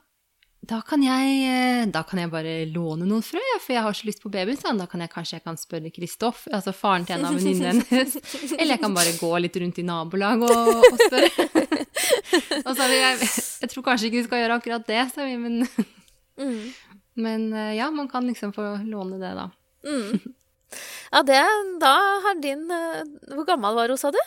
da 0.67 0.81
kan 0.83 1.03
jeg, 1.03 1.35
eh, 1.47 1.85
da 1.91 2.01
kan 2.07 2.19
jeg 2.19 2.31
bare 2.31 2.53
låne 2.71 3.05
noen 3.07 3.23
frø, 3.23 3.41
for 3.63 3.75
jeg 3.75 3.83
har 3.85 3.95
så 3.95 4.07
lyst 4.07 4.21
på 4.23 4.31
baby. 4.31 4.55
sånn. 4.59 4.79
Da 4.81 4.87
kan 4.89 5.03
jeg 5.03 5.11
kanskje 5.13 5.37
jeg 5.37 5.43
kan 5.45 5.59
spørre 5.59 5.91
Kristoff, 5.93 6.47
altså 6.51 6.73
faren 6.75 7.05
til 7.07 7.17
en 7.17 7.27
av 7.29 7.37
venninnene 7.37 7.85
hennes. 7.87 8.17
Eller 8.59 8.75
jeg 8.75 8.83
kan 8.83 8.95
bare 8.97 9.15
gå 9.15 9.31
litt 9.39 9.55
rundt 9.61 9.79
i 9.79 9.85
nabolag 9.87 10.43
og, 10.43 10.71
og 10.83 11.03
spørre. 11.05 11.47
og 12.67 12.73
så 12.73 12.87
vil 12.89 12.97
jeg, 12.97 13.29
jeg, 13.63 13.69
tror 13.71 13.85
kanskje 13.85 14.09
ikke 14.09 14.19
vi 14.19 14.25
skal 14.27 14.43
gjøre 14.43 14.57
akkurat 14.59 14.89
det, 14.89 15.03
sa 15.13 15.27
vi, 15.27 15.37
men, 15.39 15.61
mm. 16.41 16.63
men 17.23 17.47
eh, 17.53 17.75
ja, 17.79 17.91
man 17.93 18.11
kan 18.11 18.27
liksom 18.27 18.51
få 18.55 18.73
låne 18.83 19.21
det, 19.23 19.31
da. 19.37 19.47
Mm. 19.87 20.35
Ja, 21.13 21.23
det, 21.23 21.43
da 21.79 21.93
har 22.25 22.41
din 22.43 22.65
eh, 22.73 23.05
Hvor 23.31 23.45
gammel 23.47 23.77
var 23.77 23.93
hun, 23.93 23.99
sa 23.99 24.11
du? 24.11 24.19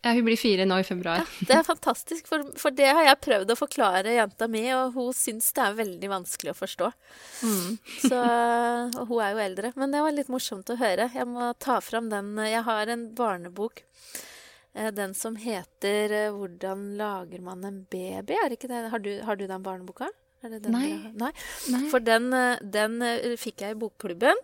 Ja, 0.00 0.14
hun 0.16 0.24
blir 0.24 0.38
fire 0.40 0.64
nå 0.64 0.78
i 0.80 0.86
februar. 0.86 1.20
Ja, 1.20 1.46
det 1.48 1.56
er 1.58 1.66
fantastisk, 1.66 2.28
for, 2.30 2.46
for, 2.56 2.72
det 2.72 2.88
har 2.88 3.04
jeg 3.04 3.20
prøvd 3.20 3.52
å 3.52 3.58
forklare 3.58 4.14
jenta 4.16 4.48
mi, 4.48 4.62
og 4.72 4.96
hun 4.96 5.12
syns 5.16 5.50
det 5.56 5.66
er 5.66 5.76
veldig 5.76 6.10
vanskelig 6.14 6.54
å 6.54 6.56
forstå. 6.56 6.88
Mm. 7.44 7.76
Så, 8.06 8.22
og 8.96 9.12
hun 9.12 9.20
er 9.20 9.34
jo 9.34 9.44
eldre. 9.44 9.74
Men 9.76 9.92
det 9.92 10.00
var 10.06 10.16
litt 10.16 10.32
morsomt 10.32 10.72
å 10.72 10.78
høre. 10.80 11.10
Jeg 11.12 11.28
må 11.28 11.52
ta 11.60 11.82
fram 11.84 12.08
den 12.12 12.32
Jeg 12.48 12.64
har 12.64 12.92
en 12.92 13.06
barnebok. 13.18 13.84
Eh, 14.72 14.90
den 14.94 15.14
som 15.14 15.36
heter 15.36 16.12
eh, 16.12 16.30
'Hvordan 16.30 16.96
lager 16.96 17.40
man 17.40 17.64
en 17.64 17.86
baby'? 17.90 18.38
Er 18.44 18.54
ikke 18.54 18.68
det? 18.68 18.88
Har 18.90 18.98
du, 18.98 19.20
har 19.22 19.36
du 19.36 19.46
den 19.46 19.62
barneboka? 19.62 20.08
Den 20.42 20.72
Nei. 20.72 21.12
Nei. 21.12 21.32
For 21.90 22.00
den, 22.00 22.32
eh, 22.32 22.56
den 22.62 23.02
fikk 23.36 23.60
jeg 23.60 23.76
i 23.76 23.80
bokklubben. 23.80 24.36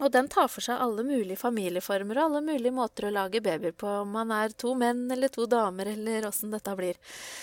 Og 0.00 0.08
den 0.12 0.28
tar 0.32 0.48
for 0.48 0.64
seg 0.64 0.80
alle 0.80 1.04
mulige 1.04 1.36
familieformer 1.36 2.16
og 2.16 2.24
alle 2.24 2.40
mulige 2.46 2.72
måter 2.74 3.06
å 3.06 3.12
lage 3.12 3.42
babyer 3.44 3.74
på, 3.76 3.88
om 4.02 4.14
man 4.16 4.32
er 4.34 4.54
to 4.56 4.72
menn 4.78 5.04
eller 5.12 5.28
to 5.32 5.44
damer, 5.50 5.90
eller 5.92 6.26
åssen 6.30 6.54
dette 6.54 6.72
blir. 6.78 6.96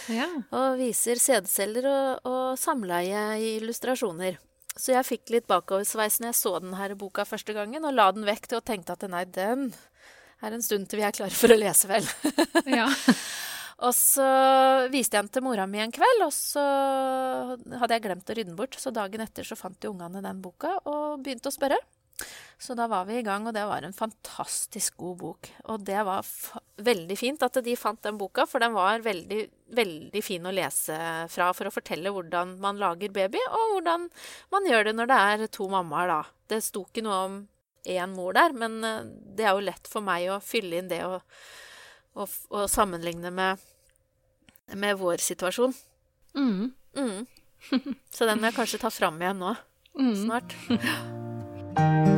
Ja. 0.09 0.27
Og 0.57 0.79
viser 0.81 1.21
sædceller 1.21 1.85
og, 1.91 2.25
og, 2.25 2.45
samleie 2.59 3.25
i 3.37 3.51
illustrasjoner. 3.59 4.39
Så 4.79 4.95
jeg 4.95 5.05
fikk 5.05 5.35
litt 5.35 5.47
bakoversveis 5.49 6.19
når 6.19 6.31
jeg 6.31 6.39
så 6.39 6.55
denne 6.63 6.97
boka 6.97 7.25
første 7.27 7.53
gangen, 7.53 7.85
og 7.85 7.93
la 7.93 8.09
den 8.15 8.25
vekk 8.27 8.49
til 8.49 8.61
og 8.61 8.65
tenkte 8.65 8.97
at 8.97 9.05
nei, 9.11 9.25
den 9.29 9.69
er 10.41 10.55
en 10.55 10.65
stund 10.65 10.89
til 10.89 11.01
vi 11.01 11.05
er 11.05 11.13
klare 11.15 11.35
for 11.35 11.53
å 11.53 11.59
lese, 11.59 11.89
vel. 11.89 12.07
ja. 12.79 12.87
Og 13.85 13.93
så 13.95 14.25
viste 14.91 15.15
jeg 15.15 15.27
den 15.27 15.31
til 15.37 15.45
mora 15.45 15.67
mi 15.69 15.79
en 15.83 15.93
kveld, 15.93 16.25
og 16.25 16.33
så 16.35 16.63
hadde 17.79 17.95
jeg 17.95 18.05
glemt 18.07 18.27
å 18.27 18.35
rydde 18.35 18.51
den 18.51 18.57
bort. 18.59 18.75
Så 18.79 18.91
dagen 18.95 19.23
etter 19.23 19.47
så 19.47 19.55
fant 19.59 19.83
jo 19.83 19.93
ungene 19.93 20.23
den 20.25 20.41
boka 20.43 20.73
og 20.81 21.21
begynte 21.23 21.51
å 21.51 21.55
spørre. 21.55 21.79
Så 22.59 22.75
da 22.75 22.89
var 22.91 23.05
vi 23.07 23.15
i 23.15 23.23
gang, 23.23 23.45
og 23.47 23.53
det 23.55 23.63
var 23.63 23.85
en 23.87 23.95
fantastisk 23.95 24.97
god 24.99 25.17
bok. 25.21 25.49
Og 25.71 25.85
det 25.87 26.01
var 26.03 26.27
veldig 26.83 27.15
fint 27.15 27.43
at 27.45 27.59
de 27.63 27.75
fant 27.79 28.01
den 28.03 28.17
boka, 28.19 28.43
for 28.51 28.59
den 28.59 28.75
var 28.75 28.99
veldig, 29.05 29.45
veldig 29.77 30.23
fin 30.23 30.43
å 30.43 30.51
lese 30.51 30.97
fra 31.31 31.47
for 31.55 31.69
å 31.69 31.71
fortelle 31.71 32.11
hvordan 32.11 32.57
man 32.59 32.81
lager 32.81 33.15
baby, 33.15 33.39
og 33.47 33.77
hvordan 33.77 34.09
man 34.51 34.67
gjør 34.67 34.89
det 34.89 34.95
når 34.97 35.11
det 35.11 35.21
er 35.29 35.45
to 35.55 35.69
mammaer, 35.71 36.11
da. 36.11 36.19
Det 36.51 36.59
sto 36.65 36.83
ikke 36.83 37.05
noe 37.05 37.21
om 37.29 37.39
én 37.87 38.11
mor 38.11 38.35
der, 38.35 38.51
men 38.51 38.83
eh, 38.83 39.07
det 39.07 39.47
er 39.47 39.55
jo 39.55 39.65
lett 39.69 39.87
for 39.87 40.03
meg 40.05 40.27
å 40.27 40.41
fylle 40.43 40.81
inn 40.81 40.91
det 40.91 40.99
og, 41.07 41.21
og, 42.19 42.27
og 42.51 42.67
sammenligne 42.71 43.31
med, 43.31 43.63
med, 44.75 44.99
vår 44.99 45.23
situasjon. 45.23 45.75
Mm. 46.35 46.71
Mm. 46.99 47.23
Så 48.15 48.27
den 48.27 48.43
må 48.43 48.51
jeg 48.51 48.59
kanskje 48.59 48.83
ta 48.83 48.91
fram 48.93 49.19
igjen 49.21 49.43
nå. 49.47 49.55
Mm. 49.95 50.15
Snart. 50.25 50.55
Um, 51.79 52.05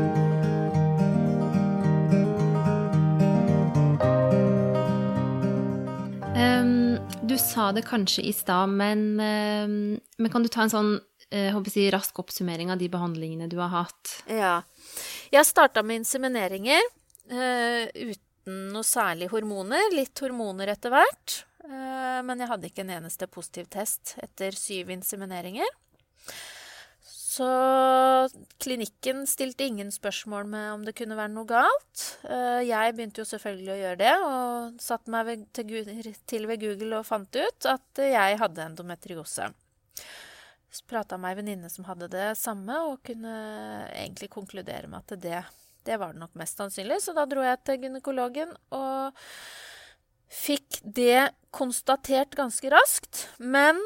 du 7.31 7.37
sa 7.39 7.69
det 7.71 7.85
kanskje 7.87 8.23
i 8.27 8.33
stad, 8.35 8.69
men, 8.69 8.99
um, 9.19 9.99
men, 10.17 10.31
kan 10.31 10.43
du 10.43 10.49
ta 10.51 10.65
en 10.65 10.73
sånn 10.73 10.91
uh, 10.97 11.59
si, 11.71 11.85
rask 11.93 12.17
oppsummering 12.19 12.71
av 12.73 12.81
de 12.81 12.89
behandlingene 12.91 13.47
du 13.51 13.57
har 13.61 13.71
hatt? 13.71 14.17
Ja. 14.27 14.55
Jeg 15.31 15.47
starta 15.47 15.83
med 15.85 16.01
insemineringer 16.01 16.81
uh, 17.31 17.87
uten 17.87 18.67
noe 18.73 18.83
særlig 18.87 19.29
hormoner. 19.31 19.93
Litt 19.95 20.19
hormoner 20.23 20.73
etter 20.73 20.91
hvert. 20.93 21.43
Uh, 21.63 22.19
men 22.25 22.41
jeg 22.41 22.51
hadde 22.51 22.71
ikke 22.71 22.83
en 22.83 22.95
eneste 22.97 23.29
positiv 23.31 23.69
test 23.71 24.17
etter 24.19 24.57
syv 24.57 24.91
insemineringer. 24.97 25.69
Så 27.31 27.47
klinikken 28.59 29.23
stilte 29.29 29.63
ingen 29.63 29.91
spørsmål 29.93 30.49
med 30.51 30.71
om 30.73 30.81
det 30.83 30.97
kunne 30.97 31.15
være 31.15 31.31
noe 31.31 31.47
galt. 31.47 32.01
Eh, 32.27 32.65
jeg 32.67 32.95
begynte 32.97 33.23
jo 33.23 33.29
selvfølgelig 33.29 33.71
å 33.71 33.77
gjøre 33.79 33.99
det, 34.01 34.15
og 34.25 34.81
satte 34.83 35.13
meg 35.13 35.45
til 35.55 36.49
ved 36.49 36.59
Google 36.65 36.99
og 36.99 37.07
fant 37.07 37.39
ut 37.39 37.69
at 37.71 38.03
jeg 38.03 38.41
hadde 38.41 38.65
endometriose. 38.65 39.47
Prata 40.91 41.15
med 41.19 41.31
ei 41.31 41.39
venninne 41.39 41.71
som 41.71 41.87
hadde 41.87 42.11
det 42.11 42.27
samme, 42.39 42.83
og 42.91 42.99
kunne 43.07 43.37
egentlig 43.93 44.31
konkludere 44.31 44.91
med 44.91 44.99
at 44.99 45.23
det, 45.23 45.41
det 45.87 46.03
var 46.03 46.11
det 46.11 46.25
nok 46.25 46.35
mest 46.39 46.59
sannsynlig. 46.59 46.99
Så 46.99 47.15
da 47.15 47.23
dro 47.31 47.47
jeg 47.47 47.63
til 47.63 47.79
gynekologen 47.85 48.51
og 48.75 49.23
fikk 50.31 50.81
det 50.83 51.29
konstatert 51.55 52.35
ganske 52.35 52.75
raskt. 52.75 53.29
Men 53.39 53.79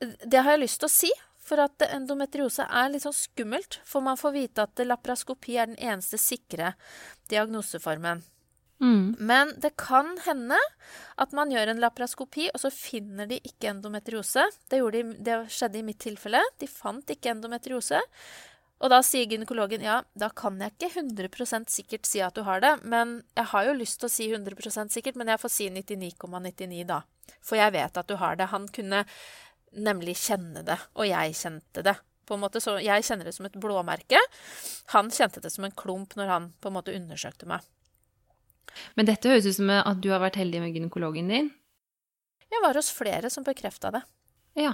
det 0.00 0.40
har 0.40 0.56
jeg 0.56 0.64
lyst 0.64 0.80
til 0.80 0.88
å 0.88 0.96
si, 1.02 1.18
for 1.50 1.62
at 1.64 1.82
endometriose 1.90 2.66
er 2.66 2.90
litt 2.92 3.02
sånn 3.04 3.16
skummelt, 3.16 3.80
for 3.86 4.04
man 4.06 4.18
får 4.20 4.36
vite 4.36 4.66
at 4.66 4.82
lapraskopi 4.86 5.58
er 5.58 5.72
den 5.72 5.80
eneste 5.80 6.20
sikre 6.20 6.74
diagnoseformen. 7.32 8.22
Mm. 8.80 9.16
Men 9.18 9.52
det 9.60 9.74
kan 9.76 10.14
hende 10.24 10.56
at 11.20 11.34
man 11.36 11.50
gjør 11.52 11.72
en 11.72 11.82
lapraskopi, 11.82 12.48
og 12.54 12.62
så 12.62 12.70
finner 12.72 13.28
de 13.28 13.40
ikke 13.44 13.74
endometriose. 13.74 14.46
Det, 14.70 14.80
de, 14.94 15.02
det 15.20 15.40
skjedde 15.52 15.82
i 15.82 15.84
mitt 15.84 16.00
tilfelle. 16.00 16.40
De 16.62 16.70
fant 16.70 17.12
ikke 17.12 17.34
endometriose. 17.34 18.00
Og 18.80 18.88
da 18.88 19.02
sier 19.04 19.28
gynekologen 19.28 19.82
ja, 19.84 19.98
da 20.16 20.30
kan 20.32 20.56
jeg 20.62 20.72
ikke 20.72 21.02
100% 21.02 21.68
sikkert 21.68 22.08
si 22.08 22.22
at 22.24 22.36
du 22.38 22.46
har 22.46 22.62
det. 22.64 22.72
Men 22.88 23.18
jeg 23.36 23.50
har 23.52 23.68
jo 23.68 23.76
lyst 23.76 24.00
til 24.00 24.08
å 24.08 24.14
si 24.14 24.30
100% 24.32 24.96
sikkert, 24.96 25.20
men 25.20 25.28
jeg 25.28 25.42
får 25.42 25.52
si 25.52 25.68
99,99 25.68 26.48
,99 26.48 26.86
da. 26.88 27.02
For 27.44 27.60
jeg 27.60 27.76
vet 27.76 28.00
at 28.00 28.08
du 28.08 28.16
har 28.16 28.40
det. 28.40 28.48
Han 28.54 28.64
kunne 28.72 29.04
nemlig 29.76 30.16
kjenne 30.20 30.64
det. 30.66 30.78
Og 30.98 31.08
jeg 31.08 31.36
kjente 31.38 31.84
det. 31.86 31.96
på 32.30 32.36
en 32.36 32.44
måte. 32.44 32.60
Så 32.62 32.76
jeg 32.78 33.02
kjenner 33.02 33.26
det 33.26 33.34
som 33.34 33.46
et 33.48 33.56
blåmerke. 33.58 34.20
Han 34.94 35.10
kjente 35.10 35.40
det 35.42 35.50
som 35.50 35.64
en 35.66 35.74
klump 35.74 36.14
når 36.14 36.28
han 36.30 36.52
på 36.62 36.70
en 36.70 36.76
måte 36.76 36.94
undersøkte 36.94 37.48
meg. 37.50 37.64
Men 38.94 39.08
dette 39.08 39.26
høres 39.26 39.48
ut 39.48 39.56
som 39.56 39.72
at 39.74 39.98
du 39.98 40.12
har 40.12 40.22
vært 40.22 40.38
heldig 40.38 40.60
med 40.62 40.76
gynekologen 40.76 41.32
din? 41.32 41.50
Jeg 42.50 42.62
var 42.62 42.78
hos 42.78 42.90
flere 42.94 43.30
som 43.30 43.46
bekrefta 43.46 43.90
det. 43.94 44.02
Ja. 44.58 44.72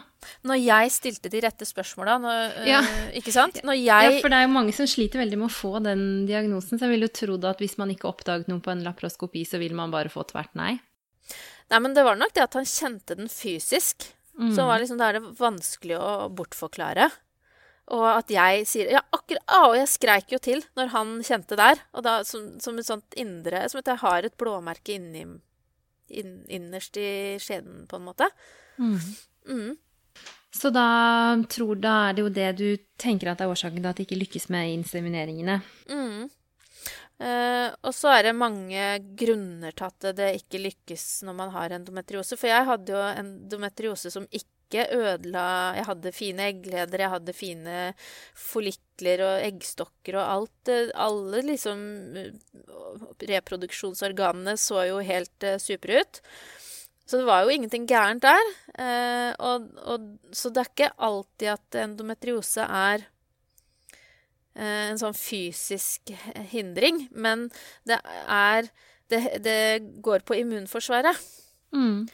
Når 0.48 0.58
jeg 0.62 0.92
stilte 0.94 1.30
de 1.32 1.40
rette 1.44 1.66
spørsmåla, 1.68 2.16
ja. 2.64 2.80
øh, 2.80 3.10
ikke 3.20 3.32
sant? 3.34 3.58
Jeg 3.60 3.84
Ja, 3.84 4.20
for 4.22 4.32
det 4.32 4.38
er 4.38 4.46
jo 4.46 4.54
mange 4.54 4.72
som 4.76 4.88
sliter 4.88 5.20
veldig 5.20 5.38
med 5.42 5.50
å 5.50 5.52
få 5.52 5.76
den 5.84 6.24
diagnosen, 6.28 6.78
så 6.78 6.86
jeg 6.86 6.94
ville 6.94 7.10
jo 7.10 7.16
trodd 7.20 7.44
at 7.48 7.60
hvis 7.60 7.76
man 7.80 7.92
ikke 7.92 8.08
oppdaget 8.08 8.48
noe 8.48 8.64
på 8.64 8.72
en 8.72 8.84
laparoskopi, 8.86 9.44
så 9.44 9.60
vil 9.60 9.76
man 9.76 9.92
bare 9.92 10.12
få 10.12 10.24
tvert 10.30 10.56
nei. 10.56 10.78
Nei, 11.72 11.80
men 11.82 11.96
det 11.96 12.06
var 12.06 12.16
nok 12.16 12.32
det 12.32 12.46
at 12.46 12.56
han 12.56 12.68
kjente 12.68 13.18
den 13.18 13.28
fysisk. 13.28 14.08
Mm. 14.36 14.50
Så 14.56 14.66
var 14.68 14.82
liksom, 14.82 14.98
da 15.00 15.08
er 15.08 15.18
det 15.18 15.36
vanskelig 15.38 15.96
å 15.96 16.10
bortforklare. 16.36 17.08
Og 17.94 18.04
at 18.10 18.30
jeg 18.34 18.64
sier 18.66 18.88
Ja, 18.90 19.00
akkurat 19.14 19.44
ah, 19.46 19.68
Og 19.68 19.76
jeg 19.78 19.86
skreik 19.92 20.32
jo 20.34 20.40
til 20.42 20.64
når 20.74 20.90
han 20.90 21.12
kjente 21.22 21.58
der. 21.58 21.78
Og 21.94 22.02
da 22.02 22.18
som, 22.26 22.56
som 22.58 22.78
et 22.80 22.88
sånt 22.88 23.14
indre 23.14 23.60
Som 23.70 23.78
at 23.78 23.92
jeg 23.92 24.02
har 24.02 24.26
et 24.26 24.34
blåmerke 24.40 24.96
inni 24.96 25.22
inn, 26.08 26.44
innerst 26.48 26.96
i 27.02 27.08
skjeden, 27.42 27.86
på 27.90 27.98
en 27.98 28.04
måte. 28.06 28.28
Mm. 28.78 28.98
Mm. 29.48 29.72
Så 30.54 30.70
da 30.70 30.86
tror 31.50 31.80
da 31.82 31.94
er 32.08 32.16
det 32.16 32.22
jo 32.22 32.32
det 32.32 32.50
du 32.60 32.68
tenker 33.00 33.32
at 33.32 33.42
er 33.42 33.50
årsaken 33.50 33.80
til 33.80 33.90
at 33.90 33.98
det 33.98 34.06
ikke 34.06 34.20
lykkes 34.20 34.48
med 34.54 34.70
insemineringene? 34.76 35.58
Mm. 35.90 36.28
Uh, 37.16 37.72
og 37.80 37.94
så 37.96 38.10
er 38.12 38.26
det 38.26 38.34
mange 38.36 38.82
grunner 39.16 39.72
til 39.72 39.86
at 39.88 40.08
det 40.18 40.34
ikke 40.42 40.60
lykkes 40.66 41.06
når 41.24 41.38
man 41.38 41.54
har 41.54 41.72
endometriose. 41.78 42.36
For 42.36 42.50
jeg 42.50 42.68
hadde 42.68 42.92
jo 42.92 43.00
endometriose 43.22 44.12
som 44.12 44.28
ikke 44.28 44.52
ødela 44.90 45.76
Jeg 45.76 45.84
hadde 45.86 46.10
fine 46.10 46.48
eggleder, 46.50 46.98
jeg 47.04 47.12
hadde 47.12 47.34
fine 47.38 47.76
follikler 48.34 49.22
og 49.22 49.44
eggstokker 49.46 50.18
og 50.18 50.26
alt. 50.26 50.72
Eh, 50.74 50.90
alle 50.92 51.44
liksom 51.46 51.80
eh, 52.18 52.32
Reproduksjonsorganene 53.30 54.56
så 54.58 54.82
jo 54.90 54.98
helt 55.06 55.46
uh, 55.46 55.56
supre 55.62 56.02
ut. 56.02 56.20
Så 57.06 57.20
det 57.20 57.26
var 57.28 57.44
jo 57.44 57.54
ingenting 57.54 57.86
gærent 57.86 58.24
der. 58.26 58.48
Uh, 58.74 59.32
og, 59.38 59.68
og, 59.86 60.08
så 60.34 60.50
det 60.50 60.64
er 60.64 60.72
ikke 60.72 60.94
alltid 61.08 61.52
at 61.54 61.78
endometriose 61.84 62.66
er 62.66 63.04
eh, 63.04 63.12
en 64.56 64.98
sånn 65.00 65.16
fysisk 65.16 66.12
hindring, 66.52 67.06
men 67.12 67.48
det 67.88 68.00
er 68.24 68.70
Det, 69.06 69.38
det 69.38 70.02
går 70.02 70.24
på 70.26 70.34
immunforsvaret. 70.34 71.14
Mm. 71.70 72.08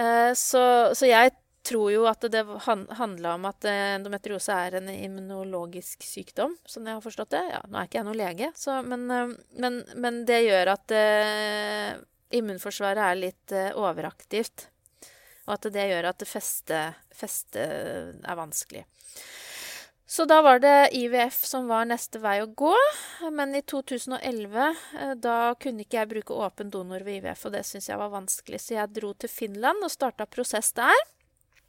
Eh, 0.00 0.30
så, 0.32 0.62
så 0.96 1.10
jeg 1.10 1.34
tror 1.66 1.90
jo 1.92 2.04
at 2.08 2.24
det 2.30 2.42
han, 2.66 2.84
handla 2.98 3.34
om 3.36 3.46
at 3.48 3.66
endometriose 3.68 4.54
er 4.54 4.78
en 4.78 4.90
immunologisk 4.92 6.04
sykdom, 6.06 6.54
sånn 6.68 6.86
jeg 6.88 6.98
har 6.98 7.04
forstått 7.04 7.34
det. 7.34 7.42
Ja, 7.50 7.62
nå 7.66 7.80
er 7.80 7.88
ikke 7.88 8.00
jeg 8.00 8.08
noen 8.08 8.20
lege, 8.20 8.50
så, 8.58 8.78
men, 8.86 9.06
eh, 9.10 9.34
men, 9.62 9.80
men, 9.96 10.22
det 10.28 10.42
gjør 10.46 10.72
at 10.76 10.94
eh, 10.94 11.96
immunforsvaret 12.38 13.02
er 13.08 13.20
litt 13.20 13.56
eh, 13.56 13.72
overaktivt. 13.76 14.68
Og 15.46 15.56
at 15.56 15.68
det 15.74 15.88
gjør 15.92 16.10
at 16.10 16.24
festet 16.26 17.02
feste 17.14 17.62
er 17.62 18.36
vanskelig. 18.38 18.82
Så 20.06 20.24
da 20.24 20.38
var 20.42 20.60
det 20.62 20.88
IVF 20.94 21.44
som 21.44 21.66
var 21.66 21.88
neste 21.90 22.20
vei 22.22 22.38
å 22.42 22.46
gå. 22.46 22.74
Men 23.34 23.54
i 23.58 23.62
2011 23.66 24.58
eh, 25.00 25.14
da 25.18 25.38
kunne 25.58 25.82
ikke 25.82 25.98
jeg 25.98 26.10
bruke 26.12 26.36
åpen 26.46 26.70
donor 26.70 27.02
ved 27.02 27.20
IVF, 27.20 27.48
og 27.48 27.56
det 27.56 27.64
syntes 27.66 27.90
jeg 27.90 27.98
var 27.98 28.14
vanskelig. 28.14 28.62
Så 28.62 28.76
jeg 28.76 28.94
dro 28.94 29.12
til 29.18 29.32
Finland 29.32 29.82
og 29.82 29.90
starta 29.90 30.28
prosess 30.30 30.70
der. 30.78 30.94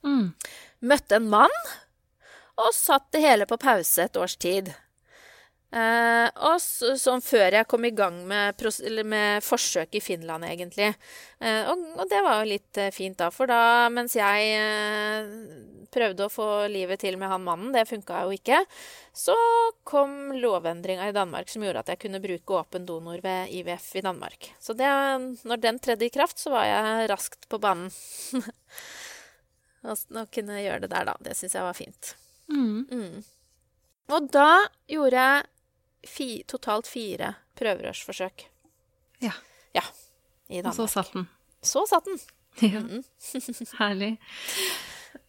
Mm. 0.05 0.35
Møtte 0.85 1.17
en 1.17 1.31
mann 1.33 1.57
og 2.57 2.73
satt 2.73 3.09
det 3.13 3.23
hele 3.25 3.49
på 3.49 3.57
pause 3.61 4.05
et 4.05 4.17
års 4.21 4.37
tid. 4.37 4.69
Eh, 5.67 6.27
og 6.47 6.61
så, 6.63 6.93
sånn 6.95 7.19
før 7.19 7.57
jeg 7.57 7.67
kom 7.67 7.83
i 7.83 7.91
gang 7.91 8.21
med, 8.27 8.61
med 9.03 9.43
forsøk 9.43 9.97
i 9.99 10.01
Finland, 10.03 10.47
egentlig. 10.47 10.93
Eh, 11.43 11.67
og, 11.67 11.81
og, 11.97 12.05
det 12.07 12.21
var 12.23 12.39
jo 12.39 12.51
litt 12.53 12.79
eh, 12.79 12.93
fint, 12.95 13.17
da. 13.19 13.27
For 13.35 13.51
da, 13.51 13.89
mens 13.91 14.15
jeg 14.15 14.53
eh, 14.55 15.27
prøvde 15.91 16.27
å 16.27 16.31
få 16.31 16.47
livet 16.71 17.03
til 17.03 17.19
med 17.19 17.31
han 17.33 17.43
mannen, 17.43 17.73
det 17.75 17.83
funka 17.89 18.23
jo 18.27 18.37
ikke, 18.37 18.61
så 19.11 19.35
kom 19.87 20.37
lovendringa 20.39 21.09
i 21.09 21.15
Danmark 21.15 21.51
som 21.51 21.65
gjorde 21.65 21.83
at 21.83 21.91
jeg 21.91 22.01
kunne 22.05 22.23
bruke 22.23 22.61
åpen 22.61 22.87
donor 22.87 23.19
ved 23.23 23.51
IVF 23.59 23.89
i 23.99 24.05
Danmark. 24.05 24.53
Så 24.63 24.75
det, 24.77 24.87
når 25.43 25.63
den 25.63 25.81
tredde 25.83 26.07
i 26.07 26.13
kraft, 26.13 26.39
så 26.39 26.53
var 26.55 26.69
jeg 26.69 27.11
raskt 27.11 27.49
på 27.51 27.59
banen. 27.59 27.91
Å 29.87 30.23
kunne 30.31 30.63
gjøre 30.63 30.85
det 30.85 30.93
der, 30.95 31.11
da. 31.11 31.19
Det 31.23 31.35
syns 31.37 31.55
jeg 31.55 31.67
var 31.67 31.75
fint. 31.75 32.15
Mm. 32.51 32.87
Mm. 32.87 33.23
Og 34.15 34.31
da 34.31 34.49
gjorde 34.87 35.19
jeg 35.19 35.45
fi, 36.05 36.43
totalt 36.49 36.89
fire 36.89 37.33
prøverørsforsøk. 37.57 38.45
Ja. 39.23 39.33
ja. 39.73 39.85
Og 40.63 40.73
så 40.75 40.87
satt 40.91 41.15
den. 41.15 41.27
Så 41.65 41.85
satt 41.89 42.05
den. 42.05 42.19
Ja. 42.61 42.83
Mm. 42.83 43.03
Herlig. 43.81 44.13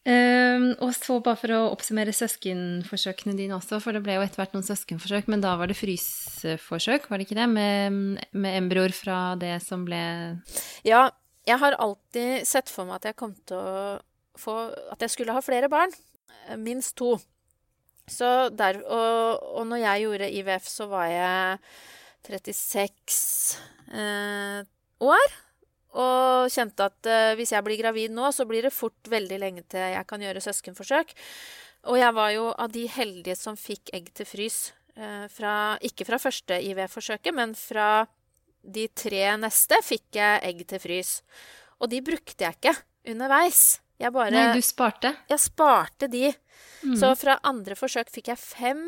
Um, 0.09 0.71
og 0.81 0.95
så 0.97 1.19
bare 1.21 1.37
for 1.37 1.53
å 1.53 1.61
oppsummere 1.75 2.15
søskenforsøkene 2.17 3.35
dine 3.37 3.57
også, 3.59 3.81
for 3.85 3.93
det 3.93 4.01
ble 4.07 4.15
jo 4.17 4.25
etter 4.25 4.41
hvert 4.41 4.55
noen 4.57 4.65
søskenforsøk, 4.65 5.29
men 5.29 5.43
da 5.45 5.53
var 5.61 5.69
det 5.69 5.77
fryseforsøk, 5.77 7.11
var 7.11 7.21
det 7.21 7.27
ikke 7.27 7.37
det? 7.37 7.49
Med, 7.53 8.23
med 8.33 8.57
embryoer 8.63 8.95
fra 8.97 9.19
det 9.41 9.59
som 9.65 9.85
ble 9.89 10.01
Ja, 10.89 11.09
jeg 11.49 11.61
har 11.61 11.77
alltid 11.81 12.47
sett 12.49 12.73
for 12.73 12.89
meg 12.89 13.03
at 13.03 13.11
jeg 13.11 13.19
kom 13.21 13.35
til 13.49 13.61
å 13.61 13.99
få 14.39 14.55
At 14.95 15.03
jeg 15.03 15.11
skulle 15.11 15.35
ha 15.35 15.41
flere 15.43 15.69
barn. 15.73 15.91
Minst 16.63 16.95
to. 17.01 17.17
Der, 18.09 18.81
og, 18.87 19.45
og 19.61 19.69
når 19.69 19.83
jeg 19.85 20.07
gjorde 20.07 20.33
IVF, 20.41 20.69
så 20.69 20.89
var 20.91 21.07
jeg 21.13 21.59
36 22.29 23.59
eh, 23.93 24.65
år. 25.01 25.37
Og 25.99 26.53
kjente 26.53 26.89
at 26.91 27.09
eh, 27.09 27.35
hvis 27.39 27.55
jeg 27.55 27.65
blir 27.65 27.81
gravid 27.81 28.13
nå, 28.15 28.31
så 28.33 28.45
blir 28.49 28.67
det 28.67 28.75
fort 28.75 29.09
veldig 29.09 29.39
lenge 29.41 29.65
til 29.71 29.81
jeg 29.95 30.09
kan 30.09 30.23
gjøre 30.23 30.43
søskenforsøk. 30.45 31.15
Og 31.89 31.97
jeg 32.01 32.15
var 32.15 32.33
jo 32.35 32.51
av 32.53 32.73
de 32.75 32.85
heldige 32.91 33.39
som 33.39 33.57
fikk 33.57 33.95
egg 33.97 34.11
til 34.17 34.29
frys. 34.29 34.59
Eh, 34.99 35.27
fra, 35.31 35.79
ikke 35.85 36.07
fra 36.09 36.19
første 36.21 36.59
IVF-forsøket, 36.69 37.35
men 37.35 37.55
fra 37.57 38.07
de 38.63 38.89
tre 38.93 39.25
neste 39.41 39.79
fikk 39.87 40.19
jeg 40.19 40.43
egg 40.51 40.65
til 40.69 40.83
frys. 40.83 41.13
Og 41.79 41.91
de 41.93 42.03
brukte 42.05 42.45
jeg 42.45 42.59
ikke 42.59 42.75
underveis. 43.15 43.79
Jeg 43.99 44.15
bare 44.15 44.31
Nei, 44.31 44.47
du 44.55 44.63
sparte? 44.63 45.13
Jeg 45.31 45.43
sparte 45.43 46.09
de. 46.11 46.29
Mm. 46.87 46.95
Så 47.01 47.11
fra 47.19 47.39
andre 47.47 47.75
forsøk 47.79 48.11
fikk 48.15 48.31
jeg 48.31 48.39
fem 48.39 48.85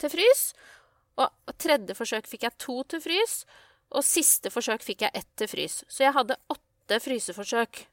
til 0.00 0.12
frys. 0.12 0.44
Og 1.20 1.54
tredje 1.60 1.94
forsøk 1.96 2.26
fikk 2.30 2.48
jeg 2.48 2.58
to 2.62 2.80
til 2.90 3.02
frys. 3.04 3.44
Og 3.94 4.06
siste 4.06 4.52
forsøk 4.52 4.82
fikk 4.86 5.06
jeg 5.06 5.22
ett 5.22 5.30
til 5.38 5.50
frys. 5.50 5.80
Så 5.90 6.04
jeg 6.06 6.14
hadde 6.16 6.38
åtte 6.50 6.98
fryseforsøk 7.02 7.84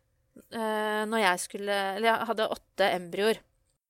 uh, 0.53 1.03
når 1.09 1.21
jeg 1.21 1.43
skulle 1.43 1.77
Eller 1.97 2.09
jeg 2.09 2.29
hadde 2.31 2.49
åtte 2.53 2.89
embryoer 2.95 3.39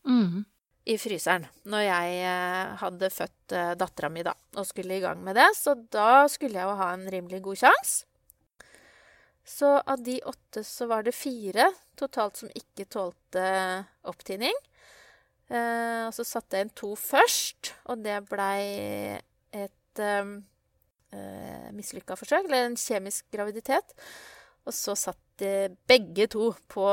mm. 0.08 0.44
i 0.92 0.98
fryseren 1.00 1.48
når 1.68 1.86
jeg 1.86 2.18
uh, 2.24 2.76
hadde 2.84 3.12
født 3.12 3.56
uh, 3.56 3.72
dattera 3.80 4.12
mi, 4.12 4.24
da, 4.28 4.36
og 4.56 4.68
skulle 4.68 5.00
i 5.00 5.04
gang 5.04 5.24
med 5.24 5.40
det. 5.40 5.48
Så 5.60 5.78
da 5.94 6.28
skulle 6.32 6.60
jeg 6.60 6.68
jo 6.68 6.78
ha 6.80 6.92
en 6.96 7.08
rimelig 7.12 7.44
god 7.48 7.64
sjanse. 7.64 8.07
Så 9.48 9.68
av 9.80 10.02
de 10.04 10.20
åtte 10.28 10.64
så 10.64 10.90
var 10.90 11.06
det 11.08 11.16
fire 11.16 11.70
totalt 11.96 12.42
som 12.42 12.52
ikke 12.52 12.86
tålte 12.92 13.46
opptinning. 14.08 14.56
Eh, 15.48 16.04
og 16.04 16.12
så 16.16 16.26
satte 16.28 16.58
jeg 16.58 16.68
inn 16.68 16.74
to 16.76 16.92
først, 17.00 17.72
og 17.88 18.04
det 18.04 18.18
blei 18.28 19.16
et 19.56 20.02
um, 20.04 20.34
eh, 21.16 21.70
mislykka 21.76 22.18
forsøk, 22.20 22.50
eller 22.50 22.68
en 22.68 22.76
kjemisk 22.80 23.30
graviditet. 23.32 23.96
Og 24.68 24.76
så 24.76 24.98
satt 25.00 25.22
de 25.40 25.70
begge 25.88 26.26
to 26.34 26.50
på 26.68 26.86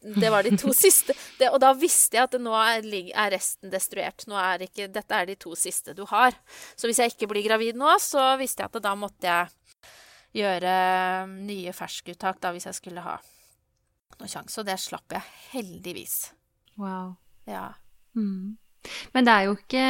Det 0.00 0.30
var 0.32 0.42
de 0.42 0.56
to 0.58 0.72
siste. 0.84 1.14
Det, 1.38 1.52
og 1.52 1.60
da 1.62 1.70
visste 1.78 2.18
jeg 2.18 2.26
at 2.26 2.34
nå 2.42 2.56
er, 2.56 2.82
er 2.82 3.30
resten 3.36 3.70
destruert. 3.70 4.26
Nå 4.26 4.34
er 4.40 4.66
ikke, 4.66 4.88
dette 4.90 5.14
er 5.14 5.30
de 5.30 5.38
to 5.38 5.54
siste 5.54 5.94
du 5.94 6.02
har. 6.10 6.34
Så 6.74 6.90
hvis 6.90 6.98
jeg 6.98 7.14
ikke 7.14 7.30
blir 7.30 7.46
gravid 7.46 7.78
nå, 7.78 7.94
så 8.02 8.32
visste 8.40 8.64
jeg 8.64 8.72
at 8.72 8.82
da 8.82 8.96
måtte 8.98 9.30
jeg 9.30 9.59
gjøre 10.36 10.72
nye 11.32 11.74
ferskuttak 11.74 12.40
da, 12.42 12.52
hvis 12.54 12.68
jeg 12.70 12.78
skulle 12.78 13.04
ha 13.04 13.18
noen 14.20 14.30
sjanse. 14.30 14.60
Og 14.60 14.68
det 14.68 14.78
slapp 14.80 15.16
jeg 15.16 15.24
heldigvis. 15.54 16.16
Wow. 16.80 17.14
Ja. 17.48 17.70
Mm. 18.16 18.56
Men 19.12 19.26
det 19.26 19.32
er, 19.32 19.46
jo 19.46 19.56
ikke, 19.58 19.84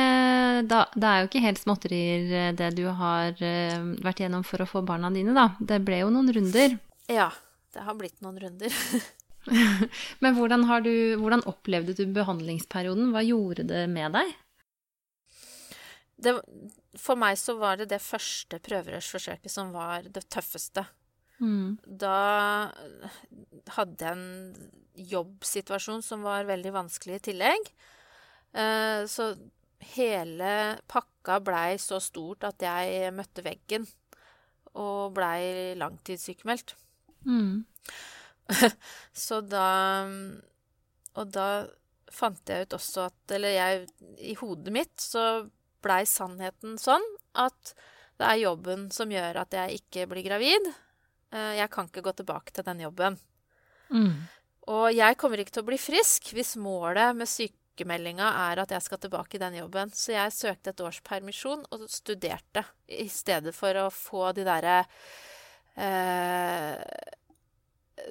da, 0.67 0.81
det 0.97 1.07
er 1.07 1.21
jo 1.21 1.29
ikke 1.29 1.45
helt 1.45 1.61
småtterier 1.61 2.33
eh, 2.41 2.51
det 2.59 2.73
du 2.75 2.89
har 2.91 3.37
uh, 3.39 3.91
vært 4.03 4.25
gjennom 4.25 4.43
for 4.47 4.65
å 4.65 4.69
få 4.69 4.83
barna 4.87 5.13
dine, 5.15 5.35
da. 5.37 5.53
Det 5.63 5.79
ble 5.87 6.01
jo 6.03 6.11
noen 6.11 6.33
runder. 6.35 6.75
Ja, 7.11 7.29
det 7.75 7.87
har 7.87 7.99
blitt 7.99 8.19
noen 8.25 8.41
runder. 8.43 8.75
Men 10.23 10.37
hvordan, 10.37 10.67
du, 10.85 10.95
hvordan, 11.21 11.47
opplevde 11.49 11.95
du 11.97 12.05
behandlingsperioden? 12.15 13.13
Hva 13.15 13.23
gjorde 13.25 13.65
det 13.71 13.87
med 13.93 14.19
deg? 14.19 14.35
Det, 16.21 16.35
for 16.99 17.19
meg 17.19 17.39
så 17.39 17.55
var 17.61 17.79
det 17.79 17.91
det 17.93 18.01
første 18.03 18.59
prøverørsforsøket 18.67 19.53
som 19.53 19.71
var 19.75 20.09
det 20.11 20.25
tøffeste. 20.33 20.85
Mm. 21.41 21.79
Da 21.85 22.17
hadde 23.77 24.05
jeg 24.05 24.17
en 24.17 24.71
jobbsituasjon 25.11 26.03
som 26.05 26.27
var 26.27 26.49
veldig 26.49 26.75
vanskelig 26.75 27.21
i 27.21 27.25
tillegg. 27.31 27.71
Eh, 28.53 29.07
så 29.09 29.31
hele 29.95 30.53
pakka 30.91 31.39
blei 31.45 31.79
så 31.81 32.01
stort 32.03 32.45
at 32.49 32.63
jeg 32.65 33.15
møtte 33.17 33.45
veggen 33.47 33.87
og 34.79 35.15
blei 35.17 35.75
langtidssykemeldt. 35.79 36.75
Mm. 37.27 37.65
så 39.27 39.41
da 39.45 40.07
Og 41.21 41.29
da 41.31 41.67
fant 42.11 42.49
jeg 42.49 42.65
ut 42.65 42.73
også 42.79 43.03
at 43.11 43.35
Eller 43.37 43.53
jeg 43.53 43.83
I 44.25 44.33
hodet 44.41 44.73
mitt 44.73 44.95
så 45.05 45.45
blei 45.85 46.03
sannheten 46.09 46.79
sånn 46.81 47.05
at 47.39 47.75
det 48.21 48.29
er 48.29 48.43
jobben 48.43 48.89
som 48.93 49.11
gjør 49.13 49.41
at 49.43 49.57
jeg 49.57 49.81
ikke 49.81 50.07
blir 50.11 50.27
gravid. 50.27 50.69
Eh, 51.33 51.57
jeg 51.61 51.71
kan 51.73 51.89
ikke 51.89 52.05
gå 52.05 52.13
tilbake 52.19 52.53
til 52.53 52.67
den 52.67 52.83
jobben. 52.85 53.17
Mm. 53.91 54.29
Og 54.71 54.91
jeg 54.93 55.17
kommer 55.19 55.41
ikke 55.41 55.57
til 55.57 55.65
å 55.65 55.71
bli 55.71 55.79
frisk 55.81 56.31
hvis 56.37 56.55
målet 56.61 57.17
med 57.17 57.31
sykemeldinga 57.31 58.29
er 58.51 58.61
at 58.63 58.75
jeg 58.75 58.85
skal 58.85 59.01
tilbake 59.03 59.39
i 59.39 59.43
den 59.43 59.57
jobben. 59.63 59.93
Så 59.95 60.13
jeg 60.15 60.37
søkte 60.37 60.75
et 60.75 60.85
års 60.85 61.01
permisjon 61.07 61.65
og 61.73 61.87
studerte 61.91 62.67
i 62.93 63.09
stedet 63.11 63.55
for 63.57 63.87
å 63.87 63.89
få 63.95 64.31
de 64.37 64.47
derre 64.47 64.83
eh, 65.81 66.77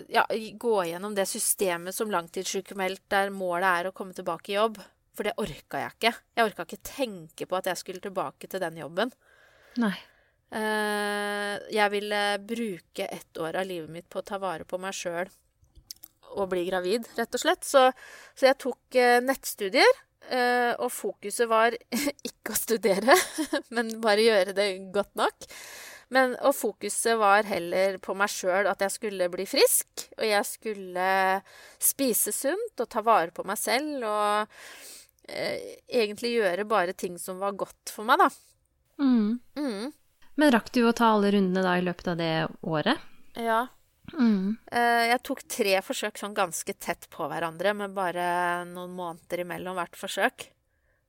Ja, 0.10 0.26
gå 0.30 0.76
gjennom 0.86 1.16
det 1.18 1.26
systemet 1.30 1.96
som 1.98 2.12
langtidssykemeldt 2.14 3.08
der 3.10 3.32
målet 3.34 3.70
er 3.70 3.90
å 3.90 3.96
komme 3.96 4.18
tilbake 4.18 4.54
i 4.54 4.58
jobb. 4.58 4.82
For 5.20 5.28
det 5.28 5.36
orka 5.36 5.82
jeg 5.82 5.96
ikke. 5.98 6.14
Jeg 6.38 6.48
orka 6.48 6.64
ikke 6.64 6.86
tenke 6.88 7.46
på 7.50 7.58
at 7.58 7.66
jeg 7.68 7.82
skulle 7.82 8.00
tilbake 8.00 8.48
til 8.48 8.62
den 8.64 8.78
jobben. 8.80 9.10
Nei. 9.84 9.92
Uh, 10.50 11.60
jeg 11.70 11.92
ville 11.92 12.22
bruke 12.48 13.04
ett 13.04 13.38
år 13.44 13.60
av 13.60 13.68
livet 13.68 13.92
mitt 13.92 14.08
på 14.08 14.22
å 14.22 14.26
ta 14.26 14.40
vare 14.40 14.64
på 14.64 14.80
meg 14.82 14.96
sjøl 14.96 15.28
og 16.40 16.48
bli 16.54 16.64
gravid, 16.70 17.04
rett 17.20 17.36
og 17.36 17.44
slett. 17.44 17.68
Så, 17.68 17.84
så 18.32 18.48
jeg 18.48 18.58
tok 18.64 18.96
uh, 18.96 19.20
nettstudier, 19.26 20.00
uh, 20.32 20.80
og 20.80 20.88
fokuset 20.96 21.52
var 21.52 21.76
ikke 22.32 22.56
å 22.56 22.62
studere, 22.64 23.20
men 23.76 23.98
bare 24.00 24.24
gjøre 24.24 24.56
det 24.56 24.72
godt 24.96 25.20
nok. 25.20 25.50
Men, 26.16 26.34
og 26.42 26.56
fokuset 26.58 27.20
var 27.22 27.46
heller 27.46 28.00
på 28.02 28.16
meg 28.18 28.32
sjøl, 28.34 28.72
at 28.72 28.80
jeg 28.82 28.96
skulle 28.96 29.28
bli 29.30 29.46
frisk. 29.46 30.08
Og 30.18 30.24
jeg 30.26 30.48
skulle 30.48 31.10
spise 31.78 32.34
sunt 32.34 32.82
og 32.82 32.90
ta 32.90 33.04
vare 33.06 33.30
på 33.36 33.46
meg 33.46 33.60
selv. 33.62 34.08
Og 34.08 34.98
eh, 35.30 35.80
egentlig 36.02 36.36
gjøre 36.36 36.68
bare 36.70 36.94
ting 36.98 37.18
som 37.22 37.40
var 37.42 37.58
godt 37.60 37.94
for 37.94 38.08
meg, 38.08 38.22
da. 38.22 38.30
Mm. 39.00 39.40
Mm. 39.58 39.92
Men 40.40 40.54
rakk 40.56 40.72
du 40.76 40.86
å 40.88 40.96
ta 40.96 41.14
alle 41.14 41.34
rundene 41.36 41.64
da 41.66 41.76
i 41.80 41.84
løpet 41.84 42.14
av 42.14 42.20
det 42.20 42.34
året? 42.62 43.08
Ja. 43.40 43.66
Mm. 44.14 44.58
Eh, 44.72 45.06
jeg 45.12 45.22
tok 45.28 45.44
tre 45.52 45.76
forsøk 45.86 46.20
sånn 46.20 46.38
ganske 46.38 46.74
tett 46.82 47.10
på 47.14 47.28
hverandre, 47.30 47.74
med 47.78 47.96
bare 47.98 48.64
noen 48.70 48.96
måneder 48.98 49.44
imellom 49.44 49.78
hvert 49.80 50.00
forsøk. 50.00 50.50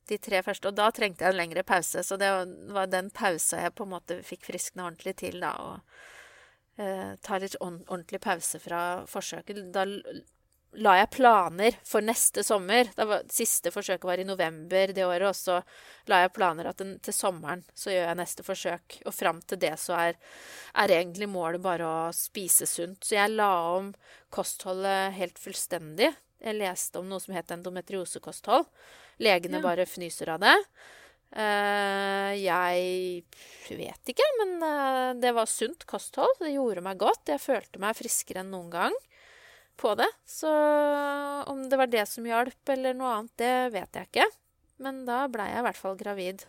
De 0.09 0.17
tre 0.19 0.41
første. 0.43 0.67
Og 0.67 0.75
da 0.75 0.89
trengte 0.91 1.23
jeg 1.23 1.33
en 1.33 1.39
lengre 1.39 1.63
pause, 1.63 2.03
så 2.03 2.17
det 2.19 2.31
var 2.75 2.89
den 2.91 3.11
pausa 3.15 3.61
jeg 3.63 3.75
på 3.77 3.87
en 3.87 3.93
måte 3.93 4.19
fikk 4.27 4.49
friskna 4.49 4.89
ordentlig 4.89 5.15
til, 5.21 5.39
da. 5.43 5.53
Og 5.63 6.81
eh, 6.81 7.15
ta 7.23 7.39
litt 7.39 7.57
ordentlig 7.61 8.19
pause 8.23 8.59
fra 8.59 8.81
forsøket. 9.09 9.63
Da 9.71 9.85
la 10.79 10.93
jeg 11.01 11.09
planer 11.17 11.75
for 11.87 12.03
neste 12.05 12.43
sommer. 12.47 12.87
Var, 12.95 13.25
siste 13.31 13.73
forsøket 13.73 14.07
var 14.07 14.21
i 14.21 14.27
november 14.27 14.93
det 14.95 15.03
året, 15.03 15.27
og 15.27 15.35
så 15.35 15.57
la 16.11 16.21
jeg 16.23 16.33
planer 16.35 16.69
at 16.71 16.79
den, 16.79 16.95
til 17.03 17.15
sommeren 17.15 17.63
så 17.75 17.91
gjør 17.91 18.07
jeg 18.07 18.19
neste 18.21 18.45
forsøk. 18.47 18.97
Og 19.05 19.15
fram 19.15 19.41
til 19.43 19.59
det 19.61 19.73
så 19.81 19.97
er, 19.99 20.15
er, 20.71 20.95
egentlig 20.95 21.27
målet 21.31 21.63
bare 21.63 21.87
å 21.87 21.99
spise 22.15 22.69
sunt. 22.69 23.03
Så 23.03 23.17
jeg 23.17 23.35
la 23.35 23.51
om 23.75 23.91
kostholdet 24.31 25.17
helt 25.19 25.41
fullstendig. 25.41 26.13
Jeg 26.41 26.57
leste 26.57 27.01
om 27.01 27.11
noe 27.11 27.21
som 27.21 27.35
het 27.35 27.51
endometriosekosthold. 27.53 28.65
Legene 29.21 29.59
ja. 29.59 29.65
bare 29.67 29.89
fnyser 29.89 30.33
av 30.33 30.41
det. 30.41 30.55
Uh, 31.31 32.31
jeg 32.35 33.77
vet 33.77 34.11
ikke, 34.11 34.25
men 34.41 34.57
uh, 34.63 35.11
det 35.19 35.35
var 35.35 35.47
sunt 35.51 35.83
kosthold. 35.87 36.39
Det 36.39 36.55
gjorde 36.55 36.83
meg 36.87 36.99
godt. 36.99 37.27
Jeg 37.29 37.43
følte 37.43 37.83
meg 37.83 37.99
friskere 37.99 38.43
enn 38.43 38.55
noen 38.55 38.71
gang 38.73 38.97
på 39.77 39.93
det. 39.99 40.07
Så 40.27 40.51
om 41.47 41.63
det 41.69 41.77
var 41.77 41.89
det 41.91 42.05
som 42.09 42.25
hjalp, 42.27 42.61
eller 42.69 42.95
noe 42.97 43.17
annet, 43.17 43.35
det 43.41 43.55
vet 43.75 43.99
jeg 43.99 44.09
ikke. 44.09 44.27
Men 44.81 45.03
da 45.05 45.25
blei 45.31 45.51
jeg 45.51 45.61
i 45.61 45.67
hvert 45.67 45.81
fall 45.81 45.97
gravid. 45.99 46.45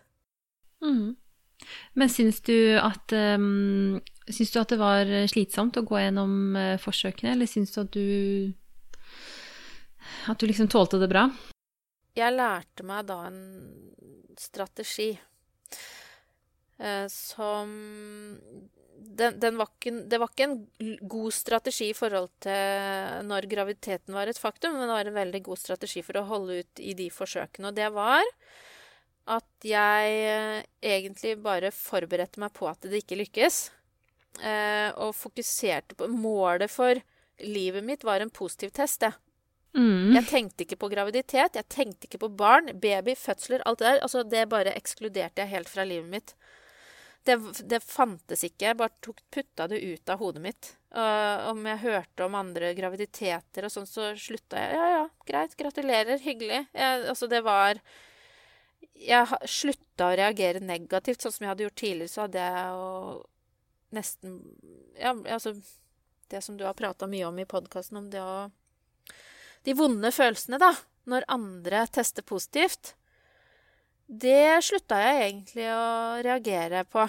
Mm. 0.83 1.15
Men 1.95 2.11
syns 2.11 2.41
du 2.43 2.75
at 2.81 3.13
um, 3.15 4.01
Syns 4.27 4.51
du 4.51 4.59
at 4.59 4.73
det 4.73 4.79
var 4.81 5.07
slitsomt 5.31 5.77
å 5.79 5.85
gå 5.87 5.99
gjennom 6.01 6.57
uh, 6.59 6.75
forsøkene, 6.83 7.37
eller 7.37 7.51
syns 7.51 7.75
du 7.75 7.79
at 7.83 7.93
du 7.95 8.07
At 10.31 10.43
du 10.43 10.49
liksom 10.49 10.71
tålte 10.73 10.99
det 10.99 11.11
bra? 11.11 11.29
Jeg 12.19 12.35
lærte 12.35 12.87
meg 12.87 13.07
da 13.09 13.21
en 13.29 13.43
strategi 14.39 15.13
uh, 16.83 17.07
som 17.11 17.71
den, 18.97 19.39
den 19.41 19.59
var 19.61 19.71
ikke, 19.71 19.93
det 20.09 20.19
var 20.21 20.31
ikke 20.31 20.49
en 20.49 20.99
god 21.11 21.35
strategi 21.35 21.91
i 21.91 21.97
forhold 21.97 22.31
til 22.45 23.27
når 23.29 23.49
graviditeten 23.51 24.15
var 24.17 24.31
et 24.31 24.41
faktum, 24.41 24.77
men 24.77 24.87
det 24.87 24.97
var 24.97 25.11
en 25.11 25.19
veldig 25.21 25.43
god 25.49 25.61
strategi 25.61 26.03
for 26.07 26.21
å 26.21 26.27
holde 26.29 26.63
ut 26.63 26.83
i 26.83 26.95
de 26.99 27.09
forsøkene. 27.13 27.71
Og 27.71 27.77
det 27.77 27.89
var 27.95 28.23
at 29.33 29.67
jeg 29.67 30.15
eh, 30.27 30.63
egentlig 30.95 31.37
bare 31.45 31.71
forberedte 31.75 32.43
meg 32.43 32.55
på 32.57 32.67
at 32.71 32.89
det 32.89 33.05
ikke 33.05 33.21
lykkes. 33.21 33.65
Eh, 34.41 34.89
og 34.97 35.13
fokuserte 35.15 35.97
på 35.99 36.09
Målet 36.09 36.73
for 36.73 36.97
livet 37.43 37.85
mitt 37.85 38.07
var 38.07 38.25
en 38.25 38.33
positiv 38.33 38.73
test, 38.75 39.03
det. 39.05 39.13
Mm. 39.77 40.13
Jeg 40.19 40.29
tenkte 40.29 40.65
ikke 40.67 40.81
på 40.83 40.91
graviditet, 40.93 41.57
jeg 41.57 41.69
tenkte 41.73 42.09
ikke 42.09 42.21
på 42.27 42.33
barn, 42.37 42.75
baby, 42.81 43.15
fødsler, 43.17 43.63
alt 43.69 43.81
det 43.81 43.89
der. 43.89 44.03
Altså, 44.05 44.25
det 44.25 44.49
bare 44.53 44.75
ekskluderte 44.77 45.45
jeg 45.45 45.53
helt 45.55 45.71
fra 45.73 45.87
livet 45.89 46.11
mitt. 46.13 46.35
Det, 47.25 47.37
det, 47.71 47.79
fantes 47.87 48.43
ikke. 48.43 48.67
Jeg 48.67 48.79
bare 48.81 48.95
tok, 49.05 49.21
putta 49.31 49.69
det 49.71 49.79
ut 49.79 50.11
av 50.11 50.19
hodet 50.19 50.43
mitt. 50.43 50.71
Uh, 50.91 51.51
om 51.53 51.61
jeg 51.71 51.83
hørte 51.85 52.25
om 52.27 52.35
andre 52.35 52.73
graviditeter 52.75 53.67
og 53.67 53.73
sånn, 53.73 53.87
så 53.87 54.11
slutta 54.19 54.59
jeg. 54.59 54.79
Ja, 54.79 54.89
ja, 54.97 55.05
greit. 55.29 55.55
Gratulerer. 55.59 56.19
Hyggelig. 56.23 56.65
Jeg, 56.75 57.05
altså, 57.13 57.29
det 57.31 57.45
var 57.47 57.79
Jeg 59.03 59.39
slutta 59.51 60.11
å 60.11 60.17
reagere 60.19 60.61
negativt, 60.63 61.23
sånn 61.23 61.35
som 61.35 61.47
jeg 61.47 61.53
hadde 61.53 61.65
gjort 61.69 61.79
tidligere. 61.83 62.13
Så 62.13 62.25
hadde 62.27 62.49
jeg 62.49 62.67
jo 62.75 62.89
nesten 63.93 64.37
Ja, 64.97 65.13
altså 65.13 65.55
Det 66.31 66.41
som 66.43 66.57
du 66.57 66.65
har 66.65 66.75
prata 66.75 67.07
mye 67.07 67.27
om 67.29 67.39
i 67.39 67.47
podkasten, 67.47 67.99
om 68.03 68.11
det 68.11 68.23
å 68.23 68.51
De 69.63 69.77
vonde 69.79 70.11
følelsene, 70.11 70.59
da. 70.59 70.75
Når 71.07 71.29
andre 71.31 71.87
tester 71.91 72.27
positivt 72.27 72.97
det 74.07 74.63
slutta 74.67 74.99
jeg 75.01 75.27
egentlig 75.29 75.69
å 75.73 76.23
reagere 76.25 76.85
på. 76.91 77.07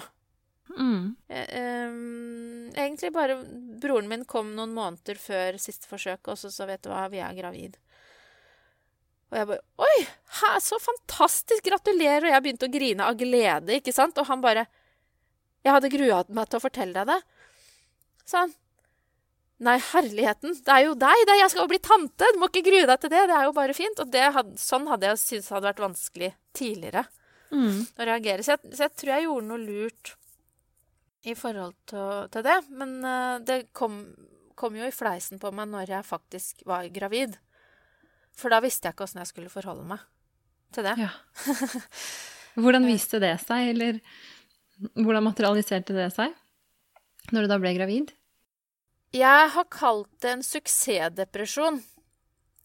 Mm. 0.74 1.14
Um, 1.28 2.70
egentlig 2.72 3.10
bare 3.14 3.36
Broren 3.82 4.08
min 4.08 4.24
kom 4.24 4.54
noen 4.56 4.72
måneder 4.74 5.18
før 5.20 5.58
siste 5.60 5.90
forsøk, 5.90 6.32
og 6.32 6.40
så 6.40 6.50
så 6.50 6.66
vet 6.68 6.82
du 6.84 6.90
hva, 6.90 7.04
vi 7.12 7.20
er 7.22 7.36
gravid. 7.36 7.76
Og 9.30 9.38
jeg 9.38 9.50
bare 9.50 9.84
Oi! 9.84 10.06
Hæ, 10.40 10.50
så 10.62 10.78
fantastisk! 10.82 11.66
Gratulerer! 11.66 12.28
Og 12.28 12.34
jeg 12.34 12.44
begynte 12.46 12.68
å 12.68 12.74
grine 12.74 13.06
av 13.10 13.18
glede, 13.18 13.78
ikke 13.80 13.94
sant? 13.94 14.18
Og 14.20 14.28
han 14.30 14.42
bare 14.44 14.66
Jeg 15.64 15.72
hadde 15.72 15.92
grua 15.92 16.24
meg 16.28 16.50
til 16.50 16.60
å 16.60 16.64
fortelle 16.64 16.94
deg 16.94 17.08
det. 17.10 17.48
Sa 18.28 18.44
han. 18.44 18.54
Nei, 19.62 19.76
herligheten, 19.78 20.56
det 20.66 20.72
er 20.72 20.82
jo 20.88 20.94
deg! 20.98 21.20
Det 21.28 21.34
er 21.36 21.40
jeg 21.44 21.52
skal 21.52 21.62
jo 21.62 21.70
bli 21.70 21.78
tante! 21.82 22.26
Du 22.34 22.40
må 22.42 22.48
ikke 22.50 22.64
grue 22.66 22.88
deg 22.90 23.00
til 23.00 23.12
det! 23.12 23.22
Det 23.30 23.36
er 23.36 23.46
jo 23.46 23.54
bare 23.54 23.76
fint. 23.76 24.00
Og 24.02 24.16
hadde, 24.36 24.58
sånn 24.58 24.88
hadde 24.90 25.12
jeg 25.12 25.20
syntes 25.22 25.52
hadde 25.54 25.68
vært 25.68 25.82
vanskelig 25.84 26.30
tidligere 26.56 27.04
mm. 27.54 27.78
å 27.94 28.08
reagere. 28.10 28.42
Så 28.42 28.56
jeg, 28.56 28.74
så 28.74 28.86
jeg, 28.88 28.94
tror 28.98 29.12
jeg 29.14 29.26
gjorde 29.28 29.48
noe 29.52 29.62
lurt 29.62 30.14
i 31.24 31.36
forhold 31.38 31.76
til, 31.90 32.26
til 32.34 32.46
det. 32.48 32.56
Men 32.82 32.96
uh, 33.06 33.36
det 33.46 33.60
kom, 33.76 34.00
kom, 34.58 34.74
jo 34.80 34.90
i 34.90 34.94
fleisen 34.94 35.38
på 35.42 35.54
meg 35.54 35.70
når 35.70 35.94
jeg 36.00 36.10
faktisk 36.10 36.66
var 36.68 36.90
gravid. 36.94 37.38
For 38.34 38.50
da 38.50 38.58
visste 38.64 38.90
jeg 38.90 38.96
ikke 38.96 39.06
åssen 39.06 39.22
jeg 39.22 39.30
skulle 39.30 39.54
forholde 39.54 39.86
meg 39.94 40.02
til 40.74 40.88
det. 40.88 40.96
Ja. 40.98 41.12
Hvordan 42.62 42.90
viste 42.90 43.22
det 43.22 43.36
seg, 43.42 43.70
eller 43.70 44.02
hvordan 44.94 45.22
materialiserte 45.22 45.94
det 45.94 46.08
seg 46.14 46.34
når 47.34 47.44
du 47.44 47.50
da 47.50 47.58
ble 47.62 47.70
gravid? 47.76 48.10
Jeg 49.14 49.50
har 49.54 49.66
kalt 49.70 50.10
det 50.24 50.30
en 50.32 50.42
suksessdepresjon. 50.42 51.78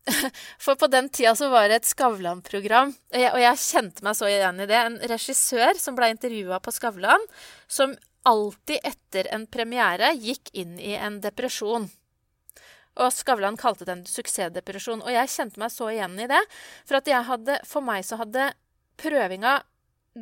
For 0.63 0.79
på 0.79 0.87
den 0.89 1.09
tida 1.13 1.35
så 1.37 1.51
var 1.51 1.67
det 1.69 1.81
et 1.81 1.89
Skavlan-program, 1.89 2.93
og, 3.13 3.25
og, 3.29 3.39
jeg 3.43 3.61
kjente 3.61 4.05
meg 4.05 4.17
så 4.17 4.29
igjen 4.31 4.63
i 4.63 4.67
det. 4.69 4.79
En 4.79 4.97
regissør 5.11 5.77
som 5.77 5.97
ble 5.97 6.09
intervjua 6.15 6.57
på 6.63 6.73
Skavlan, 6.73 7.25
som 7.69 7.93
alltid 8.29 8.81
etter 8.87 9.29
en 9.35 9.45
premiere 9.51 10.11
gikk 10.17 10.49
inn 10.57 10.79
i 10.81 10.95
en 10.97 11.19
depresjon. 11.21 11.85
Og 12.99 13.13
Skavlan 13.13 13.59
kalte 13.59 13.85
det 13.85 13.95
en 13.95 14.07
suksessdepresjon. 14.09 15.05
Og 15.05 15.13
jeg 15.13 15.31
kjente 15.31 15.61
meg 15.61 15.71
så 15.71 15.91
igjen 15.93 16.17
i 16.19 16.27
det. 16.31 16.41
For, 16.81 16.97
at 16.99 17.07
jeg 17.07 17.27
hadde, 17.29 17.59
for 17.69 17.85
meg 17.85 18.03
så 18.07 18.19
hadde 18.19 18.49
prøvinga 18.99 19.59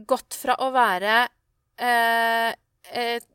gått 0.08 0.36
fra 0.38 0.60
å 0.62 0.70
være 0.76 1.24
eh, 1.82 2.52
et 2.92 3.26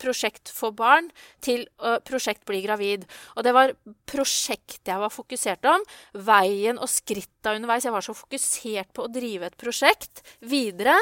prosjekt 0.00 0.50
for 0.52 0.74
barn 0.76 1.08
til 1.44 1.64
uh, 1.82 1.98
prosjekt 2.04 2.44
bli 2.48 2.62
gravid. 2.64 3.06
Og 3.36 3.46
det 3.46 3.54
var 3.56 3.74
prosjektet 4.08 4.92
jeg 4.92 5.02
var 5.02 5.12
fokusert 5.12 5.68
om. 5.70 5.84
Veien 6.28 6.80
og 6.80 6.90
skritta 6.92 7.54
underveis. 7.56 7.86
Jeg 7.88 7.94
var 7.94 8.06
så 8.06 8.16
fokusert 8.16 8.92
på 8.96 9.06
å 9.06 9.12
drive 9.12 9.48
et 9.48 9.58
prosjekt 9.60 10.24
videre 10.40 10.96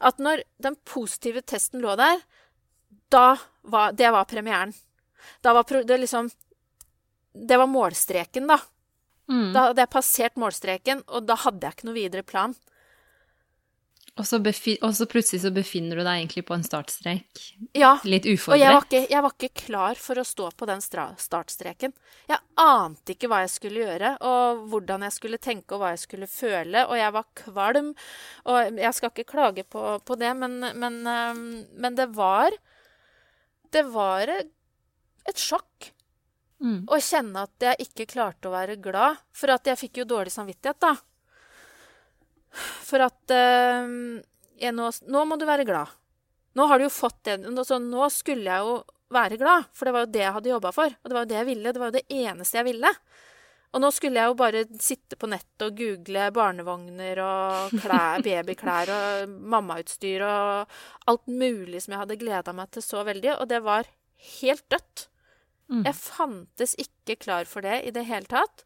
at 0.00 0.22
når 0.22 0.44
den 0.62 0.78
positive 0.88 1.44
testen 1.46 1.84
lå 1.84 1.96
der, 1.98 2.22
da 3.12 3.36
var 3.66 3.92
Det 3.92 4.10
var 4.10 4.24
premieren. 4.24 4.72
Da 5.42 5.52
var 5.52 5.64
det 5.64 5.98
liksom 5.98 6.30
Det 7.32 7.56
var 7.56 7.66
målstreken, 7.66 8.46
da. 8.46 8.58
Mm. 9.28 9.52
Da 9.52 9.66
hadde 9.66 9.82
jeg 9.82 9.90
passert 9.90 10.38
målstreken, 10.38 11.02
og 11.08 11.26
da 11.26 11.34
hadde 11.34 11.66
jeg 11.66 11.76
ikke 11.76 11.88
noe 11.88 11.96
videre 11.96 12.22
plan. 12.22 12.54
Og 14.16 14.24
så, 14.24 14.38
og 14.40 14.92
så, 14.96 15.04
plutselig 15.12 15.42
så 15.42 15.50
befinner 15.52 15.98
du 15.98 16.00
deg 16.00 16.22
egentlig 16.22 16.46
på 16.48 16.56
en 16.56 16.62
startstrek. 16.64 17.40
Ja. 17.76 17.98
Litt 18.00 18.24
uforberedt. 18.24 18.54
Og 18.54 18.62
jeg 18.62 18.72
var, 18.72 18.86
ikke, 18.86 19.00
jeg 19.12 19.24
var 19.26 19.34
ikke 19.34 19.60
klar 19.60 19.98
for 20.00 20.20
å 20.20 20.24
stå 20.24 20.46
på 20.56 20.68
den 20.70 20.80
startstreken. 20.80 21.92
Jeg 22.30 22.38
ante 22.62 23.12
ikke 23.12 23.28
hva 23.28 23.42
jeg 23.42 23.50
skulle 23.52 23.82
gjøre, 23.82 24.14
og 24.24 24.62
hvordan 24.72 25.04
jeg 25.04 25.16
skulle 25.18 25.40
tenke, 25.42 25.76
og 25.76 25.82
hva 25.82 25.90
jeg 25.92 26.00
skulle 26.06 26.28
føle. 26.32 26.86
Og 26.88 26.96
jeg 26.96 27.12
var 27.12 27.26
kvalm. 27.42 27.90
Og 28.48 28.80
jeg 28.80 28.96
skal 28.96 29.12
ikke 29.12 29.26
klage 29.34 29.66
på, 29.68 29.82
på 30.00 30.16
det, 30.22 30.30
men, 30.40 30.64
men, 30.64 30.96
men, 31.04 31.98
det 31.98 32.08
var 32.16 32.56
Det 33.68 33.82
var 33.92 34.32
et 34.32 35.36
sjokk. 35.36 35.90
Mm. 36.64 36.86
Å 36.88 37.00
kjenne 37.04 37.44
at 37.44 37.68
jeg 37.68 37.90
ikke 37.90 38.08
klarte 38.14 38.48
å 38.48 38.54
være 38.56 38.78
glad. 38.80 39.20
For 39.36 39.52
at 39.52 39.68
jeg 39.68 39.82
fikk 39.84 40.00
jo 40.00 40.08
dårlig 40.16 40.32
samvittighet, 40.32 40.80
da. 40.80 40.94
For 42.56 43.04
at 43.04 43.34
uh, 43.34 43.86
nå, 44.72 44.90
nå, 45.12 45.24
må 45.28 45.38
du 45.38 45.46
være 45.48 45.66
glad. 45.68 45.92
Nå 46.56 46.66
har 46.70 46.80
du 46.80 46.86
jo 46.86 46.92
fått 46.92 47.22
det. 47.28 47.38
Så 47.68 47.80
nå 47.82 48.08
skulle 48.14 48.48
jeg 48.48 48.64
jo 48.64 48.80
være 49.12 49.38
glad, 49.38 49.68
for 49.76 49.86
det 49.86 49.94
var 49.94 50.04
jo 50.06 50.12
det 50.14 50.24
jeg 50.24 50.34
hadde 50.34 50.52
jobba 50.54 50.72
for. 50.74 50.94
Og 51.02 51.08
det 51.08 51.16
var 51.16 51.24
jo 51.26 51.30
det 51.30 51.38
jeg 51.38 51.48
ville. 51.50 51.72
Det 51.72 51.82
var 51.82 51.90
jo 51.92 51.98
det 51.98 52.20
eneste 52.24 52.60
jeg 52.60 52.68
ville. 52.70 52.92
Og 53.76 53.82
nå 53.82 53.90
skulle 53.92 54.22
jeg 54.22 54.30
jo 54.30 54.38
bare 54.38 54.62
sitte 54.80 55.18
på 55.20 55.28
nettet 55.28 55.66
og 55.66 55.76
google 55.76 56.30
barnevogner 56.32 57.20
og 57.20 57.74
klær, 57.82 58.22
babyklær 58.26 58.92
og 58.94 59.34
mammautstyr 59.52 60.24
og 60.24 60.78
alt 61.12 61.26
mulig 61.28 61.82
som 61.84 61.92
jeg 61.92 62.02
hadde 62.04 62.20
gleda 62.22 62.54
meg 62.56 62.72
til 62.72 62.86
så 62.86 63.04
veldig. 63.06 63.34
Og 63.36 63.50
det 63.52 63.60
var 63.66 63.90
helt 64.40 64.64
dødt. 64.72 65.08
Mm. 65.68 65.82
Jeg 65.82 65.98
fantes 65.98 66.76
ikke 66.80 67.18
klar 67.26 67.48
for 67.50 67.66
det 67.66 67.82
i 67.84 67.92
det 67.94 68.06
hele 68.08 68.30
tatt. 68.30 68.64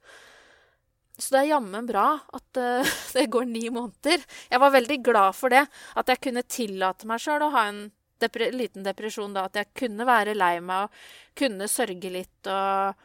Så 1.21 1.35
det 1.35 1.41
er 1.43 1.53
jammen 1.53 1.87
bra 1.89 2.07
at 2.37 2.61
uh, 2.61 2.93
det 3.17 3.29
går 3.33 3.49
ni 3.51 3.69
måneder. 3.73 4.25
Jeg 4.51 4.63
var 4.63 4.75
veldig 4.75 4.99
glad 5.07 5.37
for 5.39 5.53
det. 5.53 5.65
At 5.99 6.11
jeg 6.13 6.23
kunne 6.27 6.47
tillate 6.49 7.09
meg 7.09 7.23
sjøl 7.23 7.47
å 7.47 7.53
ha 7.55 7.67
en 7.71 7.87
depre 8.21 8.51
liten 8.53 8.85
depresjon 8.85 9.37
da. 9.37 9.47
At 9.49 9.61
jeg 9.61 9.73
kunne 9.85 10.09
være 10.09 10.37
lei 10.37 10.57
meg 10.65 10.89
og 10.89 11.01
kunne 11.41 11.71
sørge 11.71 12.13
litt 12.13 12.51
og 12.51 12.97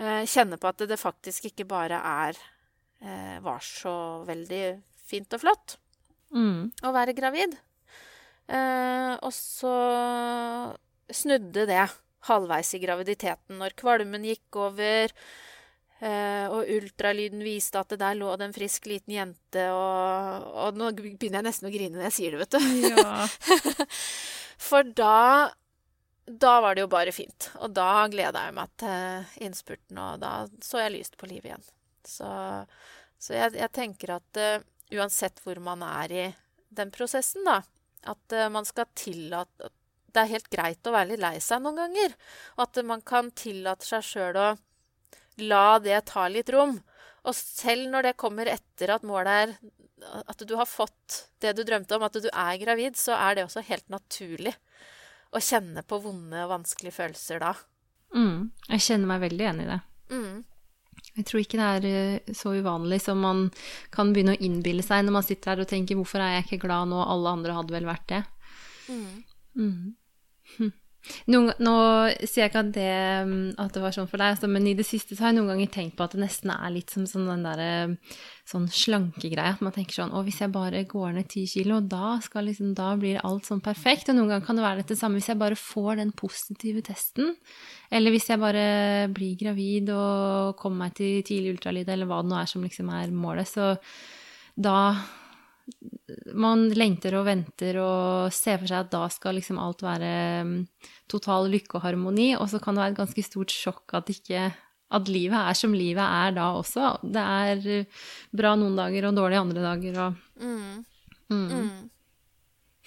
uh, 0.00 0.22
kjenne 0.30 0.58
på 0.60 0.70
at 0.70 0.82
det, 0.82 0.90
det, 0.94 1.00
faktisk 1.02 1.50
ikke 1.50 1.68
bare 1.70 2.00
er 2.00 2.40
uh, 3.04 3.38
var 3.44 3.62
så 3.64 3.96
veldig 4.26 4.64
fint 5.04 5.36
og 5.36 5.42
flott 5.42 5.76
mm. 6.32 6.86
å 6.88 6.94
være 6.94 7.12
gravid. 7.16 7.58
og 8.48 9.32
så 9.32 9.74
snudde 11.12 11.66
det 11.68 11.84
halvveis 12.28 12.72
i 12.76 12.80
graviditeten, 12.80 13.58
når 13.60 13.76
kvalmen 13.78 14.24
gikk 14.24 14.58
over. 14.60 15.12
Uh, 16.04 16.50
og 16.52 16.68
ultralyden 16.68 17.40
viste 17.40 17.80
at 17.80 17.94
det 17.94 18.00
der 18.02 18.16
lå 18.18 18.28
det 18.36 18.50
en 18.50 18.52
frisk 18.52 18.90
liten 18.90 19.14
jente, 19.14 19.62
og, 19.72 20.48
og, 20.52 20.76
nå 20.76 20.90
begynner 20.98 21.38
jeg 21.38 21.46
nesten 21.46 21.68
å 21.70 21.72
grine 21.72 21.96
når 21.96 22.10
jeg 22.10 22.16
sier 22.18 22.34
det, 22.34 22.42
vet 22.42 22.56
du. 22.58 22.88
Ja. 22.92 23.86
For 24.68 24.84
da 24.84 25.14
da 26.24 26.60
var 26.64 26.74
det 26.74 26.84
jo 26.84 26.88
bare 26.92 27.12
fint. 27.12 27.50
Og 27.60 27.72
da 27.76 28.06
gleda 28.12 28.46
jeg 28.46 28.56
meg 28.56 28.70
til 28.80 29.44
innspurten, 29.44 29.98
og 30.00 30.20
da 30.22 30.32
så 30.64 30.80
jeg 30.80 30.94
lyst 30.94 31.18
på 31.20 31.28
livet 31.28 31.50
igjen. 31.50 31.66
Så, 32.04 32.28
så 33.20 33.36
jeg, 33.36 33.54
jeg, 33.60 33.70
tenker 33.76 34.16
at 34.16 34.40
uh, 34.40 34.64
uansett 34.96 35.40
hvor 35.44 35.60
man 35.64 35.84
er 35.84 36.12
i 36.12 36.26
den 36.74 36.92
prosessen, 36.94 37.44
da, 37.48 37.60
at 38.08 38.36
uh, 38.36 38.48
man 38.52 38.68
skal 38.68 38.88
tillate 38.96 39.72
det 40.14 40.22
er 40.22 40.30
helt 40.30 40.46
greit 40.52 40.86
å 40.86 40.92
være 40.94 41.10
litt 41.10 41.22
lei 41.24 41.36
seg 41.42 41.62
noen 41.64 41.80
ganger. 41.80 42.12
Og 42.54 42.60
at 42.68 42.78
man 42.86 43.00
kan 43.02 43.32
tillate 43.34 43.86
seg 43.88 44.04
sjøl 44.06 44.38
å 44.38 44.48
la 45.42 45.78
det 45.82 46.04
ta 46.10 46.26
litt 46.28 46.50
rom. 46.54 46.76
Og 47.24 47.34
selv 47.36 47.88
når 47.92 48.10
det 48.10 48.20
kommer 48.20 48.50
etter 48.52 48.92
at 48.94 49.06
målet 49.06 49.32
er 49.32 49.56
at 50.04 50.42
du 50.46 50.54
har 50.58 50.68
fått 50.68 51.30
det 51.40 51.54
du 51.56 51.62
drømte 51.64 51.96
om, 51.96 52.02
at 52.04 52.16
du 52.20 52.28
er 52.28 52.58
gravid, 52.60 52.96
så 53.00 53.16
er 53.16 53.36
det 53.36 53.46
også 53.46 53.64
helt 53.64 53.86
naturlig 53.92 54.52
å 55.34 55.40
kjenne 55.42 55.82
på 55.86 55.98
vonde 56.04 56.44
og 56.44 56.52
vanskelige 56.52 56.98
følelser 56.98 57.40
da. 57.42 57.54
Mm, 58.14 58.50
jeg 58.68 58.84
kjenner 58.84 59.10
meg 59.10 59.24
veldig 59.24 59.46
igjen 59.46 59.62
i 59.64 59.70
det. 59.70 59.80
Mm. 60.12 60.36
Jeg 61.14 61.26
tror 61.28 61.42
ikke 61.42 61.58
det 61.58 61.70
er 61.70 61.88
eh, 61.88 62.34
så 62.36 62.54
uvanlig 62.54 63.00
som 63.02 63.20
man 63.22 63.48
kan 63.94 64.12
begynne 64.14 64.36
å 64.36 64.44
innbille 64.44 64.84
seg 64.84 65.04
når 65.04 65.16
man 65.18 65.26
sitter 65.26 65.54
her 65.54 65.64
og 65.64 65.70
tenker 65.70 65.98
'hvorfor 65.98 66.22
er 66.22 66.36
jeg 66.36 66.46
ikke 66.46 66.66
glad 66.66 66.90
nå, 66.90 67.02
alle 67.02 67.34
andre 67.38 67.56
hadde 67.56 67.74
vel 67.74 67.88
vært 67.88 68.06
det'? 68.12 68.24
Mm. 68.88 69.24
Mm. 69.54 70.72
Noen, 71.28 71.50
nå 71.60 71.76
sier 72.22 72.44
jeg 72.44 72.50
ikke 72.52 72.62
at 72.64 72.70
det, 72.74 72.92
mm, 73.28 73.48
at 73.60 73.74
det 73.76 73.82
var 73.82 73.94
sånn 73.96 74.08
for 74.08 74.20
deg, 74.20 74.34
altså, 74.34 74.48
men 74.50 74.68
i 74.70 74.76
det 74.78 74.86
siste 74.88 75.16
så 75.16 75.26
har 75.26 75.32
jeg 75.32 75.38
noen 75.40 75.52
ganger 75.52 75.72
tenkt 75.74 75.96
på 75.98 76.06
at 76.06 76.14
det 76.16 76.22
nesten 76.22 76.52
er 76.54 76.72
litt 76.72 76.94
som 76.94 77.04
sånn 77.08 77.28
den 77.28 77.44
derre 77.44 77.68
sånn 78.48 78.66
slankegreie. 78.72 79.54
At 79.56 79.62
man 79.64 79.74
tenker 79.74 79.96
sånn 79.96 80.12
Å, 80.14 80.22
hvis 80.26 80.40
jeg 80.42 80.52
bare 80.54 80.84
går 80.88 81.14
ned 81.16 81.28
ti 81.32 81.44
kilo, 81.48 81.80
da, 81.80 82.18
skal 82.24 82.48
liksom, 82.48 82.74
da 82.76 82.92
blir 83.00 83.22
alt 83.24 83.48
sånn 83.48 83.62
perfekt. 83.64 84.10
Og 84.12 84.18
noen 84.18 84.32
ganger 84.32 84.46
kan 84.48 84.60
det 84.60 84.66
være 84.66 84.82
dette 84.84 84.98
samme 85.00 85.20
hvis 85.20 85.30
jeg 85.32 85.40
bare 85.40 85.58
får 85.58 86.00
den 86.00 86.12
positive 86.16 86.84
testen. 86.84 87.34
Eller 87.94 88.14
hvis 88.14 88.28
jeg 88.32 88.42
bare 88.42 88.66
blir 89.14 89.36
gravid 89.40 89.92
og 89.94 90.56
kommer 90.60 90.86
meg 90.86 90.96
til 91.00 91.24
tidlig 91.26 91.56
ultralyd, 91.56 91.88
eller 91.88 92.08
hva 92.10 92.22
det 92.24 92.32
nå 92.32 92.40
er 92.40 92.50
som 92.50 92.64
liksom 92.64 92.92
er 92.96 93.12
målet. 93.14 93.48
Så 93.48 93.74
da 94.54 94.78
man 96.36 96.66
lengter 96.76 97.16
og 97.18 97.26
venter 97.28 97.78
og 97.80 98.34
ser 98.34 98.58
for 98.60 98.70
seg 98.70 98.84
at 98.84 98.92
da 98.92 99.06
skal 99.12 99.38
liksom 99.38 99.60
alt 99.62 99.84
være 99.84 100.10
mm, 100.44 100.58
total 101.10 101.48
lykke 101.52 101.78
og 101.78 101.86
harmoni, 101.86 102.34
og 102.36 102.50
så 102.52 102.60
kan 102.62 102.76
det 102.76 102.84
være 102.84 102.94
et 102.94 103.00
ganske 103.00 103.24
stort 103.24 103.54
sjokk 103.54 103.96
at 103.96 104.12
ikke 104.12 104.50
at 104.94 105.08
livet 105.10 105.38
er 105.38 105.56
som 105.58 105.72
livet 105.74 106.04
er 106.04 106.34
da 106.36 106.50
også. 106.58 106.98
Det 107.02 107.24
er 107.24 107.68
eh, 107.80 108.04
bra 108.36 108.52
noen 108.58 108.76
dager 108.78 109.08
og 109.08 109.16
dårlig 109.16 109.40
andre 109.40 109.64
dager 109.64 110.00
og 110.04 110.20
mm. 110.44 110.84
Mm. 111.32 111.48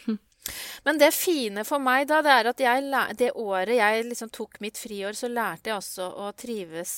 Mm. 0.05 0.17
Men 0.86 0.99
det 1.01 1.09
fine 1.11 1.65
for 1.67 1.84
meg, 1.84 2.05
da, 2.07 2.21
det 2.23 2.32
er 2.32 2.49
at 2.53 2.61
jeg, 2.63 2.84
det 3.19 3.34
året 3.36 3.75
jeg 3.75 4.05
liksom 4.07 4.30
tok 4.32 4.61
mitt 4.63 4.80
friår, 4.80 5.17
så 5.17 5.28
lærte 5.28 5.71
jeg 5.71 5.82
også 5.82 6.07
å 6.23 6.30
trives 6.38 6.93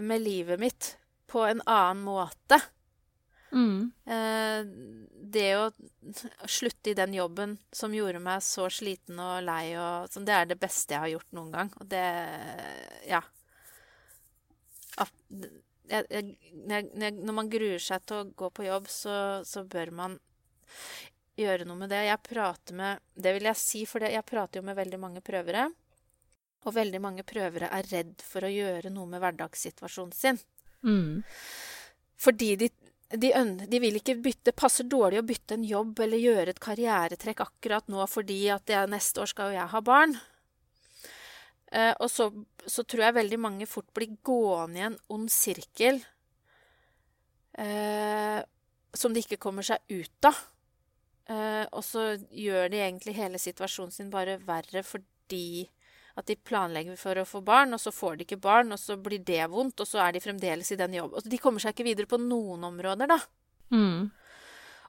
med 0.00 0.22
livet 0.22 0.60
mitt 0.62 0.92
på 1.32 1.42
en 1.48 1.64
annen 1.66 2.04
måte. 2.06 2.60
Mm. 3.52 3.92
Eh, 4.04 4.60
det 5.32 5.50
å 5.56 5.66
slutte 6.48 6.92
i 6.92 6.96
den 6.96 7.14
jobben 7.14 7.56
som 7.72 7.94
gjorde 7.94 8.22
meg 8.22 8.42
så 8.44 8.68
sliten 8.72 9.20
og 9.20 9.42
lei, 9.44 9.74
og, 9.76 10.08
sånn, 10.12 10.26
det 10.28 10.36
er 10.36 10.48
det 10.50 10.60
beste 10.60 10.96
jeg 10.96 11.04
har 11.04 11.12
gjort 11.14 11.36
noen 11.36 11.52
gang. 11.56 11.74
Og 11.80 11.88
det 11.92 12.06
Ja. 13.10 13.22
Jeg, 15.92 16.06
jeg, 16.08 17.12
når 17.20 17.34
man 17.36 17.48
gruer 17.52 17.80
seg 17.82 18.04
til 18.08 18.22
å 18.22 18.28
gå 18.38 18.48
på 18.54 18.64
jobb, 18.64 18.86
så, 18.88 19.14
så, 19.44 19.64
bør 19.68 19.90
man 19.92 20.14
gjøre 21.36 21.66
noe 21.68 21.76
med 21.82 21.90
det. 21.92 22.04
Jeg 22.06 22.22
prater 22.24 22.76
med 22.76 23.02
Det 23.12 23.34
vil 23.36 23.48
jeg 23.50 23.60
si, 23.60 23.82
for 23.88 24.04
jeg 24.04 24.24
prater 24.24 24.60
jo 24.60 24.64
med 24.64 24.78
veldig 24.78 25.00
mange 25.00 25.20
prøvere. 25.24 25.66
Og 26.64 26.76
veldig 26.76 27.00
mange 27.02 27.26
prøvere 27.28 27.68
er 27.74 27.88
redd 27.90 28.22
for 28.24 28.46
å 28.46 28.52
gjøre 28.52 28.92
noe 28.94 29.10
med 29.10 29.20
hverdagssituasjonen 29.20 30.14
sin. 30.16 30.40
Mm. 30.86 31.22
Fordi 32.22 32.54
de 32.56 32.70
de, 33.12 33.30
de, 33.68 33.78
vil 33.82 33.98
ikke 33.98 34.16
bytte 34.24 34.50
Det 34.50 34.56
passer 34.56 34.86
dårlig 34.88 35.20
å 35.20 35.26
bytte 35.26 35.56
en 35.58 35.64
jobb 35.66 36.00
eller 36.04 36.22
gjøre 36.22 36.54
et 36.54 36.62
karrieretrekk 36.62 37.42
akkurat 37.44 37.88
nå 37.92 38.04
fordi 38.10 38.38
at 38.54 38.70
jeg, 38.70 38.90
neste 38.92 39.22
år 39.22 39.32
skal 39.32 39.50
jo 39.52 39.58
jeg 39.58 39.72
ha 39.72 39.82
barn. 39.84 40.16
Eh, 41.72 41.92
og 42.04 42.10
så, 42.12 42.28
så, 42.66 42.84
tror 42.84 43.06
jeg 43.06 43.18
veldig 43.18 43.40
mange 43.40 43.68
fort 43.68 43.88
blir 43.96 44.16
gående 44.24 44.80
i 44.80 44.86
en 44.90 44.98
ond 45.14 45.30
sirkel 45.32 46.02
eh, 47.56 48.40
som 48.92 49.14
de 49.14 49.22
ikke 49.24 49.40
kommer 49.40 49.64
seg 49.64 49.80
ut 49.88 50.28
av. 50.28 50.40
Eh, 51.32 51.64
og 51.70 51.84
så 51.86 52.10
gjør 52.28 52.68
de 52.72 52.82
egentlig 52.82 53.16
hele 53.16 53.40
situasjonen 53.40 53.94
sin 53.94 54.12
bare 54.12 54.40
verre 54.44 54.84
fordi 54.84 55.64
at 56.18 56.28
de 56.28 56.36
planlegger 56.36 56.98
for 57.00 57.18
å 57.18 57.26
få 57.28 57.40
barn, 57.44 57.72
og 57.72 57.80
så 57.80 57.92
får 57.94 58.18
de 58.18 58.26
ikke 58.26 58.40
barn, 58.42 58.74
og 58.74 58.80
så 58.80 58.98
blir 59.00 59.22
det 59.24 59.46
vondt, 59.52 59.80
og 59.80 59.88
så 59.88 60.02
er 60.04 60.16
de 60.16 60.24
fremdeles 60.24 60.72
i 60.74 60.78
den 60.80 60.98
jobben. 60.98 61.16
Altså, 61.20 61.32
de 61.32 61.40
kommer 61.40 61.62
seg 61.62 61.74
ikke 61.74 61.88
videre 61.88 62.10
på 62.10 62.20
noen 62.20 62.66
områder, 62.68 63.08
da. 63.14 63.18
Mm. 63.72 64.10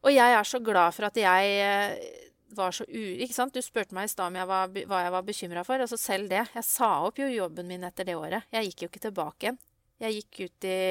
Og 0.04 0.12
jeg 0.12 0.36
er 0.36 0.48
så 0.48 0.60
glad 0.60 0.96
for 0.96 1.08
at 1.08 1.20
jeg 1.20 1.54
eh, 1.64 2.24
var 2.56 2.74
så 2.76 2.86
u... 2.88 3.04
Ikke 3.24 3.36
sant? 3.36 3.56
Du 3.56 3.64
spurte 3.64 3.96
meg 3.96 4.10
i 4.10 4.12
stad 4.12 4.32
om 4.32 4.40
jeg 4.40 4.50
var, 4.50 4.74
hva 4.90 5.04
jeg 5.06 5.14
var 5.16 5.28
bekymra 5.28 5.64
for. 5.68 5.84
Altså 5.84 6.00
selv 6.00 6.32
det. 6.32 6.44
Jeg 6.56 6.68
sa 6.68 6.90
opp 7.08 7.22
jo 7.22 7.30
jobben 7.32 7.70
min 7.70 7.86
etter 7.88 8.08
det 8.08 8.18
året. 8.20 8.50
Jeg 8.54 8.70
gikk 8.70 8.84
jo 8.84 8.92
ikke 8.92 9.06
tilbake 9.08 9.48
igjen. 9.48 9.62
Jeg 10.04 10.18
gikk 10.18 10.42
ut 10.44 10.68
i, 10.68 10.82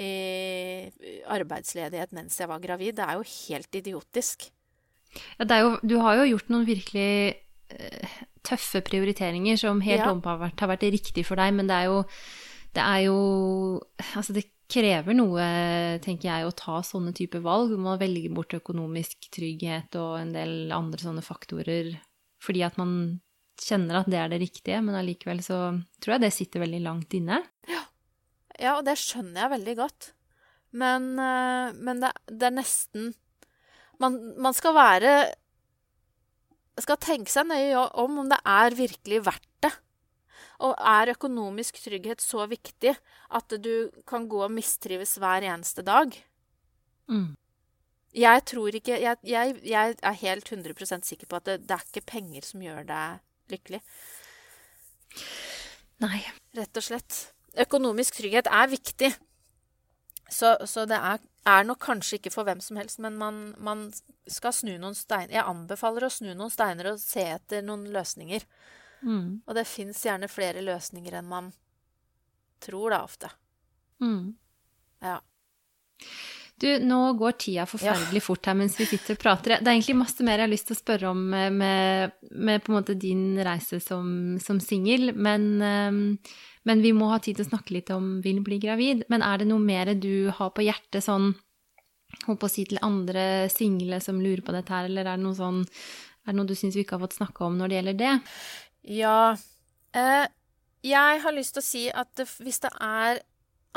i 0.00 0.10
arbeidsledighet 1.28 2.16
mens 2.16 2.38
jeg 2.40 2.48
var 2.48 2.62
gravid. 2.62 2.96
Det 2.96 3.06
er 3.06 3.20
jo 3.20 3.28
helt 3.28 3.80
idiotisk. 3.82 4.48
Ja, 5.36 5.46
jo, 5.58 5.76
du 5.82 5.98
har 6.00 6.20
jo 6.20 6.28
gjort 6.32 6.52
noen 6.52 6.66
virkelig 6.68 7.10
tøffe 8.46 8.82
prioriteringer 8.86 9.58
som 9.60 9.82
helt 9.84 10.02
ja. 10.02 10.10
åpenbart 10.10 10.62
har 10.62 10.70
vært 10.72 10.88
riktig 10.92 11.26
for 11.28 11.40
deg, 11.40 11.52
men 11.56 11.70
det 11.70 11.76
er 11.76 11.90
jo 11.90 12.00
det 12.76 12.82
er 12.84 13.04
jo 13.08 13.20
Altså, 14.14 14.34
det 14.36 14.46
krever 14.70 15.16
noe, 15.18 15.44
tenker 16.04 16.28
jeg, 16.28 16.46
å 16.46 16.54
ta 16.54 16.76
sånne 16.86 17.10
typer 17.16 17.42
valg. 17.42 17.72
Man 17.74 17.98
velger 17.98 18.30
bort 18.34 18.54
økonomisk 18.54 19.26
trygghet 19.34 19.96
og 19.98 20.12
en 20.20 20.30
del 20.36 20.70
andre 20.74 21.02
sånne 21.02 21.24
faktorer 21.26 21.96
fordi 22.40 22.62
at 22.64 22.78
man 22.80 22.92
kjenner 23.60 23.98
at 23.98 24.08
det 24.08 24.16
er 24.16 24.30
det 24.32 24.38
riktige, 24.40 24.78
men 24.80 24.96
allikevel 24.96 25.42
så 25.44 25.58
tror 26.00 26.14
jeg 26.14 26.22
det 26.22 26.30
sitter 26.32 26.62
veldig 26.62 26.80
langt 26.86 27.16
inne. 27.18 27.42
Ja, 27.68 27.82
ja 28.62 28.76
og 28.78 28.86
det 28.86 28.94
skjønner 28.96 29.42
jeg 29.42 29.52
veldig 29.58 29.74
godt. 29.82 30.12
Men, 30.80 31.10
eh, 31.20 31.74
men 31.76 32.00
det, 32.00 32.14
det, 32.30 32.46
er 32.48 32.56
nesten 32.56 33.10
man, 34.00 34.16
man 34.40 34.56
skal 34.56 34.72
være 34.78 35.12
skal 36.84 37.00
tenke 37.02 37.32
seg 37.32 37.48
nøye 37.48 37.86
om 38.00 38.22
om 38.22 38.30
det 38.30 38.40
er 38.48 38.76
virkelig 38.78 39.22
verdt 39.26 39.48
det. 39.64 39.72
Og 40.60 40.74
er 40.76 41.14
økonomisk 41.14 41.78
trygghet 41.80 42.20
så 42.22 42.44
viktig 42.48 42.92
at 43.36 43.54
du 43.64 43.90
kan 44.08 44.26
gå 44.28 44.42
og 44.44 44.52
mistrives 44.52 45.16
hver 45.20 45.46
eneste 45.48 45.84
dag? 45.86 46.12
Mm. 47.08 47.32
Jeg 48.16 48.44
tror 48.50 48.74
ikke 48.74 48.98
jeg, 48.98 49.20
jeg, 49.22 49.56
jeg, 49.64 49.96
er 50.02 50.20
helt 50.24 50.50
100% 50.50 51.06
sikker 51.06 51.30
på 51.30 51.38
at 51.38 51.46
det, 51.46 51.60
det, 51.68 51.76
er 51.76 51.86
ikke 51.86 52.10
penger 52.10 52.46
som 52.46 52.62
gjør 52.64 52.84
deg 52.88 53.54
lykkelig. 53.54 53.80
Nei. 56.02 56.20
Rett 56.58 56.80
og 56.80 56.82
slett. 56.82 57.18
Økonomisk 57.62 58.18
trygghet 58.18 58.48
er 58.50 58.70
viktig. 58.70 59.12
Så, 60.30 60.56
så 60.66 60.86
det 60.90 60.98
er, 60.98 61.22
er, 61.48 61.64
nok 61.64 61.80
kanskje 61.82 62.18
ikke 62.18 62.32
for 62.34 62.48
hvem 62.48 62.60
som 62.60 62.76
helst, 62.80 63.00
men 63.02 63.16
man, 63.20 63.40
man 63.58 63.86
skal 64.28 64.52
snu 64.54 64.74
noen 64.78 64.96
steiner 64.96 65.38
Jeg 65.38 65.48
anbefaler 65.48 66.06
å 66.06 66.12
snu 66.12 66.30
noen 66.34 66.52
steiner 66.52 66.92
og 66.92 67.00
se 67.02 67.24
etter 67.32 67.64
noen 67.64 67.86
løsninger. 67.94 68.44
Mm. 69.00 69.40
Og 69.46 69.56
det 69.56 69.64
fins 69.68 70.02
gjerne 70.04 70.28
flere 70.28 70.64
løsninger 70.64 71.16
enn 71.16 71.30
man 71.30 71.52
tror, 72.60 72.92
da, 72.92 73.02
ofte. 73.06 73.30
Mm. 74.04 74.34
Ja. 75.00 75.16
Du, 76.60 76.68
nå 76.84 76.98
går 77.16 77.36
tida 77.40 77.64
forferdelig 77.68 78.20
ja. 78.20 78.24
fort 78.24 78.48
her 78.50 78.56
mens 78.58 78.74
vi 78.76 78.84
sitter 78.88 79.16
og 79.16 79.22
prater. 79.22 79.56
Det 79.56 79.70
er 79.70 79.78
egentlig 79.78 79.96
masse 79.96 80.24
mer 80.26 80.36
jeg 80.36 80.44
har 80.44 80.52
lyst 80.52 80.68
til 80.68 80.76
å 80.76 80.80
spørre 80.80 81.12
om 81.14 81.22
med, 81.32 82.16
med 82.20 82.64
på 82.64 82.72
en 82.72 82.76
måte 82.76 82.96
din 83.00 83.40
reise 83.46 83.80
som, 83.80 84.10
som 84.44 84.60
singel, 84.60 85.14
men, 85.16 85.46
um, 85.64 86.00
men, 86.68 86.82
vi 86.84 86.92
må 86.96 87.08
ha 87.14 87.20
tid 87.22 87.38
til 87.38 87.46
å 87.46 87.50
snakke 87.54 87.78
litt 87.78 87.92
om 87.94 88.18
vil 88.24 88.42
bli 88.44 88.60
gravid. 88.60 89.06
Men 89.12 89.24
er 89.24 89.40
det 89.40 89.48
noe 89.48 89.64
mer 89.64 89.94
du 89.96 90.28
har 90.36 90.52
på 90.52 90.66
hjertet 90.66 91.06
sånn 91.06 91.32
Holdt 92.24 92.40
på 92.42 92.48
å 92.48 92.50
si 92.50 92.64
til 92.66 92.80
andre 92.82 93.46
single 93.54 94.00
som 94.02 94.16
lurer 94.18 94.40
på 94.42 94.50
dette 94.50 94.74
her, 94.74 94.88
eller 94.88 95.06
er 95.06 95.14
det 95.14 95.22
noe 95.22 95.36
sånn 95.38 95.60
Er 95.62 96.32
det 96.32 96.34
noe 96.40 96.48
du 96.50 96.56
syns 96.58 96.74
vi 96.74 96.82
ikke 96.82 96.96
har 96.96 97.04
fått 97.04 97.14
snakke 97.20 97.46
om 97.46 97.54
når 97.56 97.70
det 97.70 97.76
gjelder 97.76 97.98
det? 98.00 98.14
Ja. 98.98 99.20
Eh, 99.94 100.26
jeg 100.82 101.20
har 101.22 101.36
lyst 101.36 101.54
til 101.54 101.62
å 101.62 101.68
si 101.68 101.84
at 101.88 102.24
hvis 102.42 102.58
det 102.64 102.72
er 102.82 103.22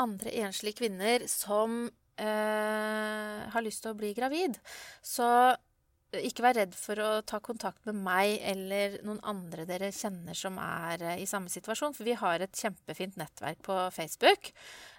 andre 0.02 0.34
enslige 0.42 0.80
kvinner 0.82 1.28
som 1.30 1.86
eh, 2.20 3.44
har 3.52 3.64
lyst 3.64 3.84
til 3.84 3.94
å 3.94 3.98
bli 3.98 4.12
gravid, 4.16 4.58
så 5.04 5.28
eh, 5.54 6.26
ikke 6.28 6.44
vær 6.46 6.58
redd 6.60 6.76
for 6.78 7.00
å 7.02 7.10
ta 7.26 7.40
kontakt 7.44 7.84
med 7.88 7.98
meg 8.06 8.38
eller 8.52 8.98
noen 9.06 9.22
andre 9.26 9.66
dere 9.68 9.92
kjenner 9.94 10.36
som 10.38 10.58
er 10.62 11.02
eh, 11.02 11.22
i 11.24 11.28
samme 11.30 11.52
situasjon. 11.52 11.96
For 11.96 12.06
vi 12.06 12.16
har 12.20 12.44
et 12.44 12.60
kjempefint 12.64 13.18
nettverk 13.20 13.62
på 13.66 13.78
Facebook. 13.94 14.52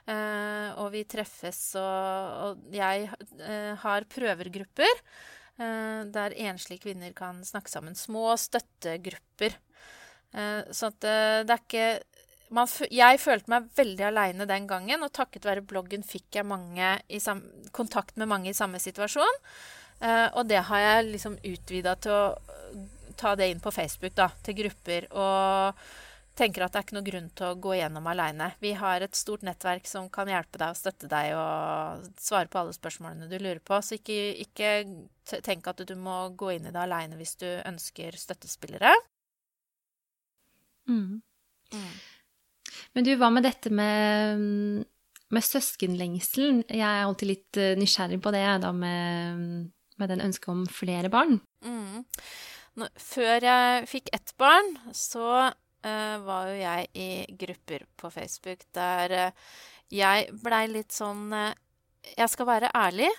Eh, 0.05 0.69
og 0.81 0.91
vi 0.95 1.05
treffes, 1.09 1.61
og, 1.81 2.65
jeg 2.73 3.09
har 3.81 4.11
prøvergrupper 4.11 5.01
der 5.55 6.33
enslige 6.43 6.83
kvinner 6.83 7.13
kan 7.15 7.37
snakke 7.47 7.71
sammen. 7.71 7.93
Små 7.95 8.33
støttegrupper. 8.35 9.53
så 10.75 10.89
det 10.99 11.13
er 11.47 11.61
ikke 11.61 11.85
man, 12.53 12.69
jeg 12.93 13.21
følte 13.21 13.51
meg 13.51 13.69
veldig 13.77 14.05
aleine 14.09 14.47
den 14.49 14.67
gangen, 14.69 15.03
og 15.05 15.13
takket 15.15 15.47
være 15.47 15.65
bloggen 15.65 16.05
fikk 16.05 16.39
jeg 16.39 16.45
kontakt 17.75 18.17
med 18.17 18.29
mange 18.31 18.51
i 18.51 18.57
samme 18.57 18.79
situasjon. 18.79 19.41
Uh, 20.01 20.27
og 20.35 20.47
det 20.49 20.65
har 20.67 20.81
jeg 20.83 21.11
liksom 21.13 21.37
utvida 21.39 21.95
til 22.03 22.11
å 22.11 22.25
ta 23.15 23.35
det 23.39 23.47
inn 23.49 23.63
på 23.63 23.71
Facebook, 23.71 24.15
da, 24.17 24.29
til 24.43 24.57
grupper. 24.59 25.07
Og 25.15 25.85
tenker 26.35 26.65
at 26.65 26.73
det 26.73 26.79
er 26.79 26.85
ikke 26.85 26.97
noe 26.97 27.07
grunn 27.07 27.27
til 27.37 27.47
å 27.47 27.57
gå 27.63 27.75
igjennom 27.77 28.07
aleine. 28.11 28.49
Vi 28.59 28.73
har 28.75 29.03
et 29.03 29.15
stort 29.15 29.45
nettverk 29.47 29.87
som 29.87 30.09
kan 30.11 30.29
hjelpe 30.29 30.59
deg 30.59 30.73
og 30.73 30.79
støtte 30.79 31.09
deg 31.11 31.31
og 31.39 32.09
svare 32.19 32.51
på 32.51 32.59
alle 32.59 32.75
spørsmålene 32.75 33.29
du 33.31 33.37
lurer 33.39 33.61
på. 33.63 33.79
Så 33.79 33.99
ikke, 33.99 34.35
ikke 34.43 35.39
tenk 35.47 35.69
at 35.71 35.85
du 35.87 35.95
må 35.95 36.17
gå 36.35 36.51
inn 36.57 36.67
i 36.67 36.73
det 36.75 36.81
aleine 36.81 37.15
hvis 37.19 37.37
du 37.39 37.47
ønsker 37.63 38.19
støttespillere. 38.19 38.91
Mm. 40.91 41.21
Mm. 41.73 41.93
Men 42.95 43.07
du, 43.07 43.13
hva 43.19 43.29
med 43.33 43.45
dette 43.47 43.71
med, 43.73 44.85
med 45.33 45.47
søskenlengselen? 45.47 46.63
Jeg 46.69 46.85
er 46.85 47.05
alltid 47.05 47.31
litt 47.31 47.61
eh, 47.61 47.75
nysgjerrig 47.79 48.21
på 48.23 48.33
det, 48.35 48.45
da, 48.63 48.71
med, 48.75 49.69
med 50.01 50.11
den 50.13 50.23
ønsket 50.25 50.51
om 50.53 50.65
flere 50.71 51.11
barn. 51.13 51.39
Mm. 51.65 52.03
Nå, 52.75 52.89
før 52.99 53.45
jeg 53.47 53.87
fikk 53.87 54.11
ett 54.15 54.33
barn, 54.39 54.73
så 54.91 55.27
uh, 55.47 56.15
var 56.25 56.51
jo 56.51 56.57
jeg 56.59 56.89
i 56.91 57.09
grupper 57.39 57.85
på 57.95 58.11
Facebook 58.11 58.65
der 58.75 59.15
uh, 59.29 59.53
jeg 59.93 60.27
blei 60.43 60.65
litt 60.71 60.91
sånn 60.95 61.29
uh, 61.31 61.53
Jeg 62.17 62.29
skal 62.33 62.49
være 62.49 62.73
ærlig. 62.75 63.09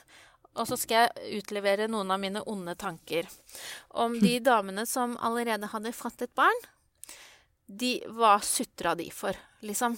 Og 0.56 0.64
så 0.68 0.76
skal 0.80 1.04
jeg 1.04 1.40
utlevere 1.42 1.88
noen 1.90 2.10
av 2.14 2.20
mine 2.20 2.40
onde 2.48 2.72
tanker 2.80 3.28
om 4.00 4.14
de 4.20 4.38
damene 4.50 4.86
som 4.88 5.16
allerede 5.20 5.68
hadde 5.72 5.92
fått 5.92 6.24
et 6.24 6.32
barn, 6.36 6.62
de 7.66 7.98
Hva 8.14 8.36
sutra 8.44 8.94
de 8.98 9.08
for, 9.10 9.36
liksom? 9.66 9.96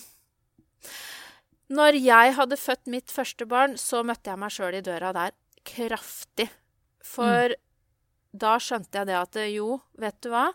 Når 1.68 1.98
jeg 2.00 2.34
hadde 2.38 2.56
født 2.56 2.86
mitt 2.88 3.12
første 3.12 3.44
barn, 3.48 3.76
så 3.76 4.00
møtte 4.06 4.30
jeg 4.32 4.40
meg 4.40 4.54
sjøl 4.54 4.78
i 4.78 4.84
døra 4.84 5.12
der 5.12 5.34
kraftig. 5.68 6.48
For 7.04 7.52
mm. 7.52 7.58
da 8.40 8.54
skjønte 8.62 9.02
jeg 9.02 9.10
det 9.10 9.18
at 9.18 9.40
jo, 9.52 9.76
vet 10.00 10.16
du 10.24 10.30
hva? 10.32 10.46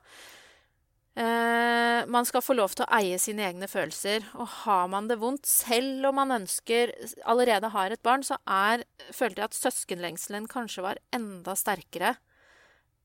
Eh, 1.13 1.99
man 2.09 2.25
skal 2.25 2.41
få 2.41 2.55
lov 2.57 2.73
til 2.73 2.87
å 2.87 2.97
eie 2.97 3.19
sine 3.21 3.45
egne 3.45 3.69
følelser. 3.69 4.25
Og 4.41 4.49
har 4.63 4.89
man 4.89 5.09
det 5.11 5.19
vondt, 5.21 5.45
selv 5.49 6.09
om 6.09 6.17
man 6.17 6.33
ønsker 6.39 6.95
allerede 7.29 7.69
har 7.75 7.93
et 7.93 8.01
barn, 8.05 8.25
så 8.25 8.39
er, 8.49 8.85
følte 9.13 9.43
jeg 9.43 9.51
at 9.51 9.59
søskenlengselen 9.59 10.49
kanskje 10.49 10.85
var 10.87 11.01
enda 11.13 11.53
sterkere 11.59 12.15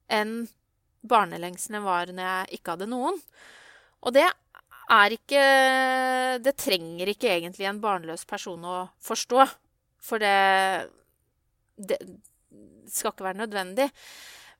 enn 0.08 0.46
barnelengselen 1.08 1.84
var 1.84 2.08
når 2.08 2.24
jeg 2.24 2.58
ikke 2.58 2.74
hadde 2.74 2.88
noen. 2.88 3.18
Og 4.06 4.14
det 4.14 4.26
er 4.88 5.14
ikke 5.14 5.42
Det 6.44 6.54
trenger 6.56 7.10
ikke 7.12 7.32
egentlig 7.34 7.66
en 7.68 7.80
barnløs 7.82 8.24
person 8.28 8.62
å 8.64 8.78
forstå. 9.04 9.44
For 10.08 10.22
det, 10.22 10.88
det 11.76 11.98
skal 12.88 13.12
ikke 13.12 13.26
være 13.26 13.42
nødvendig. 13.42 13.88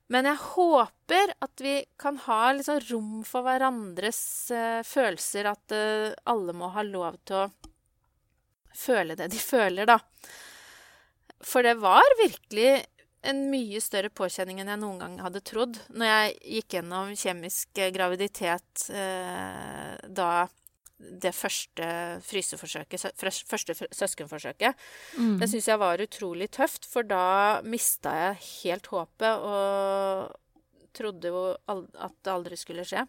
Men 0.09 0.25
jeg 0.25 0.41
håper 0.41 1.33
at 1.45 1.61
vi 1.61 1.75
kan 2.01 2.17
ha 2.25 2.51
liksom 2.57 2.79
rom 2.89 3.17
for 3.27 3.45
hverandres 3.45 4.21
uh, 4.53 4.81
følelser. 4.85 5.49
At 5.53 5.75
uh, 5.75 6.13
alle 6.29 6.55
må 6.57 6.71
ha 6.73 6.85
lov 6.85 7.19
til 7.29 7.43
å 7.43 7.49
føle 8.75 9.17
det 9.19 9.29
de 9.33 9.41
føler, 9.41 9.89
da. 9.89 9.99
For 11.45 11.65
det 11.65 11.77
var 11.81 12.05
virkelig 12.19 12.71
en 13.21 13.41
mye 13.51 13.81
større 13.83 14.11
påkjenning 14.15 14.61
enn 14.61 14.71
jeg 14.71 14.81
noen 14.81 15.01
gang 15.01 15.17
hadde 15.23 15.43
trodd. 15.45 15.79
Når 15.91 16.11
jeg 16.11 16.37
gikk 16.59 16.77
gjennom 16.77 17.11
kjemisk 17.19 17.81
eh, 17.81 17.91
graviditet 17.95 18.87
eh, 18.93 19.95
da 20.07 20.31
det 20.99 21.31
første 21.31 21.85
fryseforsøket, 22.27 23.05
første 23.47 23.75
søskenforsøket. 23.95 24.75
Mm. 25.15 25.37
Det 25.39 25.47
syns 25.47 25.69
jeg 25.71 25.79
var 25.79 26.03
utrolig 26.03 26.49
tøft, 26.51 26.83
for 26.91 27.07
da 27.07 27.61
mista 27.63 28.11
jeg 28.17 28.41
helt 28.65 28.89
håpet 28.91 29.45
og 29.47 30.35
trodde 30.95 31.31
jo 31.31 31.45
at 31.71 32.17
det 32.19 32.33
aldri 32.33 32.59
skulle 32.59 32.83
skje. 32.87 33.05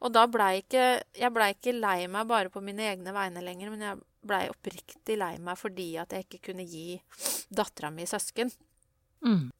Og 0.00 0.14
da 0.14 0.22
blei 0.32 0.62
ikke 0.62 0.84
Jeg 1.18 1.32
blei 1.34 1.50
ikke 1.52 1.74
lei 1.76 2.06
meg 2.08 2.28
bare 2.30 2.48
på 2.52 2.62
mine 2.64 2.86
egne 2.88 3.12
vegne 3.12 3.42
lenger, 3.44 3.74
men 3.74 3.82
jeg 3.84 4.00
blei 4.24 4.46
oppriktig 4.52 5.18
lei 5.18 5.34
meg 5.42 5.58
fordi 5.58 5.90
at 6.00 6.14
jeg 6.14 6.28
ikke 6.28 6.50
kunne 6.50 6.64
gi 6.68 7.00
dattera 7.50 7.90
mi 7.90 8.06
søsken. 8.08 8.52
Mm. 9.26 9.50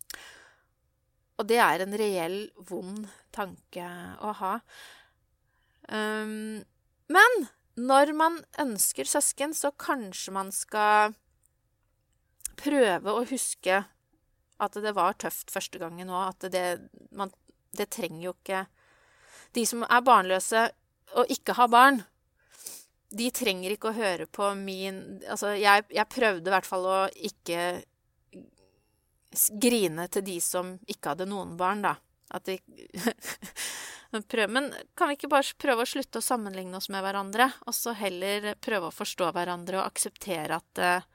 Og 1.41 1.49
det 1.49 1.61
er 1.63 1.85
en 1.85 1.97
reell 1.97 2.41
vond 2.69 3.07
tanke 3.35 3.87
å 4.21 4.35
ha. 4.41 4.57
Um, 5.89 6.61
men 7.11 7.41
når 7.81 8.13
man 8.17 8.37
ønsker 8.61 9.09
søsken, 9.09 9.55
så 9.57 9.73
kanskje 9.73 10.35
man 10.37 10.53
skal 10.55 11.17
prøve 12.61 13.15
å 13.15 13.25
huske 13.29 13.81
at 14.61 14.77
det 14.85 14.93
var 14.97 15.17
tøft 15.17 15.53
første 15.53 15.81
gangen 15.81 16.13
òg. 16.13 16.35
At 16.35 16.53
det, 16.53 16.67
man, 17.17 17.33
det 17.77 17.89
trenger 17.95 18.29
jo 18.29 18.37
ikke 18.37 18.67
De 19.57 19.65
som 19.67 19.83
er 19.83 20.05
barnløse 20.07 20.69
og 21.19 21.31
ikke 21.33 21.57
har 21.59 21.71
barn, 21.73 21.97
de 23.11 23.31
trenger 23.35 23.73
ikke 23.75 23.91
å 23.91 23.97
høre 23.97 24.27
på 24.31 24.53
min 24.55 25.01
Altså, 25.27 25.57
jeg, 25.59 25.89
jeg 25.91 26.13
prøvde 26.13 26.47
i 26.47 26.55
hvert 26.55 26.69
fall 26.69 26.87
å 26.87 26.99
ikke 27.31 27.65
grine 29.33 30.07
til 30.11 30.24
de 30.26 30.39
som 30.43 30.74
ikke 30.91 31.14
hadde 31.14 31.28
noen 31.31 31.57
barn, 31.59 31.85
da. 31.87 31.95
At 32.31 32.47
de 32.47 32.59
Men 34.51 34.72
kan 34.99 35.11
vi 35.11 35.14
ikke 35.14 35.31
bare 35.31 35.55
prøve 35.59 35.85
å 35.85 35.89
slutte 35.89 36.18
å 36.18 36.24
sammenligne 36.24 36.74
oss 36.78 36.89
med 36.91 37.05
hverandre, 37.05 37.47
og 37.70 37.74
så 37.76 37.95
heller 37.95 38.57
prøve 38.59 38.89
å 38.89 38.95
forstå 38.95 39.28
hverandre 39.37 39.78
og 39.78 39.87
akseptere 39.87 40.59
at 40.59 40.83
uh, 40.83 41.07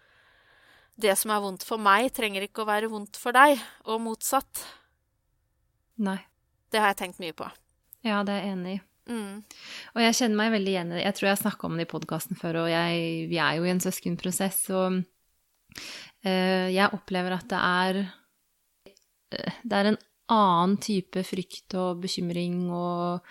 det 0.96 1.12
som 1.20 1.34
er 1.36 1.42
vondt 1.44 1.66
for 1.68 1.82
meg, 1.82 2.08
trenger 2.16 2.46
ikke 2.46 2.64
å 2.64 2.70
være 2.70 2.88
vondt 2.92 3.20
for 3.20 3.36
deg, 3.36 3.60
og 3.84 4.00
motsatt. 4.06 4.64
Nei. 6.08 6.22
Det 6.72 6.80
har 6.80 6.94
jeg 6.94 7.02
tenkt 7.04 7.20
mye 7.20 7.36
på. 7.36 7.50
Ja, 8.08 8.22
det 8.24 8.38
er 8.38 8.46
jeg 8.46 8.54
enig 8.56 8.78
i. 8.78 8.80
Mm. 9.12 9.44
Og 9.92 10.00
jeg 10.02 10.16
kjenner 10.18 10.40
meg 10.40 10.56
veldig 10.56 10.72
igjen 10.72 10.94
i 10.94 10.96
det. 10.96 11.04
Jeg 11.04 11.18
tror 11.18 11.28
jeg 11.28 11.36
har 11.36 11.44
snakka 11.44 11.68
om 11.68 11.76
det 11.76 11.86
i 11.86 11.92
podkasten 11.92 12.40
før, 12.40 12.62
og 12.64 12.72
jeg, 12.72 13.28
vi 13.28 13.42
er 13.44 13.60
jo 13.60 13.68
i 13.68 13.74
en 13.76 13.84
søskenprosess, 13.84 14.64
og 14.72 15.04
Eh, 15.76 16.15
jeg 16.26 16.94
opplever 16.96 17.36
at 17.36 17.48
det 17.52 17.62
er 17.62 18.00
eh, 18.04 19.58
Det 19.64 19.78
er 19.78 19.92
en 19.92 20.00
annen 20.34 20.78
type 20.82 21.22
frykt 21.22 21.76
og 21.78 22.02
bekymring 22.02 22.72
og 22.74 23.22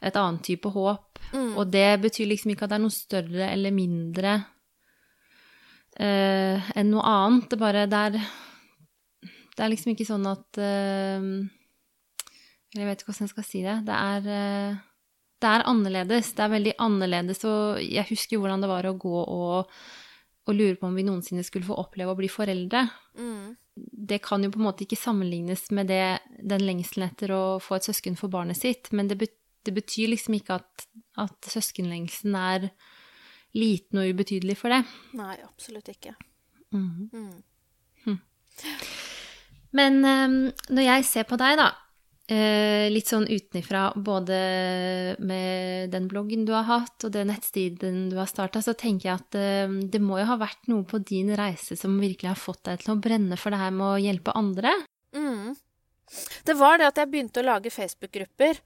et 0.00 0.16
annet 0.16 0.46
type 0.46 0.70
håp. 0.72 1.20
Mm. 1.34 1.58
Og 1.60 1.66
det 1.68 2.00
betyr 2.00 2.30
liksom 2.30 2.54
ikke 2.54 2.64
at 2.64 2.72
det 2.72 2.78
er 2.78 2.84
noe 2.86 2.94
større 2.94 3.50
eller 3.52 3.74
mindre 3.74 4.38
uh, 6.00 6.70
enn 6.72 6.88
noe 6.88 7.04
annet. 7.04 7.50
Det 7.50 7.60
bare 7.60 7.84
det 7.90 8.00
er, 8.00 8.16
det 9.28 9.64
er 9.64 9.72
liksom 9.74 9.92
ikke 9.92 10.08
sånn 10.08 10.24
at 10.30 10.60
uh, 10.62 11.20
Jeg 12.72 12.88
vet 12.88 13.00
ikke 13.00 13.12
hvordan 13.12 13.28
jeg 13.28 13.34
skal 13.34 13.48
si 13.50 13.64
det. 13.66 13.76
Det 13.84 14.00
er 14.00 14.32
uh, 14.32 14.84
det 15.38 15.52
er 15.52 15.68
annerledes. 15.70 16.32
Det 16.34 16.42
er 16.42 16.54
veldig 16.56 16.74
annerledes, 16.82 17.44
og 17.46 17.78
jeg 17.82 18.08
husker 18.08 18.40
hvordan 18.40 18.64
det 18.64 18.70
var 18.70 18.88
å 18.88 18.96
gå 18.98 19.20
og 19.22 19.70
og 20.48 20.56
lurer 20.56 20.76
på 20.80 20.88
om 20.88 20.96
vi 20.96 21.04
noensinne 21.04 21.44
skulle 21.44 21.68
få 21.68 21.76
oppleve 21.76 22.14
å 22.14 22.18
bli 22.18 22.30
foreldre. 22.32 22.86
Mm. 23.20 23.56
Det 24.08 24.20
kan 24.24 24.42
jo 24.42 24.50
på 24.54 24.60
en 24.60 24.66
måte 24.66 24.86
ikke 24.86 24.98
sammenlignes 24.98 25.68
med 25.76 25.90
det, 25.92 26.18
den 26.40 26.64
lengselen 26.66 27.10
etter 27.10 27.34
å 27.36 27.42
få 27.62 27.76
et 27.76 27.88
søsken 27.90 28.16
for 28.18 28.32
barnet 28.32 28.58
sitt, 28.58 28.90
men 28.96 29.10
det, 29.10 29.20
betyr 29.68 30.14
liksom 30.14 30.38
ikke 30.38 30.56
at, 30.56 30.86
at 31.20 31.50
søskenlengselen 31.52 32.38
er 32.40 32.70
liten 33.58 34.00
og 34.00 34.14
ubetydelig 34.14 34.56
for 34.58 34.72
det. 34.72 34.80
Nei, 35.18 35.36
absolutt 35.44 35.92
ikke. 35.92 36.14
Mm. 36.74 37.10
Mm. 37.12 38.16
Men 39.76 40.00
um, 40.00 40.38
når 40.72 40.84
jeg 40.86 41.06
ser 41.08 41.28
på 41.28 41.36
deg, 41.40 41.58
da, 41.60 41.70
uh, 42.32 42.86
litt 42.92 43.08
sånn 43.10 43.26
utenifra, 43.28 43.88
både 43.96 44.38
med 45.18 45.92
den 45.92 46.08
bloggen 46.10 46.44
du 46.48 46.52
har 46.56 46.66
hatt, 46.68 46.96
og 47.06 47.14
den 47.14 47.30
nettsiden 47.32 48.08
du 48.12 48.18
har 48.20 48.28
starta, 48.30 48.62
så 48.64 48.74
tenker 48.78 49.10
jeg 49.10 49.16
at 49.16 49.38
eh, 49.38 49.78
det 49.92 50.00
må 50.02 50.20
jo 50.20 50.28
ha 50.30 50.38
vært 50.40 50.68
noe 50.70 50.86
på 50.88 51.00
din 51.02 51.32
reise 51.38 51.76
som 51.78 51.98
virkelig 52.00 52.32
har 52.32 52.40
fått 52.40 52.64
deg 52.68 52.84
til 52.84 52.94
å 52.94 53.00
brenne 53.02 53.38
for 53.40 53.54
det 53.54 53.62
her 53.62 53.74
med 53.74 53.86
å 53.88 54.02
hjelpe 54.02 54.36
andre? 54.38 54.74
Mm. 55.16 55.56
Det 56.48 56.56
var 56.56 56.80
det 56.80 56.88
at 56.88 57.00
jeg 57.00 57.10
begynte 57.12 57.42
å 57.42 57.48
lage 57.48 57.72
Facebook-grupper, 57.72 58.62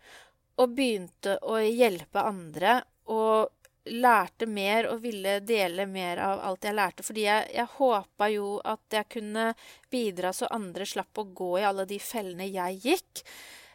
og 0.63 0.77
begynte 0.77 1.39
å 1.49 1.59
hjelpe 1.63 2.23
andre, 2.23 2.81
og 3.11 3.51
lærte 3.91 4.47
mer 4.47 4.87
og 4.93 5.03
ville 5.03 5.39
dele 5.43 5.87
mer 5.91 6.20
av 6.22 6.43
alt 6.47 6.68
jeg 6.68 6.76
lærte. 6.76 7.07
Fordi 7.07 7.24
jeg, 7.26 7.49
jeg 7.57 7.74
håpa 7.78 8.28
jo 8.33 8.55
at 8.64 8.99
jeg 8.99 9.11
kunne 9.16 9.49
bidra 9.91 10.33
så 10.37 10.51
andre 10.55 10.87
slapp 10.89 11.18
å 11.18 11.26
gå 11.35 11.57
i 11.61 11.66
alle 11.66 11.87
de 11.91 11.99
fellene 12.03 12.47
jeg 12.51 12.80
gikk. 12.85 13.24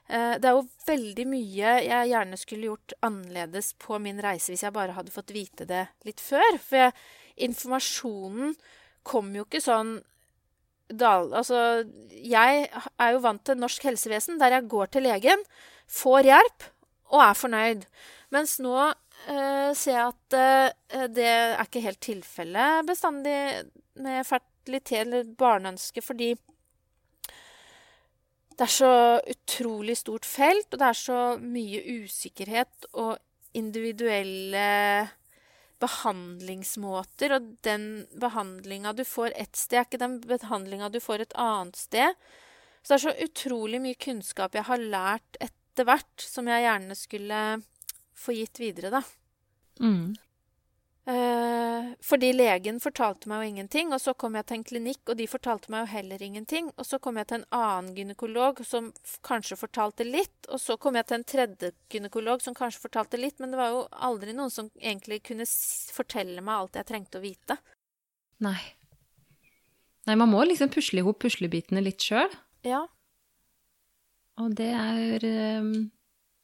Eh, 0.07 0.33
det 0.39 0.47
er 0.47 0.55
jo 0.55 0.67
veldig 0.87 1.27
mye 1.27 1.77
jeg 1.83 2.11
gjerne 2.13 2.39
skulle 2.39 2.69
gjort 2.69 2.97
annerledes 3.03 3.73
på 3.83 3.99
min 3.99 4.21
reise 4.23 4.53
hvis 4.53 4.63
jeg 4.63 4.75
bare 4.75 4.95
hadde 4.95 5.11
fått 5.11 5.35
vite 5.35 5.67
det 5.67 5.87
litt 6.07 6.23
før. 6.23 6.59
For 6.63 6.85
jeg, 6.85 6.95
informasjonen 7.47 8.55
kom 9.07 9.33
jo 9.35 9.47
ikke 9.47 9.63
sånn 9.63 9.97
dal, 10.87 11.33
Altså, 11.35 11.83
jeg 12.15 12.67
er 12.71 13.09
jo 13.11 13.23
vant 13.23 13.43
til 13.43 13.59
norsk 13.59 13.89
helsevesen, 13.89 14.39
der 14.39 14.55
jeg 14.55 14.69
går 14.71 14.93
til 14.93 15.03
legen, 15.03 15.43
får 15.91 16.29
hjelp 16.29 16.69
og 17.11 17.23
er 17.23 17.35
fornøyd. 17.41 17.83
Mens 18.31 18.57
nå 18.63 18.75
uh, 19.25 19.71
ser 19.77 19.95
jeg 19.97 20.11
at 20.11 20.37
uh, 20.37 21.07
det 21.11 21.27
er 21.27 21.63
ikke 21.63 21.83
helt 21.83 22.01
tilfellet 22.03 22.87
bestandig 22.87 23.37
med 23.97 24.27
fertilitet 24.27 25.05
eller 25.05 25.31
barneønske, 25.39 26.03
fordi 26.05 26.33
det 28.57 28.65
er 28.65 28.73
så 28.73 28.93
utrolig 29.29 29.97
stort 29.99 30.25
felt, 30.25 30.71
og 30.71 30.79
det 30.81 30.87
er 30.87 30.97
så 30.97 31.21
mye 31.37 31.81
usikkerhet 32.01 32.87
og 32.97 33.19
individuelle 33.57 34.65
behandlingsmåter. 35.81 37.35
Og 37.37 37.51
den 37.65 38.07
behandlinga 38.17 38.95
du 38.97 39.03
får 39.05 39.35
ett 39.37 39.55
sted, 39.55 39.77
er 39.77 39.85
ikke 39.85 40.01
den 40.01 40.17
behandlinga 40.25 40.89
du 40.89 40.99
får 41.03 41.27
et 41.27 41.37
annet 41.37 41.77
sted. 41.77 42.17
Så 42.81 42.95
det 42.95 42.97
er 42.97 43.05
så 43.05 43.27
utrolig 43.27 43.81
mye 43.83 43.99
kunnskap 43.99 44.57
jeg 44.57 44.65
har 44.69 44.81
lært 44.81 45.37
etter 45.43 45.85
hvert, 45.85 46.17
som 46.23 46.49
jeg 46.49 46.65
gjerne 46.65 46.97
skulle 46.97 47.41
få 48.17 48.35
gitt 48.37 48.59
videre, 48.61 48.91
da. 48.97 49.03
Mm. 49.79 50.15
Eh, 51.07 51.85
fordi 52.03 52.33
legen 52.33 52.81
fortalte 52.83 53.29
meg 53.31 53.39
jo 53.39 53.49
ingenting, 53.53 53.93
og 53.95 54.01
så 54.03 54.11
kom 54.19 54.35
jeg 54.35 54.47
til 54.49 54.57
en 54.57 54.65
klinikk, 54.67 55.03
og 55.07 55.15
de 55.15 55.27
fortalte 55.31 55.71
meg 55.71 55.85
jo 55.85 55.91
heller 55.93 56.23
ingenting. 56.23 56.67
Og 56.75 56.87
så 56.89 56.99
kom 56.99 57.19
jeg 57.19 57.29
til 57.29 57.39
en 57.39 57.45
annen 57.55 57.93
gynekolog 57.95 58.59
som 58.67 58.89
kanskje 59.23 59.59
fortalte 59.59 60.03
litt, 60.07 60.49
og 60.51 60.59
så 60.59 60.75
kom 60.75 60.99
jeg 60.99 61.07
til 61.07 61.19
en 61.19 61.27
tredje 61.31 61.71
gynekolog 61.93 62.43
som 62.43 62.57
kanskje 62.57 62.83
fortalte 62.83 63.21
litt, 63.21 63.39
men 63.39 63.55
det 63.55 63.61
var 63.61 63.71
jo 63.71 63.85
aldri 64.09 64.35
noen 64.35 64.51
som 64.51 64.67
egentlig 64.81 65.21
kunne 65.29 65.47
fortelle 65.95 66.43
meg 66.43 66.57
alt 66.57 66.81
jeg 66.81 66.89
trengte 66.91 67.21
å 67.21 67.23
vite. 67.23 67.59
Nei. 68.43 68.59
Nei, 70.07 70.15
man 70.19 70.31
må 70.31 70.43
liksom 70.43 70.71
pusle 70.71 70.99
i 70.99 71.07
hop 71.07 71.21
puslebitene 71.23 71.83
litt 71.83 72.03
sjøl. 72.03 72.35
Ja. 72.67 72.83
Og 74.43 74.53
det 74.59 74.69
er 74.75 75.23
um, 75.63 75.71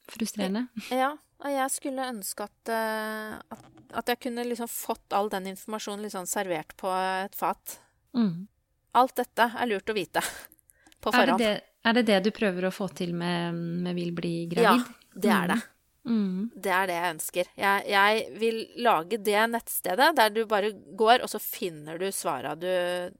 frustrerende. 0.09 0.69
Ja. 0.87 1.13
Og 1.43 1.51
jeg 1.51 1.71
skulle 1.73 2.07
ønske 2.07 2.45
at, 2.47 2.71
uh, 2.71 3.35
at, 3.51 3.67
at, 3.99 4.13
jeg 4.13 4.21
kunne 4.27 4.45
liksom 4.47 4.69
fått 4.71 5.15
all 5.15 5.27
den 5.31 5.49
informasjonen 5.51 6.05
liksom 6.05 6.27
servert 6.29 6.71
på 6.79 6.91
et 6.93 7.35
fat. 7.35 7.77
Mm. 8.15 8.47
Alt 8.95 9.17
dette 9.19 9.49
er 9.51 9.69
lurt 9.71 9.91
å 9.91 9.97
vite 9.97 10.23
på 11.03 11.11
forhånd. 11.11 11.35
Er 11.35 11.37
det 11.37 11.43
det, 11.43 11.67
er 11.83 11.99
det, 11.99 12.05
det 12.07 12.21
du 12.29 12.31
prøver 12.35 12.69
å 12.69 12.73
få 12.73 12.87
til 12.95 13.11
med, 13.17 13.59
med 13.83 13.99
Vil 13.99 14.15
bli 14.15 14.35
gravid? 14.53 14.87
Ja, 14.87 15.19
det 15.25 15.35
er 15.35 15.53
det. 15.53 15.59
Mm. 16.03 16.49
Det 16.55 16.71
er 16.75 16.87
det 16.87 16.95
jeg 16.95 17.11
ønsker. 17.15 17.51
Jeg, 17.59 17.83
jeg, 17.91 18.23
vil 18.39 18.63
lage 18.83 19.19
det 19.23 19.43
nettstedet 19.51 20.09
der 20.17 20.33
du 20.35 20.41
bare 20.47 20.73
går, 20.73 21.23
og 21.23 21.31
så 21.31 21.39
finner 21.43 21.99
du 21.99 22.09
svara 22.11 22.55
du 22.59 22.71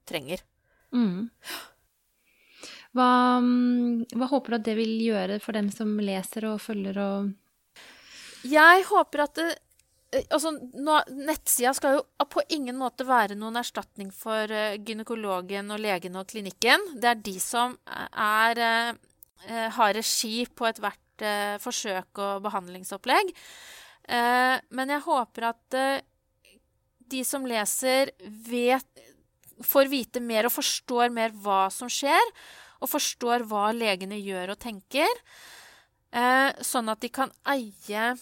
trenger. 0.08 0.44
Mm. 0.94 1.30
Hva, 2.94 3.10
mm, 3.42 4.04
hva, 4.14 4.28
håper 4.30 4.54
du 4.54 4.58
at 4.60 4.68
det 4.68 4.76
vil 4.78 4.98
gjøre 5.02 5.40
for 5.42 5.58
dem 5.58 5.72
som 5.74 5.96
leser 5.98 6.52
og 6.52 6.60
følger 6.62 7.00
og 7.02 7.32
jeg 8.44 8.88
håper 8.90 9.24
at 9.26 9.38
det 9.40 9.52
eh, 9.52 10.26
Altså, 10.30 10.52
nettsida 11.10 11.72
skal 11.74 11.96
jo 11.96 12.02
på 12.30 12.44
ingen 12.54 12.78
måte 12.78 13.06
være 13.08 13.34
noen 13.34 13.56
erstatning 13.58 14.12
for 14.14 14.46
uh, 14.46 14.76
gynekologen 14.78 15.74
og 15.74 15.82
legen 15.82 16.20
og 16.20 16.28
klinikken. 16.30 16.84
Det 17.02 17.10
er 17.10 17.24
de 17.26 17.34
som 17.42 17.74
er, 17.90 18.62
er, 18.62 19.72
har 19.74 19.96
regi 19.98 20.44
på 20.54 20.68
ethvert 20.70 21.26
forsøk 21.64 22.22
og 22.22 22.44
behandlingsopplegg. 22.46 23.32
Men 24.06 24.94
jeg 24.94 25.04
håper 25.06 25.48
at 25.50 25.78
de 27.10 27.24
som 27.26 27.46
leser, 27.50 28.12
vet, 28.50 29.04
får 29.66 29.90
vite 29.92 30.22
mer 30.22 30.50
og 30.50 30.56
forstår 30.56 31.14
mer 31.14 31.34
hva 31.42 31.72
som 31.74 31.90
skjer, 31.92 32.34
og 32.84 32.92
forstår 32.92 33.48
hva 33.50 33.70
legene 33.74 34.20
gjør 34.20 34.54
og 34.56 34.62
tenker, 34.62 35.24
sånn 36.62 36.92
at 36.94 37.02
de 37.02 37.10
kan 37.14 37.34
eie 37.54 38.14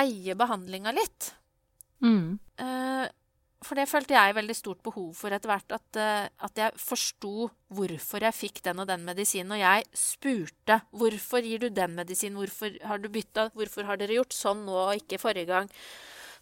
eie 0.00 0.34
behandlinga 0.38 0.92
litt. 0.94 1.30
Mm. 2.04 2.38
Uh, 2.60 3.06
for 3.64 3.78
det 3.78 3.86
følte 3.88 4.16
jeg 4.16 4.36
veldig 4.36 4.56
stort 4.56 4.82
behov 4.84 5.14
for 5.16 5.32
etter 5.32 5.50
hvert. 5.50 5.74
At, 5.76 5.98
uh, 6.00 6.26
at 6.46 6.60
jeg 6.60 6.80
forsto 6.80 7.48
hvorfor 7.74 8.26
jeg 8.26 8.36
fikk 8.36 8.60
den 8.66 8.82
og 8.82 8.90
den 8.90 9.06
medisinen. 9.06 9.54
Og 9.56 9.62
jeg 9.62 9.86
spurte 9.96 10.80
hvorfor 10.92 11.46
gir 11.46 11.64
du 11.64 11.70
den 11.72 11.96
medisinen, 11.96 12.38
hvorfor 12.40 12.76
har 12.84 13.00
du 13.00 13.08
bytta, 13.12 13.48
hvorfor 13.56 13.88
har 13.88 14.00
dere 14.00 14.18
gjort 14.18 14.36
sånn 14.36 14.64
nå 14.66 14.76
og 14.84 15.00
ikke 15.00 15.20
forrige 15.22 15.50
gang? 15.52 15.72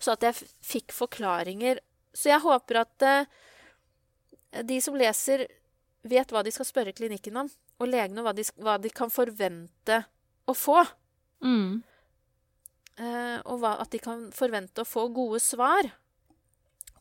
Så 0.03 0.16
at 0.16 0.26
jeg 0.26 0.50
fikk 0.66 0.94
forklaringer. 0.96 1.82
Så 2.12 2.32
jeg 2.32 2.42
håper 2.44 2.82
at 2.82 3.07
uh, 3.07 4.62
de 4.66 4.80
som 4.84 4.98
leser, 4.98 5.46
vet 6.03 6.34
hva 6.34 6.42
de 6.42 6.50
skal 6.53 6.66
spørre 6.66 6.94
klinikken 6.96 7.38
om, 7.44 7.48
og 7.78 7.88
legene 7.88 8.24
hva 8.24 8.34
de, 8.34 8.44
hva 8.59 8.74
de 8.82 8.90
kan 8.92 9.11
forvente 9.12 10.03
å 10.50 10.55
få. 10.57 10.82
Mm. 11.46 11.80
Eh, 13.01 13.38
og 13.49 13.64
at 13.68 13.93
de 13.93 14.01
kan 14.03 14.26
forvente 14.36 14.84
å 14.84 14.88
få 14.88 15.07
gode 15.14 15.40
svar 15.40 15.88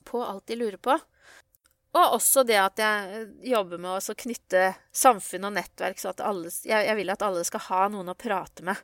på 0.08 0.22
alt 0.24 0.48
de 0.48 0.58
lurer 0.60 0.80
på. 0.82 0.96
Og 1.92 2.16
også 2.16 2.46
det 2.48 2.56
at 2.56 2.80
jeg 2.80 3.26
jobber 3.52 3.82
med 3.82 3.98
å 4.00 4.16
knytte 4.16 4.70
samfunn 4.96 5.50
og 5.50 5.58
nettverk, 5.58 6.00
så 6.00 6.14
at 6.14 6.24
alle 6.24 6.48
jeg, 6.48 6.86
jeg, 6.88 6.96
vil 6.96 7.12
at 7.12 7.26
alle 7.26 7.44
skal 7.48 7.66
ha 7.68 7.82
noen 7.92 8.14
å 8.14 8.18
prate 8.18 8.64
med. 8.64 8.80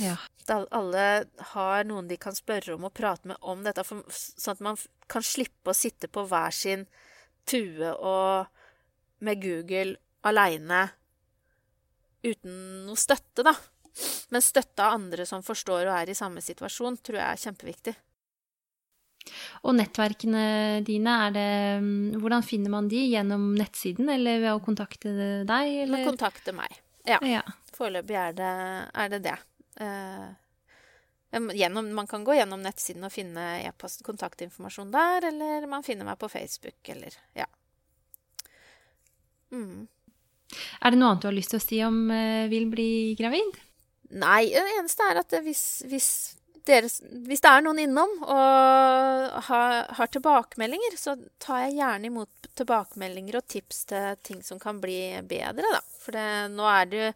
Ja. 0.00 0.14
At 0.46 0.70
alle 0.70 1.06
har 1.52 1.84
noen 1.88 2.08
de 2.08 2.18
kan 2.22 2.36
spørre 2.36 2.76
om 2.76 2.86
og 2.86 2.94
prate 2.94 3.32
med 3.32 3.42
om 3.42 3.66
dette, 3.66 3.82
for, 3.86 4.06
sånn 4.08 4.54
at 4.54 4.64
man 4.64 4.78
kan 5.10 5.26
slippe 5.26 5.74
å 5.74 5.76
sitte 5.76 6.08
på 6.08 6.24
hver 6.30 6.54
sin 6.54 6.86
tue 7.50 7.90
og 7.90 8.46
med 9.22 9.42
Google 9.42 9.98
aleine 10.22 10.86
uten 12.22 12.86
noe 12.86 12.98
støtte, 12.98 13.42
da. 13.42 13.56
Men 14.32 14.44
støtte 14.44 14.84
av 14.84 14.96
andre 14.96 15.26
som 15.28 15.44
forstår 15.44 15.84
og 15.84 15.94
er 15.98 16.10
i 16.12 16.16
samme 16.16 16.40
situasjon, 16.44 16.96
tror 17.04 17.20
jeg 17.20 17.28
er 17.28 17.42
kjempeviktig. 17.42 17.94
Og 19.62 19.76
nettverkene 19.78 20.44
dine, 20.86 21.16
det, 21.34 21.48
mm, 21.84 22.20
hvordan 22.22 22.44
finner 22.46 22.72
man 22.72 22.88
de? 22.90 23.04
Gjennom 23.12 23.52
nettsiden, 23.58 24.08
eller 24.10 24.40
ved 24.42 24.56
å 24.56 24.62
kontakte 24.64 25.12
deg? 25.46 25.74
Eller? 25.84 26.06
Kontakte 26.08 26.54
meg. 26.56 26.80
Ja. 27.06 27.20
ja. 27.26 27.42
Foreløpig 27.76 28.16
er 28.18 28.36
det 28.38 28.52
er 29.04 29.12
det. 29.12 29.20
det. 29.26 29.36
Uh, 29.80 31.48
gjennom, 31.56 31.88
man 31.96 32.08
kan 32.10 32.24
gå 32.24 32.34
gjennom 32.36 32.60
nettsiden 32.62 33.06
og 33.06 33.14
finne 33.14 33.62
e-post 33.62 34.02
kontaktinformasjon 34.06 34.92
der, 34.92 35.28
eller 35.30 35.66
man 35.70 35.84
finner 35.86 36.08
meg 36.08 36.18
på 36.20 36.28
Facebook, 36.32 36.80
eller 36.92 37.16
ja. 37.38 37.48
Mm. 39.52 39.86
Er 40.80 40.92
det 40.92 40.98
noe 40.98 41.12
annet 41.12 41.24
du 41.24 41.28
har 41.30 41.36
lyst 41.36 41.54
til 41.54 41.60
å 41.60 41.64
si 41.64 41.82
om 41.84 42.02
uh, 42.12 42.48
vil 42.52 42.66
bli 42.72 42.90
gravid? 43.18 43.60
Nei, 44.12 44.46
det 44.52 44.76
eneste 44.76 45.08
er 45.08 45.20
at 45.22 45.34
hvis, 45.44 45.64
hvis, 45.88 46.08
deres, 46.68 46.98
hvis 47.26 47.40
det 47.42 47.50
er 47.50 47.62
noen 47.64 47.80
innom 47.82 48.10
og 48.22 49.38
har, 49.48 49.76
har, 49.96 50.10
tilbakemeldinger, 50.12 50.96
så 51.00 51.14
tar 51.42 51.64
jeg 51.64 51.78
gjerne 51.78 52.10
imot 52.10 52.50
tilbakemeldinger 52.58 53.38
og 53.40 53.46
tips 53.48 53.86
til 53.88 54.18
ting 54.26 54.42
som 54.44 54.60
kan 54.62 54.80
bli 54.82 54.98
bedre, 55.28 55.64
da. 55.64 55.80
For 56.02 56.16
det, 56.16 56.26
nå 56.52 56.66
er 56.66 56.88
det 56.90 56.98
jo 56.98 57.08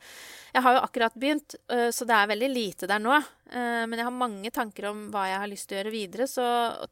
Jeg 0.54 0.62
har 0.62 0.76
jo 0.76 0.82
akkurat 0.86 1.16
begynt, 1.18 1.56
øh, 1.74 1.90
så 1.92 2.06
det 2.08 2.14
er 2.16 2.30
veldig 2.30 2.48
lite 2.48 2.88
der 2.88 3.02
nå. 3.02 3.12
Øh, 3.12 3.82
men 3.90 3.98
jeg 3.98 4.06
har 4.06 4.14
mange 4.14 4.50
tanker 4.54 4.88
om 4.88 5.02
hva 5.12 5.26
jeg 5.28 5.42
har 5.42 5.50
lyst 5.50 5.68
til 5.68 5.76
å 5.76 5.80
gjøre 5.82 5.92
videre, 5.92 6.28
så 6.30 6.46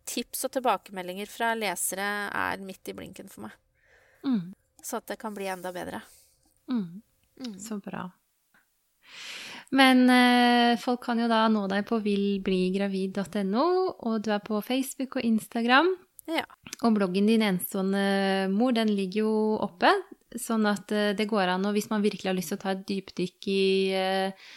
tips 0.04 0.44
og 0.44 0.52
tilbakemeldinger 0.58 1.30
fra 1.32 1.54
lesere 1.56 2.10
er 2.28 2.66
midt 2.66 2.92
i 2.92 2.96
blinken 2.98 3.32
for 3.32 3.46
meg. 3.46 3.56
Mm. 4.26 4.52
Så 4.84 5.00
at 5.00 5.08
det 5.08 5.16
kan 5.22 5.32
bli 5.32 5.48
enda 5.48 5.72
bedre. 5.72 6.02
Mm. 6.68 7.00
Mm. 7.40 7.56
Så 7.58 7.80
bra. 7.80 8.04
Men 9.74 10.04
eh, 10.12 10.78
folk 10.78 11.02
kan 11.06 11.18
jo 11.18 11.28
da 11.30 11.44
nå 11.50 11.66
deg 11.70 11.86
på 11.88 11.98
vilbligravid.no, 12.04 13.68
og 14.06 14.20
du 14.22 14.30
er 14.34 14.42
på 14.44 14.60
Facebook 14.62 15.18
og 15.18 15.26
Instagram. 15.26 15.90
Ja. 16.30 16.44
Og 16.86 16.94
bloggen 16.96 17.26
din 17.28 17.42
Enestående 17.44 18.46
mor, 18.52 18.74
den 18.76 18.92
ligger 18.94 19.24
jo 19.24 19.32
oppe. 19.64 19.90
Sånn 20.40 20.66
at 20.70 20.92
eh, 20.94 21.12
det 21.18 21.28
går 21.30 21.56
an, 21.56 21.66
og 21.68 21.74
hvis 21.76 21.90
man 21.90 22.04
virkelig 22.04 22.30
har 22.30 22.38
lyst 22.38 22.54
til 22.54 22.60
å 22.60 22.64
ta 22.64 22.74
et 22.74 22.86
dypdykk 22.88 23.50
i, 23.50 23.66
eh, 23.98 24.48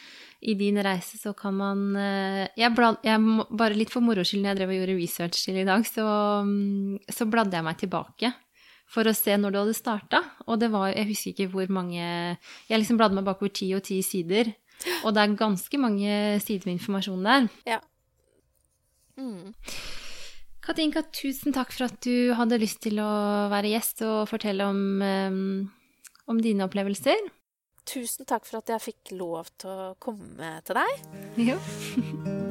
i 0.50 0.58
din 0.58 0.78
reise, 0.86 1.20
så 1.22 1.34
kan 1.38 1.58
man 1.58 1.84
eh, 1.98 2.46
Jeg, 2.58 2.74
blad, 2.78 3.02
jeg 3.06 3.22
Bare 3.50 3.78
litt 3.78 3.94
for 3.94 4.06
moro 4.06 4.26
skyld, 4.26 4.44
når 4.44 4.54
jeg 4.54 4.60
drev 4.62 4.74
og 4.74 4.80
gjorde 4.80 5.00
research 5.02 5.46
til 5.46 5.62
i 5.62 5.68
dag, 5.68 5.86
så, 5.86 6.06
mm, 6.46 7.10
så 7.10 7.30
bladde 7.30 7.58
jeg 7.58 7.68
meg 7.68 7.82
tilbake 7.82 8.34
for 8.88 9.10
å 9.10 9.14
se 9.18 9.36
når 9.36 9.54
du 9.54 9.60
hadde 9.60 9.76
starta. 9.78 10.22
Og 10.48 10.62
det 10.62 10.72
var 10.72 10.94
Jeg 10.94 11.10
husker 11.10 11.34
ikke 11.34 11.52
hvor 11.52 11.74
mange 11.74 12.00
Jeg 12.00 12.80
liksom 12.80 13.00
bladde 13.00 13.18
meg 13.18 13.28
bakover 13.28 13.52
ti 13.54 13.74
og 13.76 13.84
ti 13.84 14.00
sider. 14.06 14.54
Og 15.04 15.14
det 15.16 15.24
er 15.24 15.38
ganske 15.40 15.80
mange 15.82 16.12
sider 16.44 16.68
med 16.68 16.78
informasjon 16.78 17.26
der. 17.26 17.48
Ja. 17.68 17.80
Mm. 19.18 19.54
Katinka, 20.68 21.02
tusen 21.16 21.56
takk 21.56 21.72
for 21.74 21.88
at 21.88 21.98
du 22.04 22.34
hadde 22.38 22.60
lyst 22.62 22.82
til 22.84 23.00
å 23.00 23.12
være 23.52 23.72
gjest 23.72 24.04
og 24.08 24.28
fortelle 24.30 24.68
om, 24.68 24.82
um, 25.02 25.70
om 26.28 26.42
dine 26.44 26.68
opplevelser. 26.68 27.30
Tusen 27.88 28.28
takk 28.28 28.44
for 28.46 28.60
at 28.60 28.76
jeg 28.76 28.90
fikk 28.90 29.16
lov 29.16 29.48
til 29.64 29.72
å 29.72 29.94
komme 30.04 30.58
til 30.68 30.82
deg. 30.82 31.08
Jo. 31.54 32.44